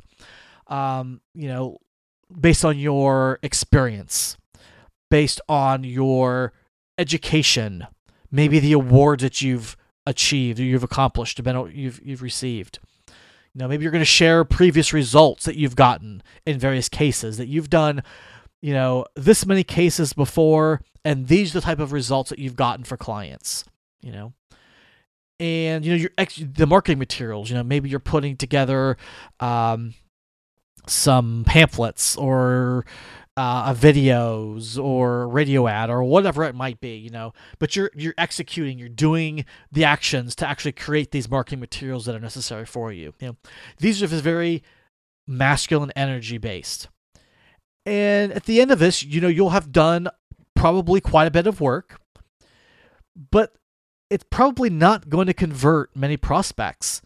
um, 0.67 1.21
you 1.33 1.47
know, 1.47 1.77
based 2.39 2.65
on 2.65 2.77
your 2.77 3.39
experience, 3.43 4.37
based 5.09 5.39
on 5.47 5.83
your 5.83 6.53
education, 6.97 7.87
maybe 8.31 8.59
the 8.59 8.73
awards 8.73 9.23
that 9.23 9.41
you've 9.41 9.77
achieved 10.05 10.59
or 10.59 10.63
you've 10.63 10.83
accomplished, 10.83 11.39
you've, 11.39 12.01
you've 12.03 12.21
received. 12.21 12.79
You 13.53 13.59
know, 13.59 13.67
maybe 13.67 13.83
you're 13.83 13.91
going 13.91 13.99
to 14.01 14.05
share 14.05 14.45
previous 14.45 14.93
results 14.93 15.45
that 15.45 15.57
you've 15.57 15.75
gotten 15.75 16.23
in 16.45 16.57
various 16.57 16.87
cases 16.87 17.37
that 17.37 17.47
you've 17.47 17.69
done, 17.69 18.01
you 18.61 18.73
know, 18.73 19.05
this 19.15 19.45
many 19.45 19.63
cases 19.63 20.13
before, 20.13 20.81
and 21.03 21.27
these 21.27 21.51
are 21.51 21.59
the 21.59 21.65
type 21.65 21.79
of 21.79 21.91
results 21.91 22.29
that 22.29 22.39
you've 22.39 22.55
gotten 22.55 22.85
for 22.85 22.95
clients. 22.95 23.65
You 24.01 24.11
know, 24.11 24.33
and 25.41 25.83
you 25.83 25.91
know 25.91 25.97
your 25.97 26.11
ex- 26.17 26.41
the 26.53 26.67
marketing 26.67 26.99
materials. 26.99 27.49
You 27.49 27.57
know, 27.57 27.63
maybe 27.63 27.89
you're 27.89 27.99
putting 27.99 28.37
together 28.37 28.95
um, 29.39 29.95
some 30.87 31.43
pamphlets 31.45 32.15
or 32.15 32.85
uh, 33.35 33.73
videos 33.73 34.81
or 34.81 35.27
radio 35.27 35.67
ad 35.67 35.89
or 35.89 36.03
whatever 36.03 36.43
it 36.43 36.53
might 36.53 36.79
be, 36.79 36.95
you 36.95 37.09
know. 37.09 37.33
But 37.57 37.75
you're 37.75 37.89
you're 37.95 38.13
executing, 38.19 38.77
you're 38.77 38.87
doing 38.87 39.43
the 39.71 39.83
actions 39.83 40.35
to 40.35 40.47
actually 40.47 40.73
create 40.73 41.09
these 41.11 41.29
marketing 41.29 41.59
materials 41.59 42.05
that 42.05 42.15
are 42.15 42.19
necessary 42.19 42.65
for 42.65 42.93
you. 42.93 43.13
You 43.19 43.29
know, 43.29 43.37
these 43.79 44.03
are 44.03 44.07
very 44.07 44.63
masculine 45.27 45.91
energy 45.95 46.37
based. 46.37 46.87
And 47.83 48.31
at 48.31 48.45
the 48.45 48.61
end 48.61 48.69
of 48.69 48.77
this, 48.77 49.01
you 49.01 49.19
know, 49.19 49.27
you'll 49.27 49.49
have 49.49 49.71
done 49.71 50.07
probably 50.55 51.01
quite 51.01 51.25
a 51.25 51.31
bit 51.31 51.47
of 51.47 51.59
work, 51.59 51.99
but 53.31 53.55
it's 54.11 54.25
probably 54.29 54.69
not 54.69 55.09
going 55.09 55.27
to 55.27 55.33
convert 55.33 55.95
many 55.95 56.17
prospects. 56.17 57.01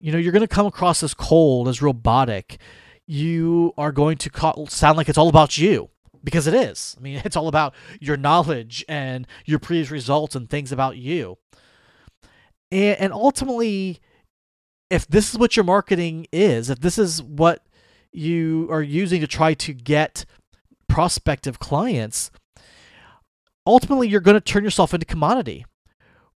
You 0.00 0.12
know, 0.12 0.18
you're 0.18 0.32
going 0.32 0.40
to 0.40 0.48
come 0.48 0.66
across 0.66 1.02
as 1.02 1.12
cold, 1.12 1.68
as 1.68 1.82
robotic 1.82 2.58
you 3.06 3.72
are 3.78 3.92
going 3.92 4.18
to 4.18 4.30
call, 4.30 4.66
sound 4.66 4.96
like 4.96 5.08
it's 5.08 5.18
all 5.18 5.28
about 5.28 5.58
you 5.58 5.90
because 6.24 6.46
it 6.46 6.54
is. 6.54 6.96
I 6.98 7.02
mean, 7.02 7.20
it's 7.24 7.36
all 7.36 7.48
about 7.48 7.74
your 8.00 8.16
knowledge 8.16 8.84
and 8.88 9.26
your 9.44 9.58
previous 9.58 9.90
results 9.90 10.34
and 10.34 10.48
things 10.48 10.72
about 10.72 10.96
you. 10.96 11.36
And, 12.72 12.98
and 12.98 13.12
ultimately, 13.12 14.00
if 14.88 15.06
this 15.06 15.32
is 15.32 15.38
what 15.38 15.54
your 15.54 15.64
marketing 15.64 16.28
is, 16.32 16.70
if 16.70 16.80
this 16.80 16.98
is 16.98 17.22
what 17.22 17.62
you 18.10 18.68
are 18.70 18.82
using 18.82 19.20
to 19.20 19.26
try 19.26 19.52
to 19.52 19.74
get 19.74 20.24
prospective 20.88 21.58
clients, 21.58 22.30
ultimately 23.66 24.08
you're 24.08 24.22
going 24.22 24.34
to 24.34 24.40
turn 24.40 24.64
yourself 24.64 24.94
into 24.94 25.04
commodity 25.04 25.66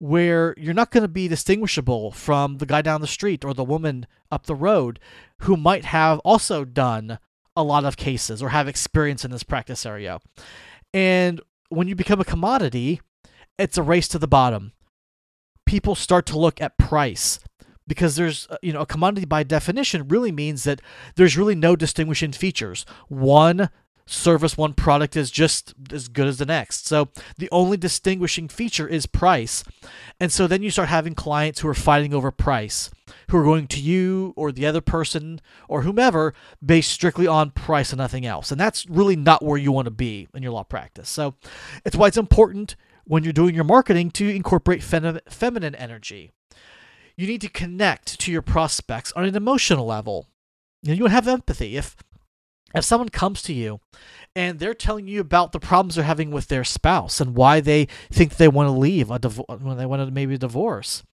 where 0.02 0.56
you're 0.58 0.74
not 0.74 0.90
going 0.90 1.04
to 1.04 1.08
be 1.08 1.28
distinguishable 1.28 2.10
from 2.10 2.58
the 2.58 2.66
guy 2.66 2.82
down 2.82 3.02
the 3.02 3.08
street 3.08 3.46
or 3.46 3.54
the 3.54 3.64
woman 3.64 4.08
up 4.32 4.48
the 4.48 4.56
road 4.56 5.00
who 5.42 5.56
might 5.56 5.86
have 5.86 6.18
also 6.20 6.66
done 6.66 7.20
a 7.56 7.62
lot 7.62 7.86
of 7.86 7.98
cases 7.98 8.42
or 8.42 8.50
have 8.50 8.68
experience 8.68 9.24
in 9.24 9.30
this 9.30 9.44
practice 9.44 9.86
area. 9.86 10.20
And 10.92 11.40
when 11.70 11.88
you 11.88 11.94
become 11.94 12.20
a 12.20 12.26
commodity, 12.26 13.00
it's 13.60 13.78
a 13.78 13.84
race 13.84 14.08
to 14.08 14.18
the 14.18 14.28
bottom. 14.28 14.72
People 15.68 15.94
start 15.94 16.26
to 16.26 16.40
look 16.40 16.60
at 16.60 16.80
price 16.80 17.40
because 17.86 18.16
there's 18.16 18.48
uh, 18.50 18.58
you 18.64 18.74
know 18.74 18.82
a 18.82 18.88
commodity 18.88 19.28
by 19.28 19.44
definition 19.44 20.08
really 20.08 20.32
means 20.32 20.64
that 20.64 20.82
there's 21.16 21.38
really 21.38 21.54
no 21.54 21.76
distinguishing 21.76 22.32
features. 22.32 22.88
One 23.08 23.70
service, 24.12 24.58
one 24.58 24.74
product 24.74 25.15
is 25.15 25.32
just 25.32 25.74
as 25.91 26.08
good 26.08 26.28
as 26.28 26.38
the 26.38 26.45
next. 26.45 26.88
So 26.88 27.10
the 27.38 27.50
only 27.52 27.78
distinguishing 27.78 28.47
feature 28.47 28.88
is 28.88 29.06
price. 29.06 29.63
And 30.19 30.32
so 30.32 30.47
then 30.47 30.62
you 30.62 30.69
start 30.69 30.89
having 30.89 31.15
clients 31.15 31.62
who 31.62 31.67
are 31.67 31.74
fighting 31.74 32.13
over 32.13 32.32
price, 32.32 32.89
who 33.30 33.38
are 33.38 33.43
going 33.43 33.67
to 33.67 33.80
you 33.80 34.34
or 34.36 34.52
the 34.52 34.65
other 34.65 34.82
person 34.82 35.39
or 35.67 35.84
whomever 35.84 36.34
based 36.63 36.91
strictly 36.91 37.28
on 37.28 37.52
price 37.52 37.91
and 37.91 37.97
nothing 37.97 38.26
else. 38.26 38.52
And 38.52 38.60
that's 38.60 38.88
really 38.89 39.15
not 39.15 39.43
where 39.43 39.58
you 39.58 39.71
want 39.71 39.86
to 39.86 39.91
be 39.91 40.28
in 40.34 40.43
your 40.43 40.52
law 40.52 40.63
practice. 40.63 41.10
So 41.10 41.36
it's 41.86 41.95
why 41.95 42.08
it's 42.08 42.17
important 42.17 42.76
when 43.06 43.24
you're 43.24 43.34
doing 43.34 43.56
your 43.56 43.63
marketing 43.63 44.12
to 44.12 44.30
incorporate 44.30 44.84
fem- 44.84 45.19
feminine 45.30 45.76
energy. 45.76 46.32
You 47.15 47.28
need 47.28 47.41
to 47.41 47.50
connect 47.50 48.19
to 48.21 48.32
your 48.32 48.41
prospects 48.41 49.12
on 49.13 49.26
an 49.26 49.36
emotional 49.36 49.86
level. 49.86 50.28
You, 50.82 50.91
know, 50.91 50.97
you 50.97 51.06
have 51.08 51.28
empathy. 51.28 51.78
If 51.78 51.95
if 52.73 52.84
someone 52.84 53.10
comes 53.10 53.41
to 53.43 53.53
you 53.53 53.79
and 54.36 54.60
they're 54.60 54.73
telling 54.73 55.07
you 55.07 55.19
about 55.19 55.51
the 55.51 55.60
problems 55.60 55.95
they're 55.95 56.03
having 56.05 56.31
with 56.31 56.47
their 56.47 56.63
spouse 56.63 57.19
and 57.19 57.36
why 57.36 57.60
they 57.60 57.88
think 58.12 58.36
they 58.36 58.47
want 58.47 58.67
to 58.67 58.71
leave 58.71 59.12
a 59.12 59.19
when 59.19 59.77
they 59.77 59.86
want 59.86 60.05
to 60.05 60.12
maybe 60.12 60.38
divorce, 60.38 61.03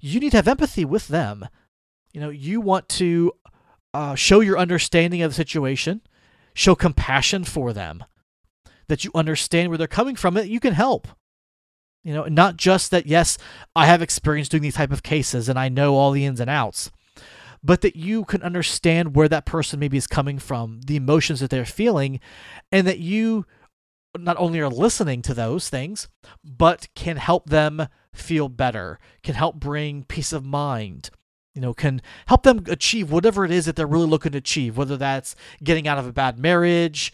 you 0.00 0.20
need 0.20 0.30
to 0.30 0.38
have 0.38 0.48
empathy 0.48 0.84
with 0.84 1.08
them. 1.08 1.48
You 2.12 2.20
know, 2.20 2.30
you 2.30 2.60
want 2.60 2.88
to 2.90 3.32
uh, 3.94 4.14
show 4.14 4.40
your 4.40 4.58
understanding 4.58 5.22
of 5.22 5.30
the 5.30 5.34
situation, 5.34 6.00
show 6.54 6.74
compassion 6.74 7.44
for 7.44 7.72
them, 7.72 8.04
that 8.88 9.04
you 9.04 9.10
understand 9.14 9.68
where 9.68 9.78
they're 9.78 9.86
coming 9.86 10.16
from, 10.16 10.36
and 10.36 10.48
you 10.48 10.60
can 10.60 10.74
help. 10.74 11.08
You 12.02 12.14
know, 12.14 12.24
not 12.24 12.56
just 12.56 12.90
that. 12.90 13.06
Yes, 13.06 13.36
I 13.76 13.86
have 13.86 14.02
experience 14.02 14.48
doing 14.48 14.62
these 14.62 14.74
type 14.74 14.90
of 14.90 15.02
cases, 15.02 15.48
and 15.48 15.58
I 15.58 15.68
know 15.68 15.94
all 15.94 16.10
the 16.10 16.24
ins 16.24 16.40
and 16.40 16.50
outs 16.50 16.90
but 17.62 17.80
that 17.82 17.96
you 17.96 18.24
can 18.24 18.42
understand 18.42 19.14
where 19.14 19.28
that 19.28 19.46
person 19.46 19.80
maybe 19.80 19.96
is 19.96 20.06
coming 20.06 20.38
from, 20.38 20.80
the 20.86 20.96
emotions 20.96 21.40
that 21.40 21.50
they're 21.50 21.64
feeling, 21.64 22.20
and 22.72 22.86
that 22.86 22.98
you 22.98 23.44
not 24.18 24.36
only 24.38 24.60
are 24.60 24.68
listening 24.68 25.22
to 25.22 25.34
those 25.34 25.68
things, 25.68 26.08
but 26.44 26.88
can 26.94 27.16
help 27.16 27.48
them 27.48 27.86
feel 28.12 28.48
better, 28.48 28.98
can 29.22 29.34
help 29.34 29.56
bring 29.56 30.04
peace 30.04 30.32
of 30.32 30.44
mind, 30.44 31.10
you 31.54 31.60
know, 31.60 31.74
can 31.74 32.00
help 32.26 32.42
them 32.42 32.64
achieve 32.68 33.10
whatever 33.10 33.44
it 33.44 33.50
is 33.50 33.66
that 33.66 33.76
they're 33.76 33.86
really 33.86 34.06
looking 34.06 34.32
to 34.32 34.38
achieve, 34.38 34.76
whether 34.76 34.96
that's 34.96 35.36
getting 35.62 35.86
out 35.86 35.98
of 35.98 36.06
a 36.06 36.12
bad 36.12 36.38
marriage, 36.38 37.12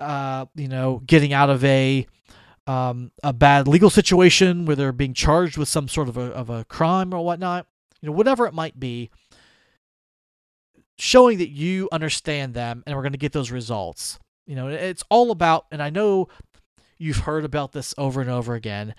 uh, 0.00 0.46
you 0.54 0.68
know, 0.68 1.02
getting 1.06 1.32
out 1.32 1.50
of 1.50 1.64
a 1.64 2.06
um, 2.66 3.10
a 3.24 3.32
bad 3.32 3.66
legal 3.66 3.88
situation 3.88 4.66
where 4.66 4.76
they're 4.76 4.92
being 4.92 5.14
charged 5.14 5.56
with 5.56 5.68
some 5.68 5.88
sort 5.88 6.08
of 6.08 6.18
a, 6.18 6.32
of 6.32 6.50
a 6.50 6.64
crime 6.66 7.14
or 7.14 7.24
whatnot, 7.24 7.66
you 8.02 8.08
know, 8.08 8.12
whatever 8.12 8.46
it 8.46 8.52
might 8.52 8.78
be, 8.78 9.10
showing 10.98 11.38
that 11.38 11.50
you 11.50 11.88
understand 11.92 12.54
them 12.54 12.82
and 12.86 12.96
we're 12.96 13.02
going 13.02 13.12
to 13.12 13.18
get 13.18 13.32
those 13.32 13.50
results. 13.50 14.18
You 14.46 14.56
know, 14.56 14.68
it's 14.68 15.04
all 15.08 15.30
about, 15.30 15.66
and 15.70 15.82
I 15.82 15.90
know 15.90 16.28
you've 16.98 17.18
heard 17.18 17.44
about 17.44 17.72
this 17.72 17.94
over 17.96 18.20
and 18.20 18.30
over 18.30 18.54
again, 18.54 18.94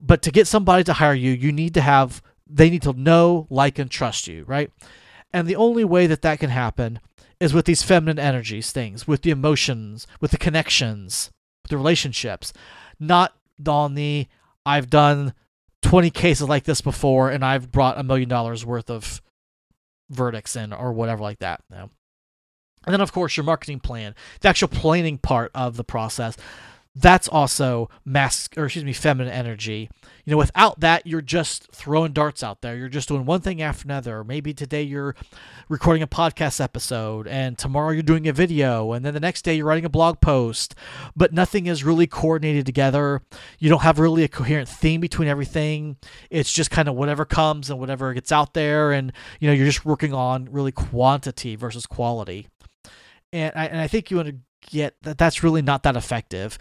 but 0.00 0.22
to 0.22 0.30
get 0.30 0.46
somebody 0.46 0.84
to 0.84 0.94
hire 0.94 1.14
you, 1.14 1.32
you 1.32 1.52
need 1.52 1.74
to 1.74 1.80
have, 1.80 2.22
they 2.46 2.70
need 2.70 2.82
to 2.82 2.92
know, 2.92 3.46
like, 3.50 3.78
and 3.78 3.90
trust 3.90 4.26
you, 4.26 4.44
right? 4.44 4.70
And 5.32 5.46
the 5.46 5.56
only 5.56 5.84
way 5.84 6.06
that 6.06 6.22
that 6.22 6.38
can 6.38 6.50
happen 6.50 7.00
is 7.38 7.52
with 7.52 7.66
these 7.66 7.82
feminine 7.82 8.18
energies 8.18 8.72
things, 8.72 9.06
with 9.06 9.22
the 9.22 9.30
emotions, 9.30 10.06
with 10.20 10.30
the 10.30 10.38
connections, 10.38 11.30
with 11.62 11.70
the 11.70 11.76
relationships, 11.76 12.52
not 12.98 13.34
on 13.66 13.94
the, 13.94 14.26
I've 14.64 14.88
done 14.88 15.34
20 15.82 16.10
cases 16.10 16.48
like 16.48 16.64
this 16.64 16.80
before 16.80 17.30
and 17.30 17.44
I've 17.44 17.70
brought 17.70 17.98
a 17.98 18.02
million 18.02 18.28
dollars 18.28 18.64
worth 18.64 18.88
of 18.88 19.20
verdicts 20.10 20.56
in 20.56 20.72
or 20.72 20.92
whatever 20.92 21.22
like 21.22 21.38
that. 21.40 21.62
You 21.70 21.76
know? 21.76 21.90
And 22.86 22.92
then, 22.92 23.00
of 23.00 23.12
course, 23.12 23.36
your 23.36 23.44
marketing 23.44 23.80
plan, 23.80 24.14
the 24.40 24.48
actual 24.48 24.68
planning 24.68 25.18
part 25.18 25.50
of 25.54 25.76
the 25.76 25.84
process. 25.84 26.36
That's 26.98 27.28
also 27.28 27.90
mask, 28.06 28.56
or 28.56 28.64
excuse 28.64 28.84
me, 28.84 28.94
feminine 28.94 29.30
energy. 29.30 29.90
You 30.24 30.30
know, 30.30 30.38
without 30.38 30.80
that, 30.80 31.06
you're 31.06 31.20
just 31.20 31.70
throwing 31.70 32.12
darts 32.12 32.42
out 32.42 32.62
there. 32.62 32.74
You're 32.74 32.88
just 32.88 33.08
doing 33.08 33.26
one 33.26 33.42
thing 33.42 33.60
after 33.60 33.84
another. 33.84 34.24
Maybe 34.24 34.54
today 34.54 34.82
you're 34.82 35.14
recording 35.68 36.02
a 36.02 36.06
podcast 36.06 36.58
episode, 36.58 37.28
and 37.28 37.58
tomorrow 37.58 37.90
you're 37.90 38.02
doing 38.02 38.26
a 38.26 38.32
video, 38.32 38.92
and 38.92 39.04
then 39.04 39.12
the 39.12 39.20
next 39.20 39.42
day 39.42 39.54
you're 39.54 39.66
writing 39.66 39.84
a 39.84 39.90
blog 39.90 40.22
post, 40.22 40.74
but 41.14 41.34
nothing 41.34 41.66
is 41.66 41.84
really 41.84 42.06
coordinated 42.06 42.64
together. 42.64 43.20
You 43.58 43.68
don't 43.68 43.82
have 43.82 43.98
really 43.98 44.24
a 44.24 44.28
coherent 44.28 44.68
theme 44.68 45.02
between 45.02 45.28
everything. 45.28 45.98
It's 46.30 46.50
just 46.52 46.70
kind 46.70 46.88
of 46.88 46.94
whatever 46.94 47.26
comes 47.26 47.68
and 47.68 47.78
whatever 47.78 48.14
gets 48.14 48.32
out 48.32 48.54
there, 48.54 48.92
and 48.92 49.12
you 49.38 49.48
know, 49.48 49.52
you're 49.52 49.66
just 49.66 49.84
working 49.84 50.14
on 50.14 50.48
really 50.50 50.72
quantity 50.72 51.56
versus 51.56 51.84
quality 51.84 52.48
and 53.32 53.52
I, 53.54 53.66
and 53.66 53.80
I 53.80 53.86
think 53.86 54.10
you 54.10 54.16
want 54.16 54.28
to 54.28 54.36
get 54.70 54.96
that 55.02 55.18
that's 55.18 55.42
really 55.42 55.62
not 55.62 55.82
that 55.84 55.96
effective. 55.96 56.58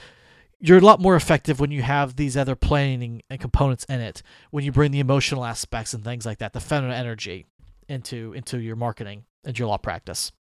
You're 0.60 0.78
a 0.78 0.82
lot 0.82 1.02
more 1.02 1.16
effective 1.16 1.60
when 1.60 1.72
you 1.72 1.82
have 1.82 2.16
these 2.16 2.38
other 2.38 2.56
planning 2.56 3.22
and 3.30 3.40
components 3.40 3.86
in 3.86 4.02
it. 4.02 4.24
When 4.52 4.64
you 4.64 4.72
bring 4.72 4.92
the 4.92 5.00
emotional 5.00 5.46
aspects 5.46 5.94
and 5.94 6.04
things 6.04 6.26
like 6.26 6.40
that, 6.40 6.54
the 6.54 6.60
feminine 6.60 6.96
energy 6.96 7.46
into 7.88 8.34
into 8.34 8.60
your 8.60 8.76
marketing 8.76 9.26
and 9.44 9.58
your 9.58 9.68
law 9.68 9.78
practice. 9.78 10.32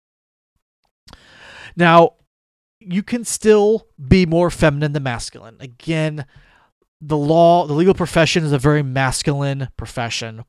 Now, 1.75 2.13
you 2.79 3.03
can 3.03 3.23
still 3.23 3.87
be 4.07 4.25
more 4.25 4.49
feminine 4.49 4.93
than 4.93 5.03
masculine. 5.03 5.57
Again, 5.59 6.25
the 7.01 7.17
law, 7.17 7.67
the 7.67 7.73
legal 7.73 7.93
profession 7.93 8.43
is 8.43 8.51
a 8.51 8.57
very 8.57 8.83
masculine 8.83 9.69
profession 9.77 10.43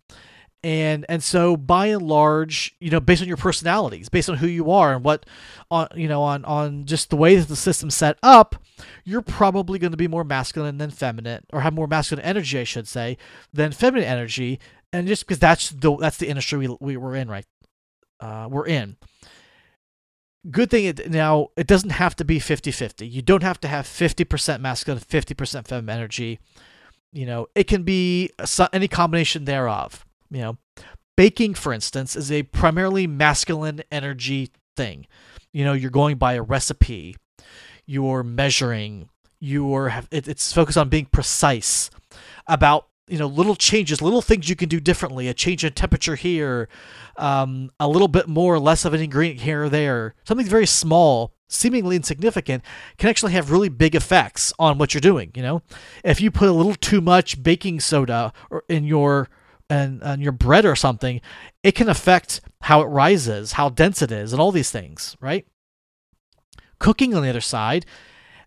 and 0.65 1.05
and 1.09 1.23
so 1.23 1.57
by 1.57 1.87
and 1.87 2.03
large 2.03 2.75
you 2.81 2.91
know 2.91 3.01
based 3.01 3.23
on 3.23 3.29
your 3.29 3.37
personalities 3.37 4.09
based 4.09 4.29
on 4.29 4.39
who 4.39 4.47
you 4.47 4.71
are 4.71 4.95
and 4.95 5.05
what 5.05 5.27
on 5.71 5.87
you 5.95 6.09
know 6.09 6.23
on 6.23 6.45
on 6.45 6.85
just 6.87 7.11
the 7.11 7.17
way 7.17 7.37
that 7.37 7.49
the 7.49 7.57
system's 7.57 7.95
set 7.95 8.19
up 8.23 8.57
you're 9.05 9.23
probably 9.23 9.79
going 9.79 9.91
to 9.91 9.97
be 9.97 10.09
more 10.09 10.25
masculine 10.25 10.79
than 10.79 10.91
feminine 10.91 11.45
or 11.53 11.61
have 11.61 11.75
more 11.75 11.87
masculine 11.87 12.25
energy 12.25 12.59
i 12.59 12.65
should 12.65 12.89
say 12.89 13.17
than 13.53 13.73
feminine 13.73 14.07
energy. 14.07 14.59
And 14.93 15.07
just 15.07 15.27
because 15.27 15.39
that's 15.39 15.71
the 15.71 15.97
that's 15.97 16.17
the 16.17 16.29
industry 16.29 16.59
we, 16.59 16.77
we 16.81 16.97
we're 16.97 17.17
in 17.17 17.29
right? 17.29 17.47
Uh, 18.21 18.49
we're 18.51 18.67
in. 18.67 18.97
Good 20.51 20.71
thing 20.71 20.85
it, 20.85 21.11
now 21.11 21.49
it 21.57 21.67
doesn't 21.67 21.91
have 21.91 22.15
to 22.17 22.25
be 22.25 22.39
50-50 22.39 23.11
you 23.11 23.21
don't 23.21 23.43
have 23.43 23.61
to 23.61 23.69
have 23.69 23.85
50% 23.85 24.61
masculine 24.61 25.01
50% 25.01 25.67
feminine 25.67 25.97
energy. 25.97 26.39
You 27.13 27.27
know 27.27 27.49
it 27.55 27.65
can 27.65 27.83
be 27.83 28.31
any 28.73 28.89
combination 28.89 29.45
thereof 29.45 30.06
you 30.31 30.41
know 30.41 30.59
baking, 31.17 31.55
for 31.55 31.73
instance, 31.73 32.15
is 32.15 32.31
a 32.31 32.45
primarily 32.45 33.07
masculine 33.07 33.83
energy 33.91 34.51
thing. 34.77 35.07
You 35.53 35.65
know, 35.65 35.73
you're 35.73 35.91
going 35.91 36.19
by 36.19 36.35
a 36.35 36.43
recipe, 36.43 37.17
you're 37.87 38.23
measuring, 38.23 39.09
you're 39.41 39.93
it, 40.11 40.29
it's 40.29 40.53
focused 40.53 40.79
on 40.79 40.89
being 40.89 41.07
precise 41.07 41.91
about 42.47 42.89
you 43.09 43.19
know 43.19 43.27
little 43.27 43.55
changes 43.55 44.03
little 44.03 44.23
things 44.23 44.49
you 44.49 44.57
can 44.57 44.69
do 44.69 44.81
differently 44.81 45.29
a 45.29 45.35
change 45.35 45.65
in 45.65 45.73
temperature 45.73 46.17
here 46.17 46.69
um, 47.19 47.71
a 47.79 47.87
little 47.87 48.09
bit 48.09 48.27
more 48.27 48.55
or 48.55 48.59
less 48.59 48.85
of 48.85 48.95
an 48.95 49.01
ingredient 49.01 49.43
here 49.43 49.65
or 49.65 49.69
there 49.69 50.15
something 50.25 50.47
very 50.47 50.67
small 50.67 51.33
seemingly 51.49 51.95
insignificant 51.95 52.65
can 52.97 53.09
actually 53.09 53.33
have 53.33 53.53
really 53.53 53.69
big 53.69 53.95
effects 53.95 54.53
on 54.59 54.79
what 54.79 54.95
you're 54.95 55.01
doing 55.01 55.31
you 55.37 55.43
know 55.43 55.63
if 56.03 56.21
you 56.21 56.31
put 56.31 56.49
a 56.49 56.53
little 56.53 56.75
too 56.75 57.01
much 57.01 57.41
baking 57.43 57.79
soda 57.79 58.33
in 58.69 58.85
your 58.85 59.29
and, 59.69 60.03
and 60.03 60.23
your 60.23 60.33
bread 60.33 60.65
or 60.65 60.77
something 60.77 61.21
it 61.63 61.73
can 61.73 61.89
affect 61.89 62.41
how 62.63 62.81
it 62.81 62.87
rises 62.87 63.53
how 63.53 63.69
dense 63.69 64.01
it 64.03 64.13
is 64.13 64.33
and 64.33 64.41
all 64.41 64.53
these 64.53 64.71
things 64.71 65.17
right? 65.21 65.47
Cooking 66.79 67.15
on 67.15 67.23
the 67.23 67.31
other 67.31 67.41
side 67.41 67.87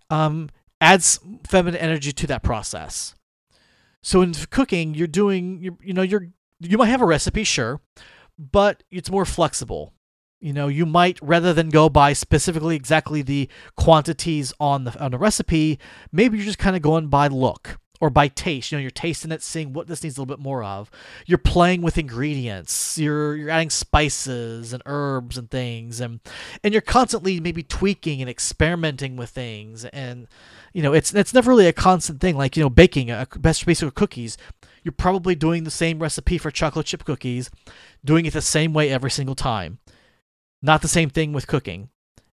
um, 0.10 0.49
adds 0.82 1.19
feminine 1.47 1.79
energy 1.79 2.12
to 2.12 2.27
that 2.27 2.43
process. 2.43 3.15
So 4.01 4.21
in 4.21 4.34
cooking, 4.34 4.95
you're 4.95 5.08
doing 5.08 5.62
you 5.62 5.77
you 5.82 5.93
know 5.93 6.01
you're 6.01 6.29
you 6.60 6.77
might 6.77 6.88
have 6.88 7.01
a 7.01 7.05
recipe, 7.05 7.43
sure, 7.43 7.82
but 8.38 8.84
it's 8.91 9.12
more 9.12 9.25
flexible. 9.25 9.93
You 10.41 10.53
know, 10.53 10.69
you 10.69 10.86
might 10.86 11.19
rather 11.21 11.53
than 11.53 11.69
go 11.69 11.89
by 11.89 12.13
specifically 12.13 12.75
exactly 12.75 13.21
the 13.21 13.49
quantities 13.75 14.53
on 14.60 14.86
the 14.86 14.97
on 14.99 15.12
the 15.12 15.17
recipe, 15.17 15.79
maybe 16.12 16.38
you're 16.38 16.45
just 16.45 16.60
kind 16.60 16.75
of 16.75 16.82
going 16.82 17.08
by 17.08 17.27
look 17.27 17.77
or 18.02 18.10
by 18.10 18.28
taste. 18.28 18.72
You 18.72 18.78
know, 18.78 18.82
you're 18.82 18.92
tasting 18.92 19.32
it, 19.32 19.42
seeing 19.42 19.74
what 19.74 19.88
this 19.88 20.04
needs 20.04 20.18
a 20.18 20.22
little 20.22 20.36
bit 20.36 20.44
more 20.44 20.64
of. 20.64 20.90
You're 21.26 21.38
playing 21.38 21.82
with 21.82 21.98
ingredients. 21.98 22.98
You're 22.98 23.36
you're 23.36 23.50
adding 23.50 23.70
spices 23.70 24.74
and 24.74 24.82
herbs 24.86 25.38
and 25.38 25.50
things, 25.50 26.00
and 26.00 26.20
and 26.64 26.74
you're 26.74 26.82
constantly 26.82 27.40
maybe 27.40 27.64
tweaking 27.64 28.22
and 28.22 28.30
experimenting 28.30 29.18
with 29.18 29.30
things. 29.30 29.86
And 29.86 30.28
you 30.74 30.82
know, 30.82 30.94
it's 30.94 31.14
it's 31.14 31.34
never 31.34 31.52
really 31.52 31.68
a 31.68 31.74
constant 31.74 32.22
thing. 32.22 32.38
Like 32.38 32.56
you 32.56 32.64
know, 32.64 32.70
baking 32.70 33.12
a 33.12 33.28
best 33.38 33.66
basic 33.66 33.94
cookies. 33.96 34.38
You're 34.82 34.92
probably 34.94 35.36
doing 35.36 35.66
the 35.66 35.72
same 35.72 36.00
recipe 36.00 36.38
for 36.38 36.52
chocolate 36.52 36.86
chip 36.86 37.04
cookies, 37.04 37.52
doing 38.04 38.26
it 38.26 38.32
the 38.32 38.42
same 38.42 38.74
way 38.74 38.90
every 38.90 39.12
single 39.12 39.36
time. 39.36 39.80
Not 40.62 40.82
the 40.82 40.88
same 40.88 41.10
thing 41.10 41.34
with 41.34 41.48
cooking. 41.48 41.90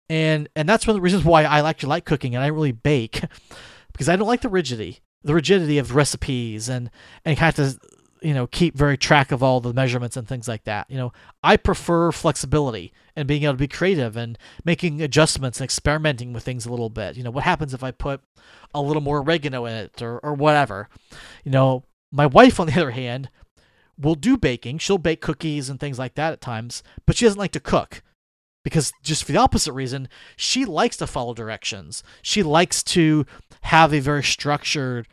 And 0.10 0.50
and 0.56 0.68
that's 0.68 0.86
one 0.86 0.92
of 0.92 0.98
the 0.98 1.02
reasons 1.02 1.24
why 1.24 1.44
I 1.44 1.68
actually 1.68 1.90
like 1.90 2.04
cooking 2.04 2.36
and 2.36 2.44
I 2.44 2.48
really 2.48 2.74
bake 2.74 3.24
because 3.94 4.10
I 4.10 4.18
don't 4.18 4.28
like 4.28 4.42
the 4.42 4.50
rigidity 4.50 5.00
the 5.24 5.34
rigidity 5.34 5.78
of 5.78 5.96
recipes 5.96 6.70
and 6.70 6.90
and 7.26 7.38
kind 7.38 7.58
of 7.60 7.80
you 8.22 8.34
know 8.34 8.48
keep 8.48 8.76
very 8.76 8.98
track 8.98 9.32
of 9.32 9.44
all 9.44 9.60
the 9.60 9.74
measurements 9.74 10.18
and 10.18 10.28
things 10.28 10.48
like 10.48 10.64
that 10.64 10.90
you 10.90 10.98
know. 10.98 11.12
I 11.44 11.58
prefer 11.58 12.12
flexibility 12.12 12.94
and 13.16 13.28
being 13.28 13.44
able 13.44 13.54
to 13.54 13.58
be 13.58 13.68
creative 13.68 14.16
and 14.16 14.38
making 14.64 15.02
adjustments 15.02 15.60
and 15.60 15.66
experimenting 15.66 16.34
with 16.34 16.44
things 16.44 16.66
a 16.66 16.70
little 16.70 16.90
bit. 16.90 17.18
You 17.18 17.24
know 17.24 17.32
what 17.32 17.44
happens 17.44 17.74
if 17.74 17.84
i 17.84 17.92
put 17.92 18.22
a 18.74 18.82
little 18.82 19.02
more 19.02 19.20
oregano 19.20 19.66
in 19.66 19.74
it 19.74 20.02
or, 20.02 20.20
or 20.20 20.34
whatever? 20.34 20.90
You 21.44 21.52
know 21.52 21.84
my 22.12 22.26
wife 22.26 22.60
on 22.60 22.68
the 22.68 22.74
other 22.80 22.92
hand 22.92 23.30
will 23.98 24.16
do 24.16 24.38
baking. 24.38 24.80
She'll 24.80 24.98
bake 24.98 25.22
cookies 25.22 25.70
and 25.70 25.80
things 25.80 26.00
like 26.00 26.16
that 26.16 26.34
at 26.34 26.42
times 26.42 26.84
but 27.06 27.16
she 27.16 27.26
doesn't 27.26 27.40
like 27.40 27.52
to 27.52 27.60
cook 27.60 28.02
because 28.64 28.94
just 29.04 29.24
for 29.24 29.32
the 29.32 29.40
opposite 29.40 29.74
reason, 29.74 30.08
she 30.36 30.66
likes 30.66 30.98
to 30.98 31.08
follow 31.08 31.34
directions. 31.34 32.04
She 32.22 32.44
likes 32.44 32.82
to 32.84 33.26
have 33.64 33.94
a 33.94 34.00
very 34.00 34.24
structured 34.24 35.08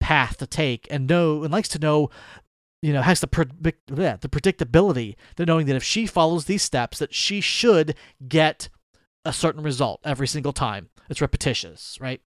path 0.00 0.36
to 0.36 0.46
take 0.46 0.86
and 0.90 1.06
know 1.06 1.42
and 1.42 1.52
likes 1.52 1.68
to 1.68 1.78
know 1.78 2.10
you 2.82 2.92
know 2.92 3.00
has 3.00 3.20
the 3.20 3.26
predict 3.26 3.86
the 3.86 4.28
predictability 4.28 5.14
that 5.36 5.46
knowing 5.46 5.64
that 5.64 5.76
if 5.76 5.82
she 5.82 6.04
follows 6.06 6.44
these 6.44 6.62
steps 6.62 6.98
that 6.98 7.14
she 7.14 7.40
should 7.40 7.94
get 8.28 8.68
a 9.24 9.32
certain 9.32 9.62
result 9.62 10.00
every 10.04 10.26
single 10.26 10.52
time. 10.52 10.90
It's 11.08 11.22
repetitious 11.22 11.96
right? 12.00 12.20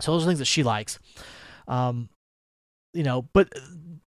So 0.00 0.12
those 0.12 0.24
are 0.24 0.26
things 0.26 0.38
that 0.38 0.46
she 0.46 0.62
likes. 0.62 0.98
Um 1.68 2.08
you 2.94 3.02
know 3.02 3.28
but 3.34 3.52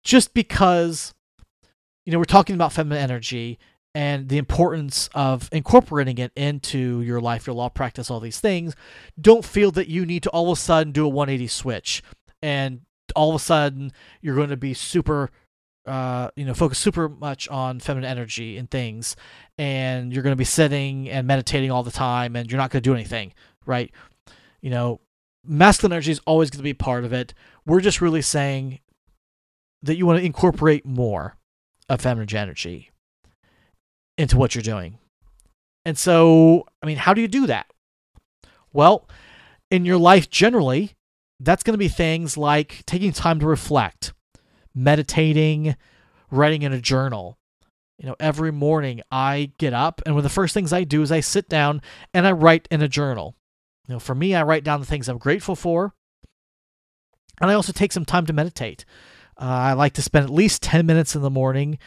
just 0.02 0.32
because 0.32 1.12
you 2.06 2.12
know 2.12 2.18
we're 2.18 2.24
talking 2.24 2.54
about 2.54 2.72
feminine 2.72 3.02
energy 3.02 3.58
and 3.94 4.28
the 4.28 4.38
importance 4.38 5.08
of 5.14 5.48
incorporating 5.52 6.18
it 6.18 6.32
into 6.34 7.00
your 7.02 7.20
life, 7.20 7.46
your 7.46 7.54
law 7.54 7.68
practice, 7.68 8.10
all 8.10 8.20
these 8.20 8.40
things, 8.40 8.74
don't 9.20 9.44
feel 9.44 9.70
that 9.72 9.88
you 9.88 10.06
need 10.06 10.22
to 10.22 10.30
all 10.30 10.50
of 10.50 10.58
a 10.58 10.60
sudden 10.60 10.92
do 10.92 11.04
a 11.04 11.08
180 11.08 11.46
switch 11.48 12.02
and 12.42 12.80
all 13.14 13.30
of 13.30 13.36
a 13.36 13.38
sudden 13.38 13.92
you're 14.20 14.36
going 14.36 14.48
to 14.48 14.56
be 14.56 14.74
super 14.74 15.30
uh, 15.86 16.30
you 16.36 16.44
know, 16.44 16.54
focus 16.54 16.78
super 16.78 17.08
much 17.08 17.48
on 17.48 17.80
feminine 17.80 18.08
energy 18.08 18.56
and 18.56 18.70
things, 18.70 19.16
and 19.58 20.12
you're 20.12 20.22
going 20.22 20.32
to 20.32 20.36
be 20.36 20.44
sitting 20.44 21.08
and 21.10 21.26
meditating 21.26 21.70
all 21.70 21.82
the 21.82 21.90
time, 21.90 22.36
and 22.36 22.50
you're 22.50 22.58
not 22.58 22.70
going 22.70 22.82
to 22.82 22.88
do 22.88 22.94
anything, 22.94 23.32
right? 23.66 23.90
You 24.60 24.70
know, 24.70 25.00
masculine 25.44 25.92
energy 25.92 26.12
is 26.12 26.20
always 26.24 26.50
going 26.50 26.60
to 26.60 26.62
be 26.62 26.74
part 26.74 27.04
of 27.04 27.12
it. 27.12 27.34
We're 27.66 27.80
just 27.80 28.00
really 28.00 28.22
saying 28.22 28.78
that 29.82 29.96
you 29.96 30.06
want 30.06 30.20
to 30.20 30.24
incorporate 30.24 30.86
more 30.86 31.36
of 31.88 32.00
feminine 32.00 32.34
energy, 32.36 32.91
into 34.18 34.36
what 34.36 34.54
you're 34.54 34.62
doing. 34.62 34.98
And 35.84 35.98
so, 35.98 36.66
I 36.82 36.86
mean, 36.86 36.96
how 36.96 37.14
do 37.14 37.20
you 37.20 37.28
do 37.28 37.46
that? 37.46 37.66
Well, 38.72 39.08
in 39.70 39.84
your 39.84 39.98
life 39.98 40.30
generally, 40.30 40.92
that's 41.40 41.62
going 41.62 41.74
to 41.74 41.78
be 41.78 41.88
things 41.88 42.36
like 42.36 42.82
taking 42.86 43.12
time 43.12 43.40
to 43.40 43.46
reflect, 43.46 44.12
meditating, 44.74 45.76
writing 46.30 46.62
in 46.62 46.72
a 46.72 46.80
journal. 46.80 47.38
You 47.98 48.06
know, 48.06 48.16
every 48.18 48.52
morning 48.52 49.02
I 49.10 49.52
get 49.58 49.72
up, 49.72 50.02
and 50.04 50.14
one 50.14 50.20
of 50.20 50.24
the 50.24 50.30
first 50.30 50.54
things 50.54 50.72
I 50.72 50.84
do 50.84 51.02
is 51.02 51.12
I 51.12 51.20
sit 51.20 51.48
down 51.48 51.82
and 52.14 52.26
I 52.26 52.32
write 52.32 52.68
in 52.70 52.82
a 52.82 52.88
journal. 52.88 53.36
You 53.86 53.94
know, 53.94 53.98
for 53.98 54.14
me, 54.14 54.34
I 54.34 54.42
write 54.42 54.64
down 54.64 54.80
the 54.80 54.86
things 54.86 55.08
I'm 55.08 55.18
grateful 55.18 55.56
for, 55.56 55.94
and 57.40 57.50
I 57.50 57.54
also 57.54 57.72
take 57.72 57.92
some 57.92 58.04
time 58.04 58.26
to 58.26 58.32
meditate. 58.32 58.84
Uh, 59.40 59.44
I 59.44 59.72
like 59.72 59.94
to 59.94 60.02
spend 60.02 60.24
at 60.24 60.30
least 60.30 60.62
10 60.62 60.86
minutes 60.86 61.16
in 61.16 61.22
the 61.22 61.30
morning 61.30 61.78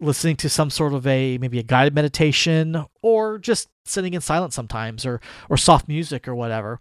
listening 0.00 0.36
to 0.36 0.48
some 0.48 0.70
sort 0.70 0.92
of 0.92 1.06
a 1.06 1.38
maybe 1.38 1.58
a 1.58 1.62
guided 1.62 1.94
meditation 1.94 2.84
or 3.02 3.38
just 3.38 3.68
sitting 3.84 4.14
in 4.14 4.20
silence 4.20 4.54
sometimes 4.54 5.04
or 5.04 5.20
or 5.48 5.56
soft 5.56 5.88
music 5.88 6.26
or 6.26 6.34
whatever. 6.34 6.78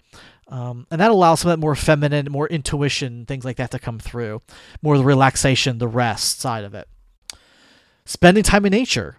Um, 0.48 0.88
and 0.90 1.00
that 1.00 1.12
allows 1.12 1.42
some 1.42 1.52
of 1.52 1.58
that 1.58 1.62
more 1.62 1.76
feminine 1.76 2.28
more 2.32 2.48
intuition 2.48 3.26
things 3.26 3.46
like 3.46 3.58
that 3.58 3.72
to 3.72 3.80
come 3.80 4.00
through 4.00 4.42
more 4.82 4.98
the 4.98 5.04
relaxation 5.04 5.78
the 5.78 5.88
rest 5.88 6.40
side 6.40 6.64
of 6.64 6.74
it. 6.74 6.88
Spending 8.06 8.44
time 8.44 8.66
in 8.66 8.72
nature. 8.72 9.18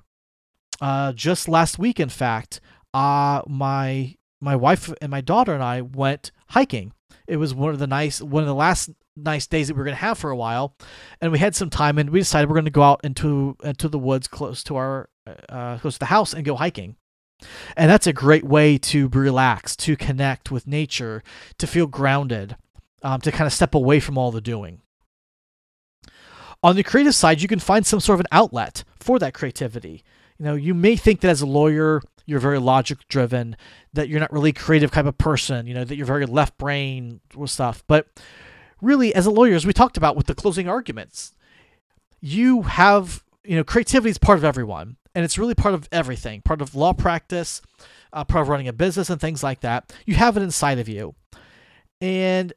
Uh, 0.80 1.12
just 1.12 1.48
last 1.48 1.78
week 1.78 2.00
in 2.00 2.08
fact 2.08 2.60
uh, 2.94 3.42
my 3.46 4.16
my 4.40 4.56
wife 4.56 4.92
and 5.00 5.10
my 5.10 5.20
daughter 5.20 5.52
and 5.52 5.62
i 5.62 5.80
went 5.80 6.30
hiking. 6.48 6.92
It 7.26 7.36
was 7.36 7.54
one 7.54 7.72
of 7.72 7.78
the 7.78 7.86
nice 7.86 8.20
one 8.20 8.42
of 8.42 8.48
the 8.48 8.54
last 8.54 8.90
nice 9.22 9.46
days 9.46 9.68
that 9.68 9.74
we 9.74 9.78
were 9.78 9.84
going 9.84 9.96
to 9.96 10.00
have 10.00 10.18
for 10.18 10.30
a 10.30 10.36
while, 10.36 10.74
and 11.20 11.32
we 11.32 11.38
had 11.38 11.54
some 11.54 11.70
time, 11.70 11.98
and 11.98 12.10
we 12.10 12.20
decided 12.20 12.48
we're 12.48 12.54
going 12.54 12.64
to 12.64 12.70
go 12.70 12.82
out 12.82 13.00
into 13.04 13.56
into 13.62 13.88
the 13.88 13.98
woods 13.98 14.28
close 14.28 14.62
to 14.64 14.76
our 14.76 15.08
uh, 15.48 15.78
close 15.78 15.94
to 15.94 16.00
the 16.00 16.06
house 16.06 16.34
and 16.34 16.44
go 16.44 16.56
hiking. 16.56 16.96
And 17.76 17.90
that's 17.90 18.06
a 18.06 18.12
great 18.12 18.44
way 18.44 18.76
to 18.78 19.08
relax, 19.08 19.74
to 19.76 19.96
connect 19.96 20.50
with 20.50 20.66
nature, 20.66 21.22
to 21.58 21.66
feel 21.66 21.86
grounded, 21.86 22.56
um, 23.02 23.20
to 23.22 23.32
kind 23.32 23.46
of 23.46 23.52
step 23.52 23.74
away 23.74 24.00
from 24.00 24.18
all 24.18 24.30
the 24.30 24.42
doing. 24.42 24.82
On 26.62 26.76
the 26.76 26.82
creative 26.82 27.14
side, 27.14 27.40
you 27.40 27.48
can 27.48 27.58
find 27.58 27.86
some 27.86 28.00
sort 28.00 28.16
of 28.16 28.20
an 28.20 28.28
outlet 28.30 28.84
for 28.98 29.18
that 29.18 29.32
creativity. 29.32 30.04
You 30.38 30.44
know, 30.44 30.54
you 30.54 30.74
may 30.74 30.96
think 30.96 31.20
that 31.20 31.30
as 31.30 31.40
a 31.40 31.46
lawyer, 31.46 32.02
you're 32.26 32.40
very 32.40 32.58
logic 32.58 32.98
driven, 33.08 33.56
that 33.94 34.08
you're 34.08 34.20
not 34.20 34.32
really 34.32 34.52
creative 34.52 34.90
type 34.90 35.06
of 35.06 35.16
person, 35.16 35.66
you 35.66 35.74
know, 35.74 35.84
that 35.84 35.96
you're 35.96 36.06
very 36.06 36.26
left 36.26 36.58
brain 36.58 37.20
with 37.34 37.50
stuff. 37.50 37.82
But 37.86 38.08
really, 38.80 39.14
as 39.14 39.26
a 39.26 39.30
lawyer, 39.30 39.54
as 39.54 39.66
we 39.66 39.72
talked 39.72 39.96
about 39.96 40.16
with 40.16 40.26
the 40.26 40.34
closing 40.34 40.68
arguments, 40.68 41.32
you 42.20 42.62
have, 42.62 43.24
you 43.44 43.56
know, 43.56 43.64
creativity 43.64 44.10
is 44.10 44.18
part 44.18 44.38
of 44.38 44.44
everyone, 44.44 44.96
and 45.14 45.24
it's 45.24 45.38
really 45.38 45.54
part 45.54 45.74
of 45.74 45.88
everything, 45.90 46.42
part 46.42 46.60
of 46.60 46.74
law 46.74 46.92
practice, 46.92 47.62
uh, 48.12 48.24
part 48.24 48.42
of 48.42 48.48
running 48.48 48.68
a 48.68 48.72
business, 48.72 49.10
and 49.10 49.20
things 49.20 49.42
like 49.42 49.60
that. 49.60 49.92
You 50.06 50.14
have 50.14 50.36
it 50.36 50.42
inside 50.42 50.78
of 50.78 50.88
you, 50.88 51.14
and 52.00 52.52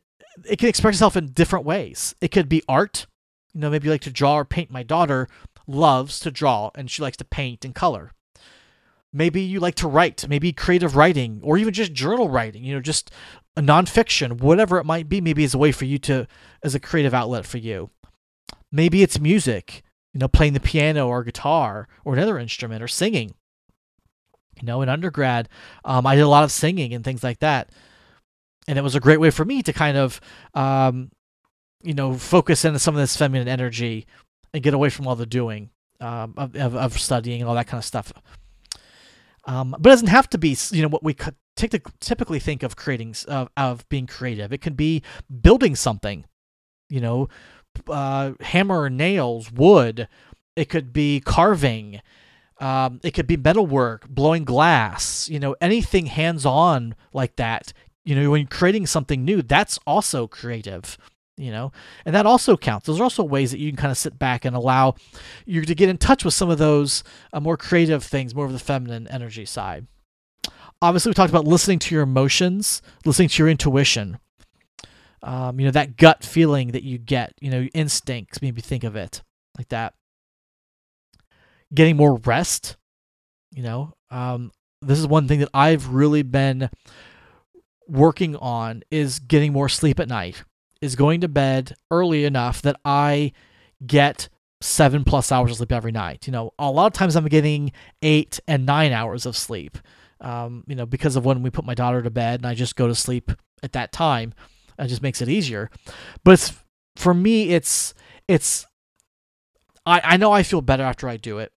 it 0.46 0.58
can 0.58 0.70
express 0.70 0.96
itself 0.96 1.16
in 1.16 1.28
different 1.28 1.66
ways. 1.66 2.16
It 2.20 2.30
could 2.30 2.50
be 2.50 2.64
art, 2.68 3.06
you 3.54 3.62
know, 3.62 3.70
maybe 3.70 3.86
you 3.86 3.92
like 3.92 4.02
to 4.02 4.12
draw 4.12 4.36
or 4.36 4.46
paint. 4.46 4.72
My 4.72 4.84
daughter 4.84 5.28
loves 5.68 6.20
to 6.22 6.32
draw, 6.32 6.72
and 6.76 6.90
she 6.90 7.02
likes 7.02 7.18
to 7.18 7.26
paint 7.26 7.64
and 7.64 7.74
color. 7.74 8.12
Maybe 9.16 9.42
you 9.42 9.60
like 9.60 9.76
to 9.76 9.88
write, 9.88 10.28
maybe 10.28 10.52
creative 10.52 10.96
writing, 10.96 11.40
or 11.44 11.58
even 11.58 11.74
just 11.74 11.94
journal 11.94 12.30
writing, 12.30 12.64
you 12.64 12.74
know, 12.74 12.82
just 12.82 13.12
a 13.56 13.62
nonfiction, 13.62 14.42
whatever 14.42 14.78
it 14.80 14.86
might 14.86 15.08
be, 15.08 15.22
maybe 15.22 15.44
is 15.44 15.54
a 15.54 15.58
way 15.58 15.72
for 15.72 15.86
you 15.86 15.98
to, 16.00 16.28
as 16.64 16.76
a 16.76 16.80
creative 16.80 17.14
outlet 17.14 17.46
for 17.46 17.60
you. 17.60 17.90
Maybe 18.72 19.04
it's 19.04 19.20
music, 19.20 19.84
you 20.14 20.20
know, 20.20 20.28
playing 20.28 20.54
the 20.54 20.60
piano 20.60 21.08
or 21.08 21.24
guitar 21.24 21.88
or 22.04 22.14
another 22.14 22.40
instrument 22.40 22.82
or 22.82 22.88
singing. 22.88 23.36
You 24.60 24.68
know, 24.68 24.82
in 24.82 24.90
undergrad, 24.90 25.50
um, 25.86 26.06
I 26.08 26.16
did 26.16 26.22
a 26.22 26.28
lot 26.28 26.44
of 26.44 26.52
singing 26.52 26.94
and 26.94 27.04
things 27.04 27.24
like 27.24 27.40
that. 27.40 27.70
And 28.68 28.78
it 28.78 28.84
was 28.84 28.96
a 28.96 29.00
great 29.00 29.20
way 29.20 29.30
for 29.30 29.46
me 29.46 29.62
to 29.64 29.74
kind 29.74 29.98
of, 29.98 30.22
um, 30.54 31.12
you 31.84 31.94
know, 31.94 32.16
focus 32.16 32.66
into 32.66 32.80
some 32.80 32.96
of 32.96 33.02
this 33.02 33.18
feminine 33.18 33.48
energy 33.48 34.08
and 34.54 34.64
get 34.64 34.74
away 34.74 34.90
from 34.90 35.08
all 35.08 35.16
the 35.16 35.26
doing. 35.26 35.70
um, 36.04 36.34
of, 36.38 36.56
of, 36.56 36.76
of 36.76 37.00
studying 37.00 37.42
and 37.42 37.50
all 37.50 37.56
that 37.56 37.68
kind 37.68 37.80
of 37.80 37.86
stuff. 37.86 38.12
Um, 39.46 39.72
but 39.72 39.90
it 39.90 39.94
doesn't 39.94 40.08
have 40.08 40.30
to 40.32 40.38
be, 40.38 40.56
you 40.72 40.82
know, 40.82 40.90
what 40.90 41.04
we 41.04 41.14
typically 41.56 42.40
think 42.40 42.64
of 42.64 42.76
creating, 42.76 43.16
of, 43.28 43.50
of 43.56 43.88
being 43.90 44.08
creative. 44.08 44.52
It 44.52 44.60
could 44.60 44.78
be 44.78 45.04
building 45.42 45.76
something, 45.76 46.26
you 46.90 47.02
know, 47.02 47.30
uh, 47.88 48.34
hammer 48.42 48.90
nails, 48.90 49.52
wood. 49.52 50.08
It 50.56 50.70
could 50.70 50.94
be 50.94 51.20
carving. 51.20 52.02
Um, 52.60 53.00
it 53.04 53.12
could 53.12 53.28
be 53.28 53.38
metalwork, 53.38 54.08
blowing 54.08 54.46
glass, 54.46 55.28
you 55.28 55.40
know, 55.40 55.56
anything 55.60 56.06
hands 56.06 56.46
on 56.46 56.96
like 57.12 57.36
that. 57.38 57.74
You 58.06 58.16
know, 58.16 58.30
when 58.32 58.42
you're 58.42 58.48
creating 58.48 58.86
something 58.86 59.26
new, 59.26 59.42
that's 59.42 59.80
also 59.86 60.28
creative 60.28 60.98
you 61.38 61.52
know 61.52 61.72
and 62.06 62.14
that 62.14 62.26
also 62.26 62.56
counts 62.56 62.86
those 62.86 63.00
are 63.00 63.04
also 63.04 63.24
ways 63.24 63.52
that 63.52 63.60
you 63.60 63.72
can 63.72 63.78
kind 63.78 63.92
of 63.92 63.98
sit 63.98 64.20
back 64.20 64.46
and 64.46 64.56
allow 64.56 64.94
you 65.46 65.64
to 65.64 65.74
get 65.74 65.90
in 65.90 65.98
touch 65.98 66.24
with 66.24 66.34
some 66.34 66.50
of 66.50 66.58
those 66.58 67.04
uh, 67.34 67.40
more 67.40 67.58
creative 67.58 68.04
things 68.04 68.36
more 68.36 68.46
of 68.46 68.54
the 68.54 68.60
feminine 68.60 69.08
energy 69.08 69.46
side 69.46 69.88
obviously 70.84 71.10
we 71.10 71.14
talked 71.14 71.32
about 71.32 71.48
listening 71.48 71.80
to 71.80 71.96
your 71.96 72.04
emotions 72.04 72.82
listening 73.06 73.30
to 73.30 73.42
your 73.42 73.50
intuition 73.50 74.20
um, 75.24 75.60
you 75.60 75.66
know 75.66 75.72
that 75.72 75.98
gut 75.98 76.24
feeling 76.24 76.72
that 76.72 76.84
you 76.84 76.98
get 76.98 77.34
you 77.42 77.50
know 77.50 77.64
instincts 77.74 78.42
maybe 78.42 78.62
think 78.62 78.84
of 78.84 78.96
it 78.96 79.22
like 79.58 79.70
that 79.70 79.94
getting 81.74 81.98
more 81.98 82.18
rest 82.26 82.76
you 83.52 83.64
know 83.64 83.94
um, 84.12 84.52
this 84.82 85.00
is 85.00 85.08
one 85.08 85.28
thing 85.28 85.40
that 85.40 85.50
i've 85.54 85.88
really 85.88 86.22
been 86.22 86.70
working 87.88 88.36
on 88.36 88.84
is 88.92 89.20
getting 89.20 89.52
more 89.52 89.70
sleep 89.70 90.00
at 90.00 90.08
night 90.08 90.44
is 90.84 90.98
going 90.98 91.22
to 91.22 91.30
bed 91.30 91.74
early 91.92 92.26
enough 92.26 92.62
that 92.62 92.76
I 92.84 93.32
get 93.86 94.28
seven 94.60 95.06
plus 95.06 95.32
hours 95.32 95.52
of 95.52 95.58
sleep 95.58 95.72
every 95.72 95.94
night. 95.94 96.28
You 96.28 96.34
know, 96.34 96.52
a 96.60 96.70
lot 96.70 96.88
of 96.88 96.94
times 96.94 97.16
I'm 97.16 97.26
getting 97.28 97.72
eight 98.02 98.42
and 98.50 98.66
nine 98.66 98.92
hours 98.92 99.26
of 99.26 99.38
sleep. 99.38 99.78
Um, 100.24 100.64
you 100.68 100.76
know, 100.76 100.86
because 100.86 101.18
of 101.18 101.26
when 101.26 101.44
we 101.44 101.50
put 101.50 101.66
my 101.66 101.76
daughter 101.76 102.02
to 102.02 102.10
bed 102.10 102.40
and 102.40 102.48
I 102.48 102.56
just 102.56 102.78
go 102.78 102.88
to 102.88 102.96
sleep 102.96 103.32
at 103.62 103.74
that 103.74 103.92
time. 103.92 104.34
It 104.80 104.88
just 104.88 105.02
makes 105.02 105.22
it 105.22 105.30
easier. 105.30 105.70
But 106.24 106.32
it's 106.32 106.54
for 106.96 107.14
me, 107.14 107.50
it's 107.50 107.94
it's 108.28 108.66
I, 109.86 110.02
I 110.04 110.18
know 110.18 110.32
I 110.32 110.44
feel 110.44 110.62
better 110.62 110.84
after 110.84 111.08
I 111.08 111.18
do 111.18 111.40
it. 111.40 111.52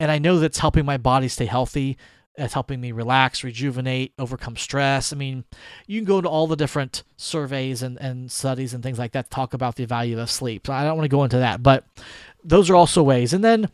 And 0.00 0.10
I 0.10 0.18
know 0.18 0.38
that's 0.38 0.58
helping 0.58 0.84
my 0.84 0.96
body 0.96 1.28
stay 1.28 1.46
healthy. 1.46 1.96
It's 2.34 2.54
helping 2.54 2.80
me 2.80 2.92
relax, 2.92 3.44
rejuvenate, 3.44 4.14
overcome 4.18 4.56
stress. 4.56 5.12
I 5.12 5.16
mean, 5.16 5.44
you 5.86 6.00
can 6.00 6.06
go 6.06 6.20
to 6.20 6.28
all 6.28 6.46
the 6.46 6.56
different 6.56 7.04
surveys 7.16 7.82
and, 7.82 7.98
and 8.00 8.32
studies 8.32 8.74
and 8.74 8.82
things 8.82 8.98
like 8.98 9.12
that 9.12 9.30
talk 9.30 9.54
about 9.54 9.76
the 9.76 9.84
value 9.84 10.18
of 10.18 10.30
sleep. 10.30 10.66
So 10.66 10.72
I 10.72 10.82
don't 10.82 10.96
want 10.96 11.04
to 11.04 11.16
go 11.16 11.24
into 11.24 11.38
that, 11.38 11.62
but 11.62 11.84
those 12.42 12.70
are 12.70 12.74
also 12.74 13.02
ways. 13.02 13.32
And 13.32 13.44
then, 13.44 13.68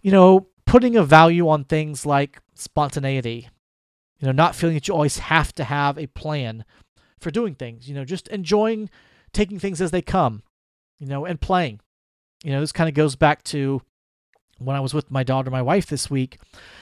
you 0.00 0.10
know, 0.10 0.48
putting 0.66 0.96
a 0.96 1.04
value 1.04 1.48
on 1.48 1.64
things 1.64 2.06
like 2.06 2.40
spontaneity, 2.54 3.48
you 4.20 4.26
know, 4.26 4.32
not 4.32 4.54
feeling 4.54 4.74
that 4.74 4.86
you 4.86 4.94
always 4.94 5.18
have 5.18 5.54
to 5.54 5.64
have 5.64 5.98
a 5.98 6.06
plan 6.06 6.64
for 7.20 7.30
doing 7.30 7.54
things, 7.54 7.88
you 7.88 7.94
know, 7.94 8.04
just 8.04 8.28
enjoying 8.28 8.90
taking 9.32 9.58
things 9.58 9.80
as 9.80 9.90
they 9.90 10.02
come, 10.02 10.42
you 10.98 11.06
know, 11.06 11.24
and 11.24 11.40
playing. 11.40 11.80
You 12.44 12.52
know, 12.52 12.60
this 12.60 12.72
kind 12.72 12.88
of 12.88 12.94
goes 12.94 13.16
back 13.16 13.42
to 13.44 13.82
when 14.58 14.76
I 14.76 14.80
was 14.80 14.94
with 14.94 15.10
my 15.10 15.22
daughter, 15.22 15.50
my 15.50 15.62
wife 15.62 15.86
this 15.86 16.10
week, 16.10 16.38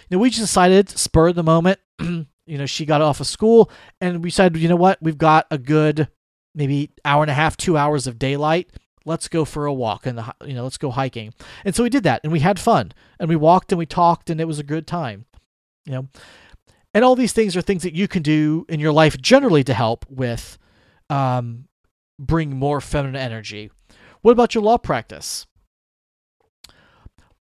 you 0.09 0.17
know, 0.17 0.19
we 0.19 0.31
just 0.31 0.43
decided, 0.43 0.89
spur 0.89 1.33
the 1.33 1.43
moment, 1.43 1.79
you 2.01 2.27
know, 2.47 2.67
she 2.67 2.85
got 2.85 3.01
off 3.01 3.21
of 3.21 3.27
school 3.27 3.71
and 4.01 4.23
we 4.23 4.31
decided, 4.31 4.61
you 4.61 4.69
know 4.69 4.77
what, 4.77 4.99
we've 5.01 5.19
got 5.19 5.47
a 5.51 5.59
good 5.59 6.09
maybe 6.55 6.91
hour 7.05 7.23
and 7.23 7.31
a 7.31 7.35
half, 7.35 7.57
two 7.57 7.77
hours 7.77 8.07
of 8.07 8.19
daylight. 8.19 8.71
Let's 9.05 9.29
go 9.29 9.45
for 9.45 9.67
a 9.67 9.73
walk 9.73 10.07
and 10.07 10.21
you 10.45 10.55
know, 10.55 10.65
let's 10.65 10.77
go 10.77 10.91
hiking. 10.91 11.33
And 11.65 11.75
so 11.75 11.83
we 11.83 11.91
did 11.91 12.03
that 12.03 12.21
and 12.25 12.33
we 12.33 12.41
had 12.41 12.59
fun 12.59 12.93
and 13.19 13.29
we 13.29 13.37
walked 13.37 13.73
and 13.73 13.79
we 13.79 13.87
talked 13.87 14.29
and 14.29 14.41
it 14.41 14.47
was 14.47 14.59
a 14.59 14.65
good 14.65 14.87
time, 14.87 15.25
you 15.87 15.93
know. 15.93 16.09
And 16.95 17.05
all 17.05 17.15
these 17.15 17.33
things 17.33 17.57
are 17.57 17.63
things 17.63 17.83
that 17.83 17.95
you 17.95 18.09
can 18.09 18.23
do 18.23 18.65
in 18.69 18.81
your 18.81 18.93
life 18.93 19.21
generally 19.21 19.63
to 19.65 19.75
help 19.75 20.07
with 20.09 20.59
um, 21.11 21.69
bring 22.19 22.57
more 22.57 22.81
feminine 22.81 23.17
energy. 23.17 23.71
What 24.23 24.33
about 24.33 24.55
your 24.55 24.65
law 24.65 24.79
practice? 24.79 25.47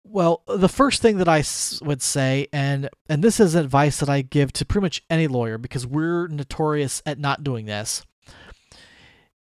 Well, 0.04 0.44
the 0.48 0.70
first 0.70 1.02
thing 1.02 1.18
that 1.18 1.30
I 1.30 1.44
would 1.86 2.02
say, 2.02 2.48
and 2.54 2.90
and 3.10 3.24
this 3.24 3.40
is 3.40 3.56
advice 3.56 4.00
that 4.00 4.10
I 4.10 4.22
give 4.22 4.54
to 4.54 4.66
pretty 4.66 4.84
much 4.84 5.02
any 5.10 5.28
lawyer 5.28 5.58
because 5.58 5.88
we're 5.88 6.28
notorious 6.28 7.02
at 7.06 7.20
not 7.20 7.44
doing 7.44 7.66
this, 7.66 8.04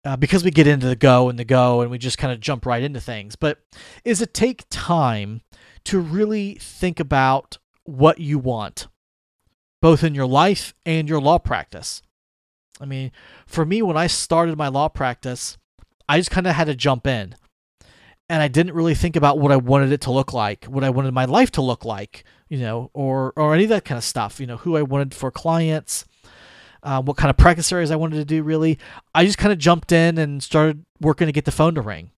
uh, 0.04 0.16
because 0.16 0.44
we 0.44 0.50
get 0.50 0.66
into 0.66 0.86
the 0.86 0.96
go 0.96 1.28
and 1.28 1.38
the 1.38 1.44
go 1.44 1.80
and 1.80 1.90
we 1.90 1.98
just 1.98 2.18
kind 2.18 2.32
of 2.32 2.40
jump 2.40 2.66
right 2.66 2.82
into 2.82 3.00
things. 3.00 3.36
But 3.36 3.58
is 4.04 4.20
it 4.20 4.34
take 4.34 4.64
time 4.68 5.42
to 5.84 6.00
really 6.00 6.54
think 6.54 7.00
about 7.00 7.58
what 7.84 8.18
you 8.18 8.38
want, 8.38 8.88
both 9.80 10.02
in 10.04 10.14
your 10.14 10.26
life 10.26 10.74
and 10.84 11.08
your 11.08 11.20
law 11.20 11.38
practice. 11.38 12.02
I 12.80 12.84
mean, 12.84 13.10
for 13.46 13.64
me, 13.64 13.82
when 13.82 13.96
I 13.96 14.06
started 14.06 14.56
my 14.56 14.68
law 14.68 14.88
practice, 14.88 15.58
I 16.08 16.18
just 16.18 16.30
kind 16.30 16.46
of 16.46 16.54
had 16.54 16.66
to 16.66 16.74
jump 16.74 17.06
in 17.06 17.34
and 18.28 18.42
I 18.42 18.48
didn't 18.48 18.74
really 18.74 18.94
think 18.94 19.16
about 19.16 19.38
what 19.38 19.52
I 19.52 19.56
wanted 19.56 19.92
it 19.92 20.02
to 20.02 20.10
look 20.10 20.32
like, 20.32 20.64
what 20.66 20.84
I 20.84 20.90
wanted 20.90 21.14
my 21.14 21.24
life 21.24 21.50
to 21.52 21.62
look 21.62 21.84
like, 21.84 22.24
you 22.48 22.58
know, 22.58 22.90
or 22.92 23.32
or 23.36 23.54
any 23.54 23.64
of 23.64 23.70
that 23.70 23.84
kind 23.84 23.96
of 23.96 24.04
stuff. 24.04 24.38
You 24.38 24.46
know, 24.46 24.58
who 24.58 24.76
I 24.76 24.82
wanted 24.82 25.14
for 25.14 25.30
clients, 25.30 26.04
uh, 26.82 27.02
what 27.02 27.16
kind 27.16 27.30
of 27.30 27.36
practice 27.36 27.72
areas 27.72 27.90
I 27.90 27.96
wanted 27.96 28.16
to 28.16 28.24
do. 28.24 28.42
Really, 28.42 28.78
I 29.14 29.24
just 29.24 29.38
kind 29.38 29.52
of 29.52 29.58
jumped 29.58 29.92
in 29.92 30.18
and 30.18 30.42
started 30.42 30.84
working 31.00 31.26
to 31.26 31.32
get 31.32 31.46
the 31.46 31.52
phone 31.52 31.74
to 31.74 31.80
ring. 31.80 32.10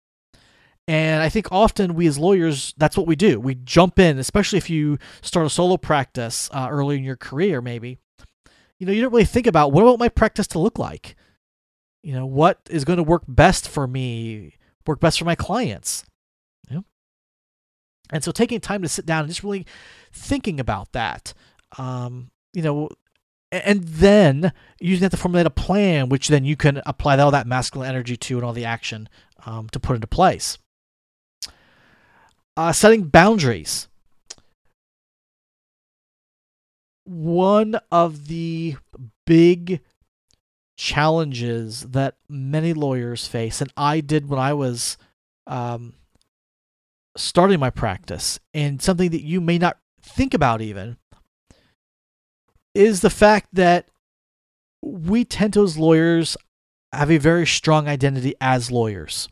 And 0.91 1.23
I 1.23 1.29
think 1.29 1.53
often 1.53 1.95
we 1.95 2.09
as 2.09 2.19
lawyers, 2.19 2.75
that's 2.77 2.97
what 2.97 3.07
we 3.07 3.15
do. 3.15 3.39
We 3.39 3.55
jump 3.55 4.01
in, 4.01 4.19
especially 4.19 4.57
if 4.57 4.69
you 4.69 4.99
start 5.23 5.47
a 5.47 5.49
solo 5.49 5.77
practice 5.77 6.51
uh, 6.53 6.67
early 6.69 6.97
in 6.97 7.05
your 7.05 7.15
career, 7.15 7.61
maybe. 7.61 7.99
You 8.81 8.89
know, 8.89 8.93
you 8.93 9.01
don't 9.01 9.13
really 9.13 9.25
think 9.25 9.47
about 9.47 9.71
what 9.71 9.83
about 9.83 10.01
my 10.01 10.09
practice 10.09 10.49
to 10.49 10.59
look 10.59 10.81
like. 10.81 11.15
You 12.03 12.13
know, 12.13 12.27
what 12.27 12.59
is 12.69 12.85
going 12.85 12.97
to 12.97 13.05
work 13.05 13.23
best 13.29 13.69
for 13.69 13.87
me 13.87 14.57
work 14.85 14.99
best 14.99 15.21
for 15.21 15.25
my 15.25 15.37
clients. 15.37 16.05
You 16.69 16.79
know? 16.79 16.85
And 18.11 18.25
so 18.25 18.33
taking 18.33 18.59
time 18.59 18.83
to 18.83 18.89
sit 18.89 19.07
down 19.07 19.21
and 19.21 19.29
just 19.29 19.45
really 19.45 19.67
thinking 20.13 20.59
about 20.59 20.91
that, 20.91 21.35
um, 21.79 22.33
you 22.53 22.63
know, 22.63 22.89
and 23.53 23.85
then 23.85 24.53
using 24.81 25.03
that 25.03 25.11
to 25.11 25.17
formulate 25.17 25.47
a 25.47 25.51
plan, 25.51 26.09
which 26.09 26.27
then 26.27 26.45
you 26.45 26.57
can 26.57 26.83
apply 26.85 27.17
all 27.21 27.31
that 27.31 27.47
masculine 27.47 27.89
energy 27.89 28.17
to 28.17 28.39
and 28.39 28.45
all 28.45 28.53
the 28.53 28.65
action 28.65 29.09
um, 29.47 29.69
to 29.69 29.79
put 29.79 29.95
into 29.95 30.09
place. 30.09 30.59
Uh, 32.57 32.73
setting 32.73 33.05
boundaries. 33.05 33.89
One 37.05 37.81
of 37.91 38.27
the 38.29 38.77
big 39.27 39.81
challenges 40.77 41.83
that 41.83 42.17
many 42.29 42.73
lawyers 42.73 43.27
face, 43.27 43.61
and 43.61 43.73
I 43.77 44.01
did 44.01 44.29
when 44.29 44.39
I 44.39 44.53
was 44.53 44.97
um, 45.47 45.95
starting 47.17 47.61
my 47.61 47.71
practice, 47.71 48.39
and 48.55 48.81
something 48.81 49.11
that 49.11 49.23
you 49.23 49.41
may 49.41 49.59
not 49.59 49.79
think 50.03 50.35
about 50.35 50.61
even, 50.61 50.97
is 52.75 53.01
the 53.01 53.11
fact 53.11 53.49
that 53.53 53.89
we 54.83 55.25
tend 55.25 55.55
to, 55.55 55.65
as 55.65 55.77
lawyers, 55.77 56.37
have 56.93 57.11
a 57.11 57.19
very 57.19 57.47
strong 57.47 57.89
identity 57.89 58.35
as 58.41 58.71
lawyers. 58.71 59.29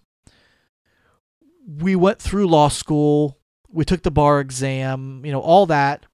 We 1.68 1.96
went 1.96 2.18
through 2.18 2.48
law 2.48 2.68
school, 2.68 3.36
we 3.68 3.84
took 3.84 4.02
the 4.02 4.10
bar 4.10 4.40
exam, 4.40 5.22
you 5.24 5.32
know, 5.32 5.40
all 5.40 5.66
that. 5.66 6.06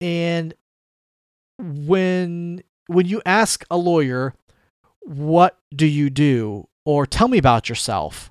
And 0.00 0.54
when 1.58 2.62
when 2.86 3.06
you 3.06 3.22
ask 3.24 3.64
a 3.70 3.76
lawyer, 3.76 4.34
what 5.00 5.58
do 5.74 5.86
you 5.86 6.10
do? 6.10 6.68
Or 6.84 7.06
tell 7.06 7.28
me 7.28 7.38
about 7.38 7.68
yourself. 7.68 8.30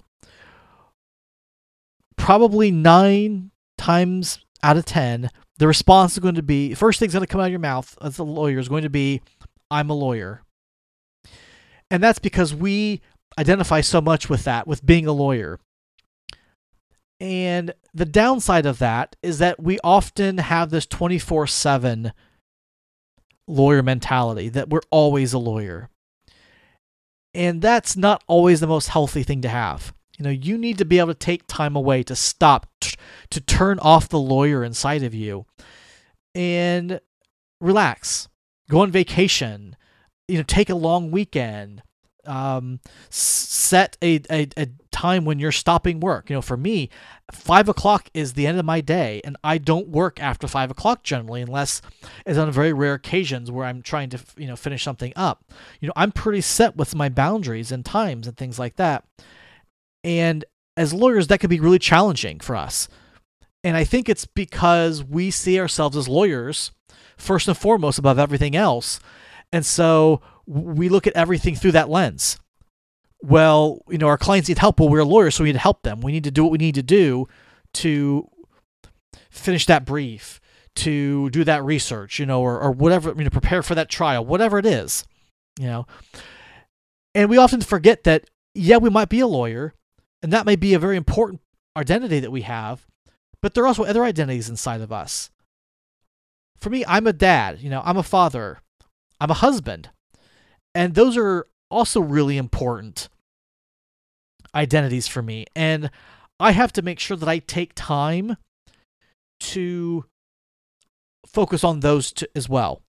Probably 2.18 2.72
nine 2.72 3.52
times 3.78 4.40
out 4.64 4.78
of 4.78 4.86
10, 4.86 5.30
the 5.58 5.68
response 5.68 6.14
is 6.14 6.20
going 6.20 6.36
to 6.36 6.44
be 6.44 6.74
first 6.74 7.00
thing's 7.00 7.14
going 7.14 7.26
to 7.26 7.32
come 7.32 7.42
out 7.42 7.46
of 7.46 7.52
your 7.52 7.60
mouth 7.60 7.98
as 8.02 8.18
a 8.20 8.24
lawyer 8.24 8.60
is 8.60 8.70
going 8.70 8.84
to 8.84 8.90
be, 8.90 9.22
I'm 9.70 9.90
a 9.90 9.94
lawyer. 9.94 10.42
And 11.90 12.04
that's 12.04 12.20
because 12.20 12.54
we 12.54 13.02
identify 13.40 13.82
so 13.82 14.02
much 14.02 14.30
with 14.30 14.44
that, 14.44 14.68
with 14.68 14.86
being 14.86 15.08
a 15.08 15.12
lawyer. 15.12 15.60
And 17.20 17.74
the 17.94 18.06
downside 18.06 18.66
of 18.66 18.80
that 18.80 19.16
is 19.24 19.40
that 19.40 19.62
we 19.62 19.80
often 19.84 20.38
have 20.38 20.70
this 20.70 20.86
24 20.86 21.48
7 21.48 22.14
lawyer 23.48 23.82
mentality 23.82 24.50
that 24.50 24.70
we're 24.70 24.82
always 24.92 25.34
a 25.34 25.40
lawyer. 25.40 25.90
And 27.34 27.62
that's 27.62 27.96
not 27.96 28.24
always 28.28 28.60
the 28.60 28.68
most 28.68 28.90
healthy 28.90 29.24
thing 29.24 29.42
to 29.42 29.50
have. 29.50 29.94
You 30.18 30.24
know, 30.24 30.32
you 30.32 30.58
need 30.58 30.80
to 30.80 30.86
be 30.86 31.00
able 31.00 31.10
to 31.10 31.14
take 31.14 31.46
time 31.48 31.76
away 31.76 32.04
to 32.04 32.16
stop, 32.16 32.68
to 33.30 33.42
turn 33.42 33.78
off 33.80 34.10
the 34.10 34.20
lawyer 34.20 34.64
inside 34.64 35.04
of 35.04 35.14
you 35.14 35.46
and 36.34 37.00
relax. 37.62 38.28
Go 38.70 38.82
on 38.82 38.92
vacation, 38.92 39.76
you 40.28 40.38
know, 40.38 40.44
take 40.44 40.70
a 40.70 40.76
long 40.76 41.12
weekend, 41.12 41.84
um, 42.28 42.80
set 43.10 43.98
a, 44.02 44.22
a, 44.30 44.48
a 44.58 44.68
time 44.92 45.26
when 45.26 45.40
you're 45.40 45.52
stopping 45.52 46.00
work. 46.00 46.30
You 46.30 46.36
know, 46.36 46.42
for 46.42 46.58
me, 46.58 46.90
five 47.32 47.70
o'clock 47.70 48.10
is 48.14 48.34
the 48.34 48.48
end 48.48 48.60
of 48.60 48.66
my 48.66 48.82
day, 48.82 49.22
and 49.24 49.38
I 49.44 49.58
don't 49.58 49.90
work 49.90 50.22
after 50.22 50.48
five 50.48 50.72
o'clock 50.72 51.04
generally, 51.04 51.42
unless 51.42 51.82
it's 52.26 52.38
on 52.38 52.52
very 52.52 52.74
rare 52.74 52.94
occasions 52.94 53.52
where 53.52 53.66
I'm 53.66 53.82
trying 53.82 54.10
to 54.10 54.20
you 54.38 54.48
know 54.48 54.56
finish 54.56 54.84
something 54.84 55.14
up. 55.16 55.44
You 55.80 55.88
know, 55.88 55.94
I'm 55.96 56.12
pretty 56.12 56.42
set 56.42 56.76
with 56.76 56.96
my 56.96 57.10
boundaries 57.10 57.72
and 57.72 57.86
times 57.86 58.28
and 58.28 58.36
things 58.36 58.60
like 58.60 58.76
that. 58.78 59.06
And 60.04 60.46
as 60.76 60.94
lawyers, 60.94 61.28
that 61.28 61.40
could 61.40 61.50
be 61.50 61.60
really 61.60 61.80
challenging 61.80 62.40
for 62.40 62.56
us. 62.56 62.88
And 63.64 63.76
I 63.76 63.84
think 63.84 64.08
it's 64.08 64.26
because 64.26 65.04
we 65.04 65.32
see 65.32 65.60
ourselves 65.60 65.98
as 65.98 66.08
lawyers 66.08 66.72
first 67.18 67.48
and 67.48 67.58
foremost 67.58 68.00
above 68.00 68.20
everything 68.20 68.56
else. 68.56 69.00
And 69.52 69.66
so 69.66 70.22
we 70.48 70.90
look 70.90 71.06
at 71.06 71.14
everything 71.14 71.56
through 71.56 71.74
that 71.74 71.90
lens. 71.90 72.40
Well, 73.22 73.82
you 73.90 73.98
know, 73.98 74.08
our 74.08 74.18
clients 74.18 74.48
need 74.48 74.58
help. 74.58 74.80
Well, 74.80 74.90
we're 74.90 75.04
lawyers, 75.04 75.36
so 75.36 75.44
we 75.44 75.50
need 75.50 75.54
to 75.54 75.60
help 75.60 75.84
them. 75.84 76.02
We 76.02 76.12
need 76.12 76.24
to 76.24 76.32
do 76.32 76.44
what 76.44 76.52
we 76.52 76.58
need 76.58 76.76
to 76.76 76.84
do 76.84 77.28
to 77.74 78.30
finish 79.30 79.66
that 79.66 79.86
brief, 79.86 80.40
to 80.76 81.30
do 81.32 81.44
that 81.44 81.64
research, 81.64 82.20
you 82.20 82.26
know, 82.26 82.42
or, 82.42 82.60
or 82.60 82.72
whatever, 82.72 83.14
you 83.18 83.24
know, 83.24 83.30
prepare 83.30 83.62
for 83.62 83.76
that 83.76 83.90
trial, 83.90 84.26
whatever 84.26 84.58
it 84.58 84.66
is, 84.66 85.06
you 85.60 85.68
know. 85.68 85.86
And 87.14 87.30
we 87.30 87.38
often 87.38 87.62
forget 87.62 88.04
that, 88.04 88.30
yeah, 88.54 88.78
we 88.78 88.90
might 88.90 89.10
be 89.10 89.20
a 89.20 89.28
lawyer, 89.28 89.74
and 90.22 90.32
that 90.32 90.46
may 90.46 90.56
be 90.56 90.74
a 90.74 90.80
very 90.80 90.96
important 90.96 91.42
identity 91.76 92.20
that 92.20 92.32
we 92.32 92.42
have, 92.42 92.86
but 93.42 93.54
there 93.54 93.64
are 93.64 93.68
also 93.68 93.84
other 93.84 94.04
identities 94.04 94.50
inside 94.50 94.82
of 94.82 94.92
us. 94.92 95.30
For 96.58 96.70
me, 96.70 96.84
I'm 96.88 97.08
a 97.08 97.14
dad, 97.14 97.60
you 97.60 97.70
know, 97.70 97.82
I'm 97.84 97.98
a 97.98 98.04
father, 98.04 98.60
I'm 99.20 99.32
a 99.32 99.36
husband. 99.36 99.90
And 100.78 100.94
those 100.94 101.18
are 101.18 101.48
also 101.72 102.00
really 102.00 102.38
important 102.38 103.10
identities 104.54 105.08
for 105.08 105.24
me. 105.24 105.48
And 105.56 105.90
I 106.40 106.52
have 106.52 106.72
to 106.74 106.84
make 106.84 107.00
sure 107.00 107.18
that 107.18 107.28
I 107.28 107.40
take 107.40 107.72
time 107.74 108.38
to 109.40 110.06
focus 111.26 111.64
on 111.64 111.80
those 111.80 112.12
t- 112.12 112.28
as 112.36 112.48
well. 112.48 112.84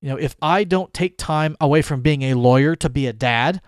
You 0.00 0.08
know, 0.08 0.16
if 0.16 0.34
I 0.42 0.64
don't 0.64 0.92
take 0.92 1.16
time 1.16 1.56
away 1.60 1.80
from 1.80 2.02
being 2.02 2.22
a 2.22 2.34
lawyer 2.34 2.74
to 2.74 2.88
be 2.88 3.06
a 3.06 3.12
dad, 3.12 3.62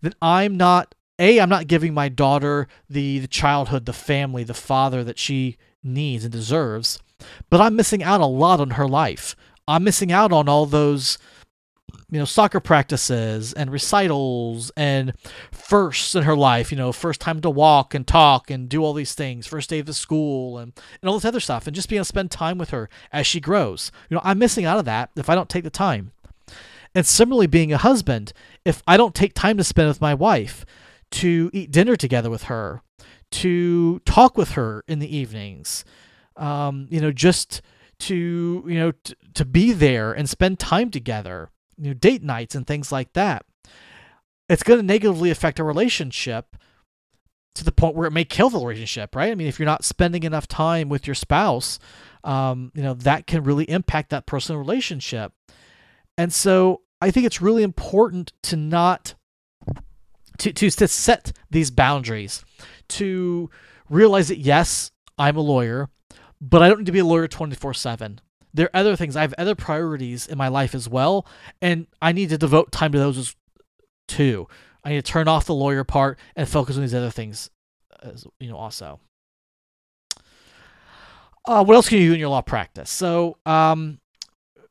then 0.00 0.14
I'm 0.20 0.56
not 0.56 0.96
a 1.20 1.40
I'm 1.40 1.48
not 1.48 1.68
giving 1.68 1.94
my 1.94 2.08
daughter 2.08 2.66
the, 2.90 3.20
the 3.20 3.28
childhood, 3.28 3.86
the 3.86 3.92
family, 3.92 4.42
the 4.42 4.52
father 4.52 5.04
that 5.04 5.18
she 5.18 5.58
needs 5.84 6.24
and 6.24 6.32
deserves, 6.32 6.98
but 7.50 7.60
I'm 7.60 7.76
missing 7.76 8.02
out 8.02 8.20
a 8.20 8.26
lot 8.26 8.58
on 8.58 8.70
her 8.70 8.88
life. 8.88 9.36
I'm 9.68 9.84
missing 9.84 10.10
out 10.10 10.32
on 10.32 10.48
all 10.48 10.66
those 10.66 11.18
you 12.12 12.18
know 12.18 12.26
soccer 12.26 12.60
practices 12.60 13.54
and 13.54 13.72
recitals 13.72 14.70
and 14.76 15.14
firsts 15.50 16.14
in 16.14 16.24
her 16.24 16.36
life 16.36 16.70
you 16.70 16.76
know 16.76 16.92
first 16.92 17.20
time 17.20 17.40
to 17.40 17.48
walk 17.48 17.94
and 17.94 18.06
talk 18.06 18.50
and 18.50 18.68
do 18.68 18.84
all 18.84 18.92
these 18.92 19.14
things 19.14 19.46
first 19.46 19.70
day 19.70 19.78
of 19.78 19.86
the 19.86 19.94
school 19.94 20.58
and, 20.58 20.74
and 21.00 21.08
all 21.08 21.14
this 21.14 21.24
other 21.24 21.40
stuff 21.40 21.66
and 21.66 21.74
just 21.74 21.88
being 21.88 21.96
able 21.96 22.04
to 22.04 22.08
spend 22.08 22.30
time 22.30 22.58
with 22.58 22.70
her 22.70 22.88
as 23.12 23.26
she 23.26 23.40
grows. 23.40 23.90
You 24.08 24.16
know 24.16 24.20
i'm 24.22 24.38
missing 24.38 24.66
out 24.66 24.78
of 24.78 24.84
that 24.84 25.10
if 25.16 25.28
i 25.28 25.34
don't 25.34 25.48
take 25.48 25.64
the 25.64 25.70
time. 25.70 26.12
And 26.94 27.06
similarly 27.06 27.46
being 27.46 27.72
a 27.72 27.78
husband 27.78 28.34
if 28.64 28.82
i 28.86 28.98
don't 28.98 29.14
take 29.14 29.32
time 29.32 29.56
to 29.56 29.64
spend 29.64 29.88
with 29.88 30.02
my 30.02 30.12
wife 30.12 30.66
to 31.12 31.50
eat 31.54 31.70
dinner 31.70 31.96
together 31.96 32.28
with 32.28 32.44
her 32.44 32.82
to 33.30 33.98
talk 34.00 34.36
with 34.36 34.52
her 34.52 34.84
in 34.86 34.98
the 34.98 35.16
evenings 35.16 35.84
um, 36.36 36.86
you 36.90 37.00
know 37.00 37.10
just 37.10 37.62
to 38.00 38.64
you 38.66 38.74
know 38.74 38.92
t- 38.92 39.14
to 39.32 39.46
be 39.46 39.72
there 39.72 40.12
and 40.12 40.28
spend 40.28 40.58
time 40.58 40.90
together 40.90 41.48
you 41.76 41.88
know, 41.88 41.94
date 41.94 42.22
nights 42.22 42.54
and 42.54 42.66
things 42.66 42.92
like 42.92 43.12
that. 43.14 43.44
It's 44.48 44.62
going 44.62 44.80
to 44.80 44.86
negatively 44.86 45.30
affect 45.30 45.58
a 45.58 45.64
relationship 45.64 46.56
to 47.54 47.64
the 47.64 47.72
point 47.72 47.94
where 47.94 48.06
it 48.06 48.12
may 48.12 48.24
kill 48.24 48.50
the 48.50 48.58
relationship, 48.58 49.14
right? 49.14 49.30
I 49.30 49.34
mean, 49.34 49.46
if 49.46 49.58
you're 49.58 49.66
not 49.66 49.84
spending 49.84 50.22
enough 50.22 50.48
time 50.48 50.88
with 50.88 51.06
your 51.06 51.14
spouse, 51.14 51.78
um, 52.24 52.72
you 52.74 52.82
know, 52.82 52.94
that 52.94 53.26
can 53.26 53.44
really 53.44 53.68
impact 53.68 54.10
that 54.10 54.26
personal 54.26 54.58
relationship. 54.58 55.32
And 56.16 56.32
so 56.32 56.82
I 57.00 57.10
think 57.10 57.26
it's 57.26 57.42
really 57.42 57.62
important 57.62 58.32
to 58.44 58.56
not 58.56 59.14
to, 60.38 60.52
to, 60.52 60.70
to 60.70 60.88
set 60.88 61.32
these 61.50 61.70
boundaries, 61.70 62.44
to 62.88 63.50
realize 63.88 64.28
that 64.28 64.38
yes, 64.38 64.90
I'm 65.18 65.36
a 65.36 65.40
lawyer, 65.40 65.90
but 66.40 66.62
I 66.62 66.68
don't 66.68 66.78
need 66.78 66.86
to 66.86 66.92
be 66.92 67.00
a 67.00 67.04
lawyer 67.04 67.28
24 67.28 67.74
7 67.74 68.20
there 68.54 68.66
are 68.66 68.80
other 68.80 68.96
things. 68.96 69.16
I 69.16 69.22
have 69.22 69.34
other 69.38 69.54
priorities 69.54 70.26
in 70.26 70.36
my 70.36 70.48
life 70.48 70.74
as 70.74 70.88
well, 70.88 71.26
and 71.60 71.86
I 72.00 72.12
need 72.12 72.28
to 72.30 72.38
devote 72.38 72.72
time 72.72 72.92
to 72.92 72.98
those 72.98 73.34
too. 74.08 74.48
I 74.84 74.90
need 74.90 75.04
to 75.04 75.12
turn 75.12 75.28
off 75.28 75.46
the 75.46 75.54
lawyer 75.54 75.84
part 75.84 76.18
and 76.36 76.48
focus 76.48 76.76
on 76.76 76.82
these 76.82 76.94
other 76.94 77.10
things, 77.10 77.50
as 78.02 78.26
you 78.40 78.50
know. 78.50 78.56
Also, 78.56 79.00
uh, 81.46 81.64
what 81.64 81.74
else 81.74 81.88
can 81.88 81.98
you 81.98 82.08
do 82.08 82.14
in 82.14 82.20
your 82.20 82.28
law 82.28 82.42
practice? 82.42 82.90
So, 82.90 83.38
um, 83.46 84.00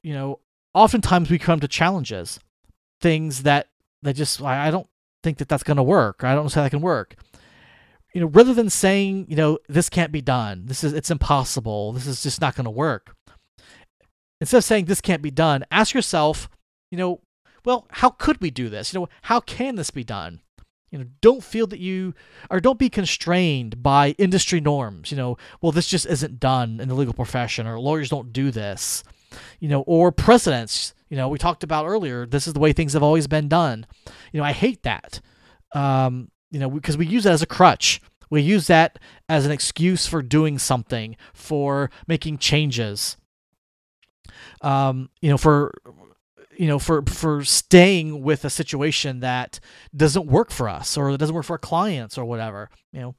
you 0.04 0.14
know, 0.14 0.40
oftentimes 0.74 1.30
we 1.30 1.40
come 1.40 1.60
to 1.60 1.68
challenges, 1.68 2.40
things 3.00 3.44
that 3.44 3.68
that 4.04 4.16
just 4.16 4.42
I 4.42 4.70
don't 4.70 4.88
think 5.24 5.38
that 5.40 5.48
that's 5.48 5.64
going 5.64 5.78
to 5.78 5.84
work. 5.84 6.24
I 6.24 6.36
don't 6.36 6.46
know 6.46 6.50
how 6.50 6.64
that 6.64 6.72
can 6.72 6.82
work. 6.82 7.16
You 8.14 8.20
know, 8.20 8.28
rather 8.28 8.54
than 8.54 8.70
saying, 8.70 9.28
you 9.30 9.38
know, 9.38 9.58
this 9.70 9.90
can't 9.90 10.12
be 10.12 10.22
done, 10.22 10.66
this 10.66 10.84
is 10.84 10.92
it's 10.92 11.10
impossible, 11.10 11.94
this 11.94 12.06
is 12.06 12.22
just 12.22 12.42
not 12.42 12.56
going 12.56 12.66
to 12.66 12.72
work 12.72 13.16
instead 14.42 14.58
of 14.58 14.64
saying 14.66 14.86
this 14.86 15.00
can't 15.00 15.22
be 15.22 15.32
done, 15.32 15.64
ask 15.72 15.94
yourself, 15.94 16.50
you 16.90 16.98
know, 16.98 17.22
well, 17.64 17.86
how 17.92 18.10
could 18.10 18.42
we 18.42 18.50
do 18.50 18.68
this? 18.68 18.92
You 18.92 19.00
know, 19.00 19.10
how 19.22 19.40
can 19.40 19.76
this 19.76 19.92
be 19.92 20.04
done? 20.04 20.42
You 20.90 21.00
know, 21.00 21.06
don't 21.22 21.44
feel 21.44 21.68
that 21.68 21.80
you 21.80 22.14
or 22.50 22.60
don't 22.60 22.80
be 22.80 22.90
constrained 22.90 23.82
by 23.82 24.10
industry 24.18 24.60
norms. 24.60 25.10
You 25.12 25.18
know, 25.18 25.38
well, 25.62 25.72
this 25.72 25.88
just 25.88 26.06
isn't 26.06 26.40
done 26.40 26.82
in 26.82 26.90
the 26.90 26.96
legal 26.96 27.14
profession, 27.14 27.66
or 27.66 27.80
lawyers 27.80 28.10
don't 28.10 28.34
do 28.34 28.52
this. 28.52 29.04
You 29.62 29.70
know, 29.70 29.82
or 29.84 30.12
precedents. 30.12 30.94
You 31.08 31.16
know, 31.16 31.30
we 31.30 31.38
talked 31.38 31.64
about 31.64 31.86
earlier. 31.86 32.26
This 32.26 32.48
is 32.48 32.54
the 32.54 32.60
way 32.60 32.74
things 32.74 32.94
have 32.94 33.04
always 33.04 33.28
been 33.28 33.48
done. 33.48 33.86
You 34.34 34.42
know, 34.42 34.46
I 34.46 34.52
hate 34.52 34.84
that. 34.84 35.22
Um, 35.74 36.30
you 36.50 36.60
know, 36.60 36.70
because 36.70 36.98
we 36.98 37.06
use 37.06 37.24
that 37.24 37.34
as 37.34 37.42
a 37.42 37.48
crutch. 37.48 38.02
We 38.30 38.42
use 38.42 38.68
that 38.68 39.00
as 39.30 39.46
an 39.46 39.52
excuse 39.52 40.08
for 40.08 40.22
doing 40.22 40.58
something, 40.58 41.16
for 41.34 41.90
making 42.08 42.40
changes 42.40 43.18
um, 44.62 45.10
you 45.22 45.30
know, 45.30 45.38
for 45.38 45.74
you 46.58 46.68
know, 46.68 46.80
for 46.80 47.04
for 47.04 47.44
staying 47.44 48.22
with 48.22 48.46
a 48.46 48.50
situation 48.50 49.20
that 49.22 49.60
doesn't 49.96 50.28
work 50.28 50.52
for 50.52 50.70
us 50.70 50.98
or 50.98 51.12
that 51.12 51.18
doesn't 51.18 51.36
work 51.36 51.46
for 51.46 51.54
our 51.54 51.60
clients 51.60 52.18
or 52.18 52.26
whatever. 52.26 52.70
You 52.92 53.02
know, 53.02 53.16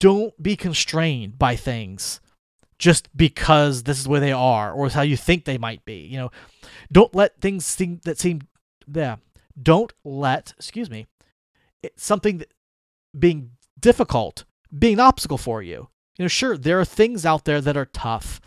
don't 0.00 0.40
be 0.42 0.56
constrained 0.56 1.38
by 1.38 1.56
things 1.56 2.20
just 2.78 3.08
because 3.16 3.84
this 3.84 3.98
is 3.98 4.08
where 4.08 4.20
they 4.20 4.32
are 4.32 4.72
or 4.72 4.88
how 4.90 5.02
you 5.02 5.16
think 5.16 5.44
they 5.44 5.58
might 5.58 5.84
be. 5.84 6.06
You 6.06 6.18
know, 6.18 6.30
don't 6.90 7.14
let 7.14 7.40
things 7.40 7.64
seem 7.64 8.00
that 8.04 8.18
seem 8.18 8.42
yeah. 8.92 9.16
Don't 9.60 9.92
let 10.04 10.52
excuse 10.58 10.90
me 10.90 11.06
something 11.96 12.38
that 12.38 12.52
being 13.18 13.52
difficult 13.78 14.44
being 14.76 14.94
an 14.94 15.00
obstacle 15.00 15.38
for 15.38 15.62
you. 15.62 15.88
You 16.18 16.24
know, 16.24 16.28
sure, 16.28 16.56
there 16.56 16.80
are 16.80 16.84
things 16.84 17.26
out 17.26 17.44
there 17.44 17.60
that 17.60 17.76
are 17.76 17.86
tough 17.86 18.40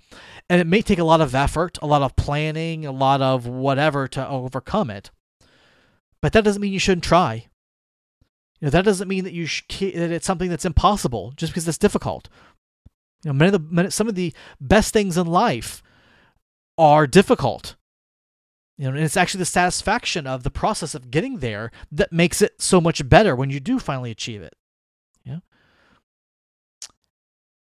and 0.50 0.60
it 0.60 0.68
may 0.68 0.82
take 0.82 1.00
a 1.00 1.04
lot 1.04 1.22
of 1.22 1.36
effort, 1.36 1.78
a 1.82 1.88
lot 1.88 2.02
of 2.02 2.16
planning, 2.16 2.86
a 2.86 2.92
lot 2.92 3.22
of 3.22 3.46
whatever 3.46 4.08
to 4.08 4.28
overcome 4.28 4.90
it. 4.90 5.12
But 6.22 6.34
that 6.34 6.44
doesn't 6.44 6.62
mean 6.62 6.74
you 6.74 6.80
shouldn't 6.80 7.04
try. 7.04 7.48
You 8.60 8.66
know, 8.66 8.72
that 8.72 8.84
doesn't 8.84 9.08
mean 9.08 9.24
that 9.24 9.34
you 9.34 9.46
sh- 9.46 9.64
that 9.70 10.12
it's 10.12 10.26
something 10.26 10.50
that's 10.50 10.66
impossible 10.66 11.34
just 11.38 11.54
because 11.54 11.68
it's 11.68 11.78
difficult. 11.78 12.28
You 13.24 13.30
know, 13.30 13.34
many 13.34 13.56
of 13.56 13.70
the 13.76 13.92
some 13.92 14.10
of 14.10 14.16
the 14.16 14.34
best 14.60 14.92
things 14.92 15.18
in 15.18 15.28
life 15.28 15.84
are 16.78 17.08
difficult. 17.08 17.76
You 18.78 18.86
know, 18.86 18.96
and 18.96 19.04
it's 19.04 19.18
actually 19.18 19.40
the 19.40 19.46
satisfaction 19.46 20.26
of 20.26 20.44
the 20.44 20.50
process 20.50 20.96
of 20.96 21.12
getting 21.12 21.40
there 21.40 21.70
that 21.92 22.12
makes 22.12 22.42
it 22.42 22.62
so 22.62 22.82
much 22.82 23.08
better 23.08 23.36
when 23.36 23.50
you 23.50 23.60
do 23.60 23.78
finally 23.78 24.10
achieve 24.10 24.42
it. 24.42 24.56
Yeah. 25.24 25.40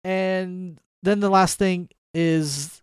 And 0.02 0.80
then 1.02 1.20
the 1.20 1.30
last 1.30 1.58
thing 1.58 1.88
is 2.14 2.82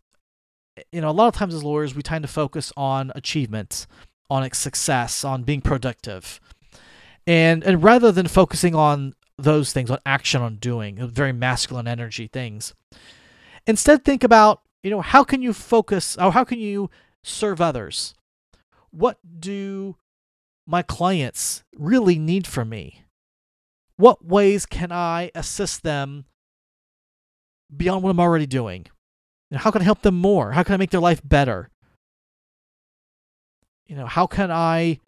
you 0.92 1.02
know 1.02 1.10
a 1.10 1.12
lot 1.12 1.28
of 1.28 1.34
times 1.34 1.54
as 1.54 1.64
lawyers 1.64 1.96
we 1.96 2.02
tend 2.02 2.24
to 2.24 2.28
focus 2.28 2.72
on 2.78 3.12
achievements 3.16 3.88
on 4.30 4.50
success 4.52 5.24
on 5.24 5.44
being 5.44 5.62
productive. 5.62 6.40
And 7.26 7.64
and 7.64 7.84
rather 7.84 8.12
than 8.12 8.28
focusing 8.28 8.76
on 8.76 9.14
those 9.38 9.72
things 9.72 9.90
on 9.90 10.00
action 10.06 10.42
on 10.42 10.56
doing 10.56 11.00
uh, 11.00 11.08
very 11.08 11.32
masculine 11.32 11.88
energy 11.88 12.28
things 12.28 12.74
instead 13.66 14.04
think 14.04 14.22
about 14.24 14.62
you 14.84 14.92
know 14.92 15.02
how 15.02 15.24
can 15.24 15.42
you 15.42 15.54
focus 15.54 16.18
or 16.18 16.32
how 16.32 16.44
can 16.44 16.60
you 16.60 16.90
serve 17.24 17.62
others? 17.62 18.14
What 18.92 19.18
do 19.40 19.96
my 20.66 20.82
clients 20.82 21.64
really 21.76 22.18
need 22.20 22.48
from 22.48 22.70
me? 22.70 23.04
What 23.98 24.26
ways 24.26 24.66
can 24.66 24.92
i 24.92 25.30
assist 25.36 25.84
them 25.84 26.26
beyond 27.76 28.02
what 28.02 28.10
i'm 28.10 28.20
already 28.20 28.48
doing 28.48 28.88
how 29.54 29.72
can 29.72 29.82
I 29.82 29.86
help 29.86 30.02
them 30.02 30.16
more? 30.16 30.52
How 30.52 30.64
can 30.64 30.74
I 30.74 30.78
make 30.78 30.92
their 30.92 31.02
life 31.02 31.22
better? 31.24 31.70
You 33.88 33.96
know, 33.96 34.06
how 34.06 34.28
can 34.28 34.52
I 34.52 35.00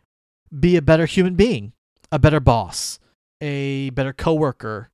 be 0.57 0.75
a 0.75 0.81
better 0.81 1.05
human 1.05 1.35
being, 1.35 1.73
a 2.11 2.19
better 2.19 2.39
boss, 2.39 2.99
a 3.39 3.89
better 3.91 4.13
coworker. 4.13 4.89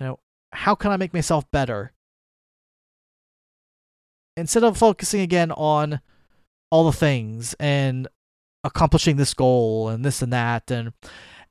You 0.00 0.06
know, 0.06 0.18
how 0.52 0.74
can 0.74 0.90
I 0.90 0.96
make 0.96 1.12
myself 1.12 1.50
better? 1.50 1.92
Instead 4.36 4.64
of 4.64 4.76
focusing 4.76 5.20
again 5.20 5.50
on 5.52 6.00
all 6.70 6.84
the 6.84 6.96
things 6.96 7.54
and 7.58 8.08
accomplishing 8.64 9.16
this 9.16 9.34
goal 9.34 9.88
and 9.88 10.04
this 10.04 10.22
and 10.22 10.32
that 10.32 10.70
and 10.70 10.92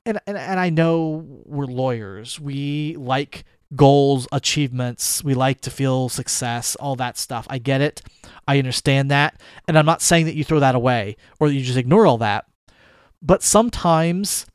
and 0.06 0.20
and, 0.26 0.38
and 0.38 0.60
I 0.60 0.70
know 0.70 1.26
we're 1.46 1.66
lawyers. 1.66 2.40
We 2.40 2.96
like 2.98 3.44
goals, 3.76 4.28
achievements. 4.32 5.24
We 5.24 5.34
like 5.34 5.62
to 5.62 5.72
feel 5.72 6.10
success, 6.10 6.76
all 6.76 6.96
that 6.96 7.18
stuff. 7.18 7.46
I 7.50 7.58
get 7.58 7.82
it. 7.82 8.02
I 8.48 8.60
understand 8.60 9.12
that. 9.12 9.40
And 9.68 9.78
I'm 9.78 9.86
not 9.86 10.02
saying 10.02 10.26
that 10.26 10.36
you 10.36 10.44
throw 10.44 10.60
that 10.60 10.76
away 10.76 11.18
or 11.40 11.48
that 11.48 11.56
you 11.56 11.64
just 11.64 11.78
ignore 11.78 12.06
all 12.06 12.18
that. 12.20 12.46
But 13.22 13.44
sometimes 13.44 14.46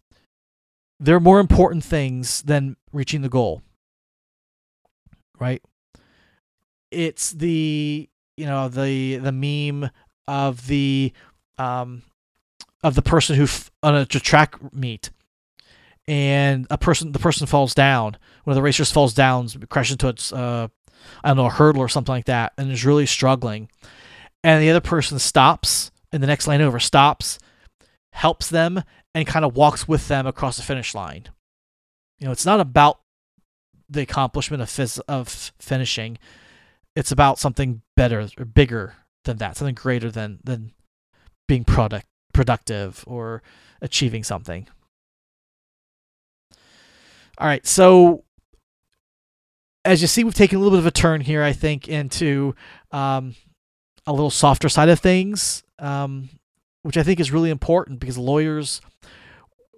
there 0.99 1.17
are 1.17 1.21
more 1.21 1.41
important 1.41 1.85
things 1.85 2.43
than 2.43 2.77
reaching 2.93 3.23
the 3.23 3.29
goal. 3.29 3.63
Right? 5.39 5.63
It's 6.91 7.33
the 7.33 8.09
you 8.37 8.47
know 8.47 8.69
the 8.69 9.17
the 9.17 9.33
meme 9.33 9.91
of 10.29 10.67
the 10.69 11.13
um 11.59 12.03
of 12.83 12.95
the 12.95 13.03
person 13.03 13.37
who 13.37 13.45
f- 13.45 13.71
on 13.83 13.95
a 13.95 14.07
track 14.07 14.73
meet 14.73 15.11
and 16.07 16.67
a 16.71 16.79
person 16.79 17.13
the 17.13 17.19
person 17.19 17.47
falls 17.47 17.75
down 17.75 18.17
one 18.45 18.53
of 18.53 18.57
the 18.57 18.63
racers 18.63 18.91
falls 18.91 19.15
down 19.15 19.49
crashes 19.69 19.93
into 19.93 20.09
its 20.09 20.33
uh, 20.33 20.69
i 21.25 21.29
don't 21.29 21.37
know 21.37 21.47
a 21.47 21.51
hurdle 21.51 21.81
or 21.81 21.89
something 21.89 22.13
like 22.13 22.27
that 22.27 22.53
and 22.59 22.71
is 22.71 22.85
really 22.85 23.07
struggling 23.07 23.69
and 24.45 24.63
the 24.63 24.71
other 24.71 24.81
person 24.81 25.19
stops 25.19 25.91
in 26.13 26.21
the 26.21 26.27
next 26.27 26.47
lane 26.47 26.61
over 26.61 26.79
stops 26.79 27.39
helps 28.13 28.49
them 28.49 28.83
and 29.15 29.27
kind 29.27 29.45
of 29.45 29.57
walks 29.57 29.89
with 29.89 30.09
them 30.09 30.27
across 30.27 30.57
the 30.57 30.63
finish 30.63 30.95
line. 30.95 31.29
You 32.19 32.27
know 32.27 32.33
it's 32.33 32.47
not 32.47 32.61
about 32.61 33.01
the 33.89 34.03
accomplishment 34.03 34.63
of 34.63 34.69
phys- 34.69 35.01
of 35.09 35.53
finishing. 35.59 36.19
It's 36.95 37.13
about 37.13 37.39
something 37.39 37.83
better 37.97 38.29
or 38.39 38.45
bigger 38.45 38.95
than 39.25 39.39
that 39.39 39.57
something 39.57 39.75
greater 39.75 40.11
than 40.11 40.39
than 40.45 40.73
being 41.49 41.65
product 41.65 42.07
productive 42.33 43.05
or 43.07 43.43
achieving 43.81 44.25
something. 44.25 44.69
All 47.39 47.49
right, 47.49 47.67
so 47.67 48.25
as 49.85 50.01
you 50.01 50.09
see, 50.09 50.25
we've 50.25 50.35
taken 50.35 50.57
a 50.57 50.61
little 50.61 50.77
bit 50.77 50.81
of 50.81 50.87
a 50.87 50.93
turn 50.93 51.21
here, 51.21 51.43
I 51.43 51.53
think, 51.53 51.89
into 51.89 52.55
um, 52.93 53.35
a 54.07 54.13
little 54.13 54.31
softer 54.31 54.69
side 54.69 54.89
of 54.89 55.01
things, 55.01 55.65
um, 55.79 56.29
which 56.83 56.97
I 56.97 57.03
think 57.03 57.21
is 57.21 57.33
really 57.33 57.51
important 57.51 57.99
because 57.99 58.19
lawyers, 58.19 58.81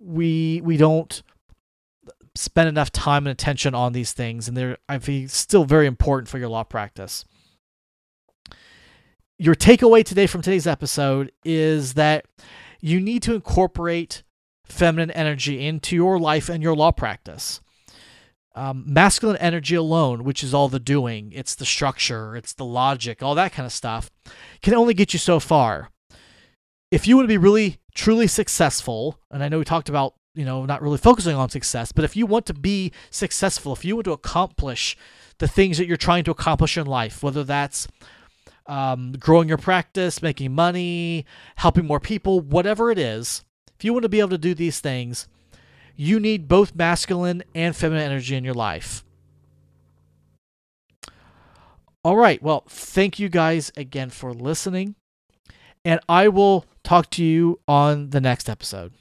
we 0.01 0.61
we 0.63 0.77
don't 0.77 1.23
spend 2.35 2.69
enough 2.69 2.91
time 2.91 3.27
and 3.27 3.33
attention 3.33 3.75
on 3.75 3.93
these 3.93 4.13
things, 4.13 4.49
and 4.49 4.57
they're 4.57 4.79
I 4.89 4.99
think 4.99 5.31
still 5.31 5.65
very 5.65 5.87
important 5.87 6.29
for 6.29 6.39
your 6.39 6.49
law 6.49 6.65
practice. 6.65 7.25
Your 9.39 9.55
takeaway 9.55 10.05
today 10.05 10.27
from 10.27 10.43
today's 10.43 10.67
episode 10.67 11.33
is 11.45 11.95
that 11.95 12.27
you 12.81 13.01
need 13.01 13.23
to 13.23 13.35
incorporate 13.35 14.23
feminine 14.65 15.11
energy 15.11 15.67
into 15.67 15.97
your 15.97 16.19
life 16.19 16.49
and 16.49 16.63
your 16.63 16.77
law 16.77 16.93
practice. 16.93 17.61
Um, 18.57 18.85
masculine 18.87 19.37
energy 19.39 19.75
alone, 19.75 20.23
which 20.23 20.45
is 20.45 20.55
all 20.55 20.69
the 20.69 20.79
doing, 20.79 21.33
it's 21.35 21.57
the 21.57 21.67
structure, 21.67 22.37
it's 22.37 22.53
the 22.53 22.65
logic, 22.65 23.21
all 23.21 23.35
that 23.35 23.53
kind 23.53 23.67
of 23.67 23.73
stuff, 23.73 24.11
can 24.63 24.75
only 24.75 24.95
get 24.95 25.13
you 25.13 25.19
so 25.19 25.41
far. 25.41 25.91
If 26.93 27.09
you 27.09 27.17
want 27.17 27.25
to 27.25 27.33
be 27.33 27.37
really, 27.39 27.79
truly 27.97 28.29
successful, 28.29 29.19
and 29.33 29.43
I 29.43 29.49
know 29.49 29.59
we 29.59 29.65
talked 29.65 29.89
about, 29.89 30.15
you 30.37 30.45
know, 30.45 30.65
not 30.67 30.83
really 30.83 30.99
focusing 30.99 31.35
on 31.35 31.49
success, 31.49 31.91
but 31.91 32.05
if 32.05 32.15
you 32.15 32.27
want 32.27 32.47
to 32.47 32.55
be 32.55 32.93
successful, 33.11 33.73
if 33.73 33.85
you 33.85 33.97
want 33.97 34.05
to 34.05 34.13
accomplish 34.13 34.97
the 35.39 35.49
things 35.49 35.79
that 35.79 35.87
you're 35.87 35.97
trying 35.97 36.23
to 36.25 36.31
accomplish 36.31 36.79
in 36.79 36.87
life, 36.87 37.25
whether 37.25 37.43
that's 37.43 37.89
um, 38.67 39.13
growing 39.19 39.49
your 39.49 39.59
practice, 39.59 40.23
making 40.23 40.55
money, 40.55 41.27
helping 41.57 41.87
more 41.87 42.01
people, 42.01 42.41
whatever 42.41 42.91
it 42.93 42.99
is, 42.99 43.45
if 43.77 43.85
you 43.85 43.93
want 43.93 44.05
to 44.05 44.09
be 44.09 44.21
able 44.21 44.31
to 44.31 44.39
do 44.39 44.55
these 44.55 44.79
things, 44.79 45.27
you 45.97 46.19
need 46.21 46.49
both 46.49 46.75
masculine 46.75 47.43
and 47.55 47.75
feminine 47.75 48.05
energy 48.05 48.37
in 48.37 48.45
your 48.45 48.55
life. 48.55 49.05
All 52.03 52.17
right. 52.17 52.43
Well, 52.43 52.65
thank 52.69 53.19
you 53.19 53.29
guys 53.29 53.73
again 53.77 54.11
for 54.11 54.35
listening. 54.35 54.95
And 55.85 56.01
I 56.09 56.29
will 56.29 56.67
talk 56.83 57.11
to 57.11 57.25
you 57.25 57.61
on 57.67 58.11
the 58.11 58.21
next 58.21 58.49
episode. 58.49 58.93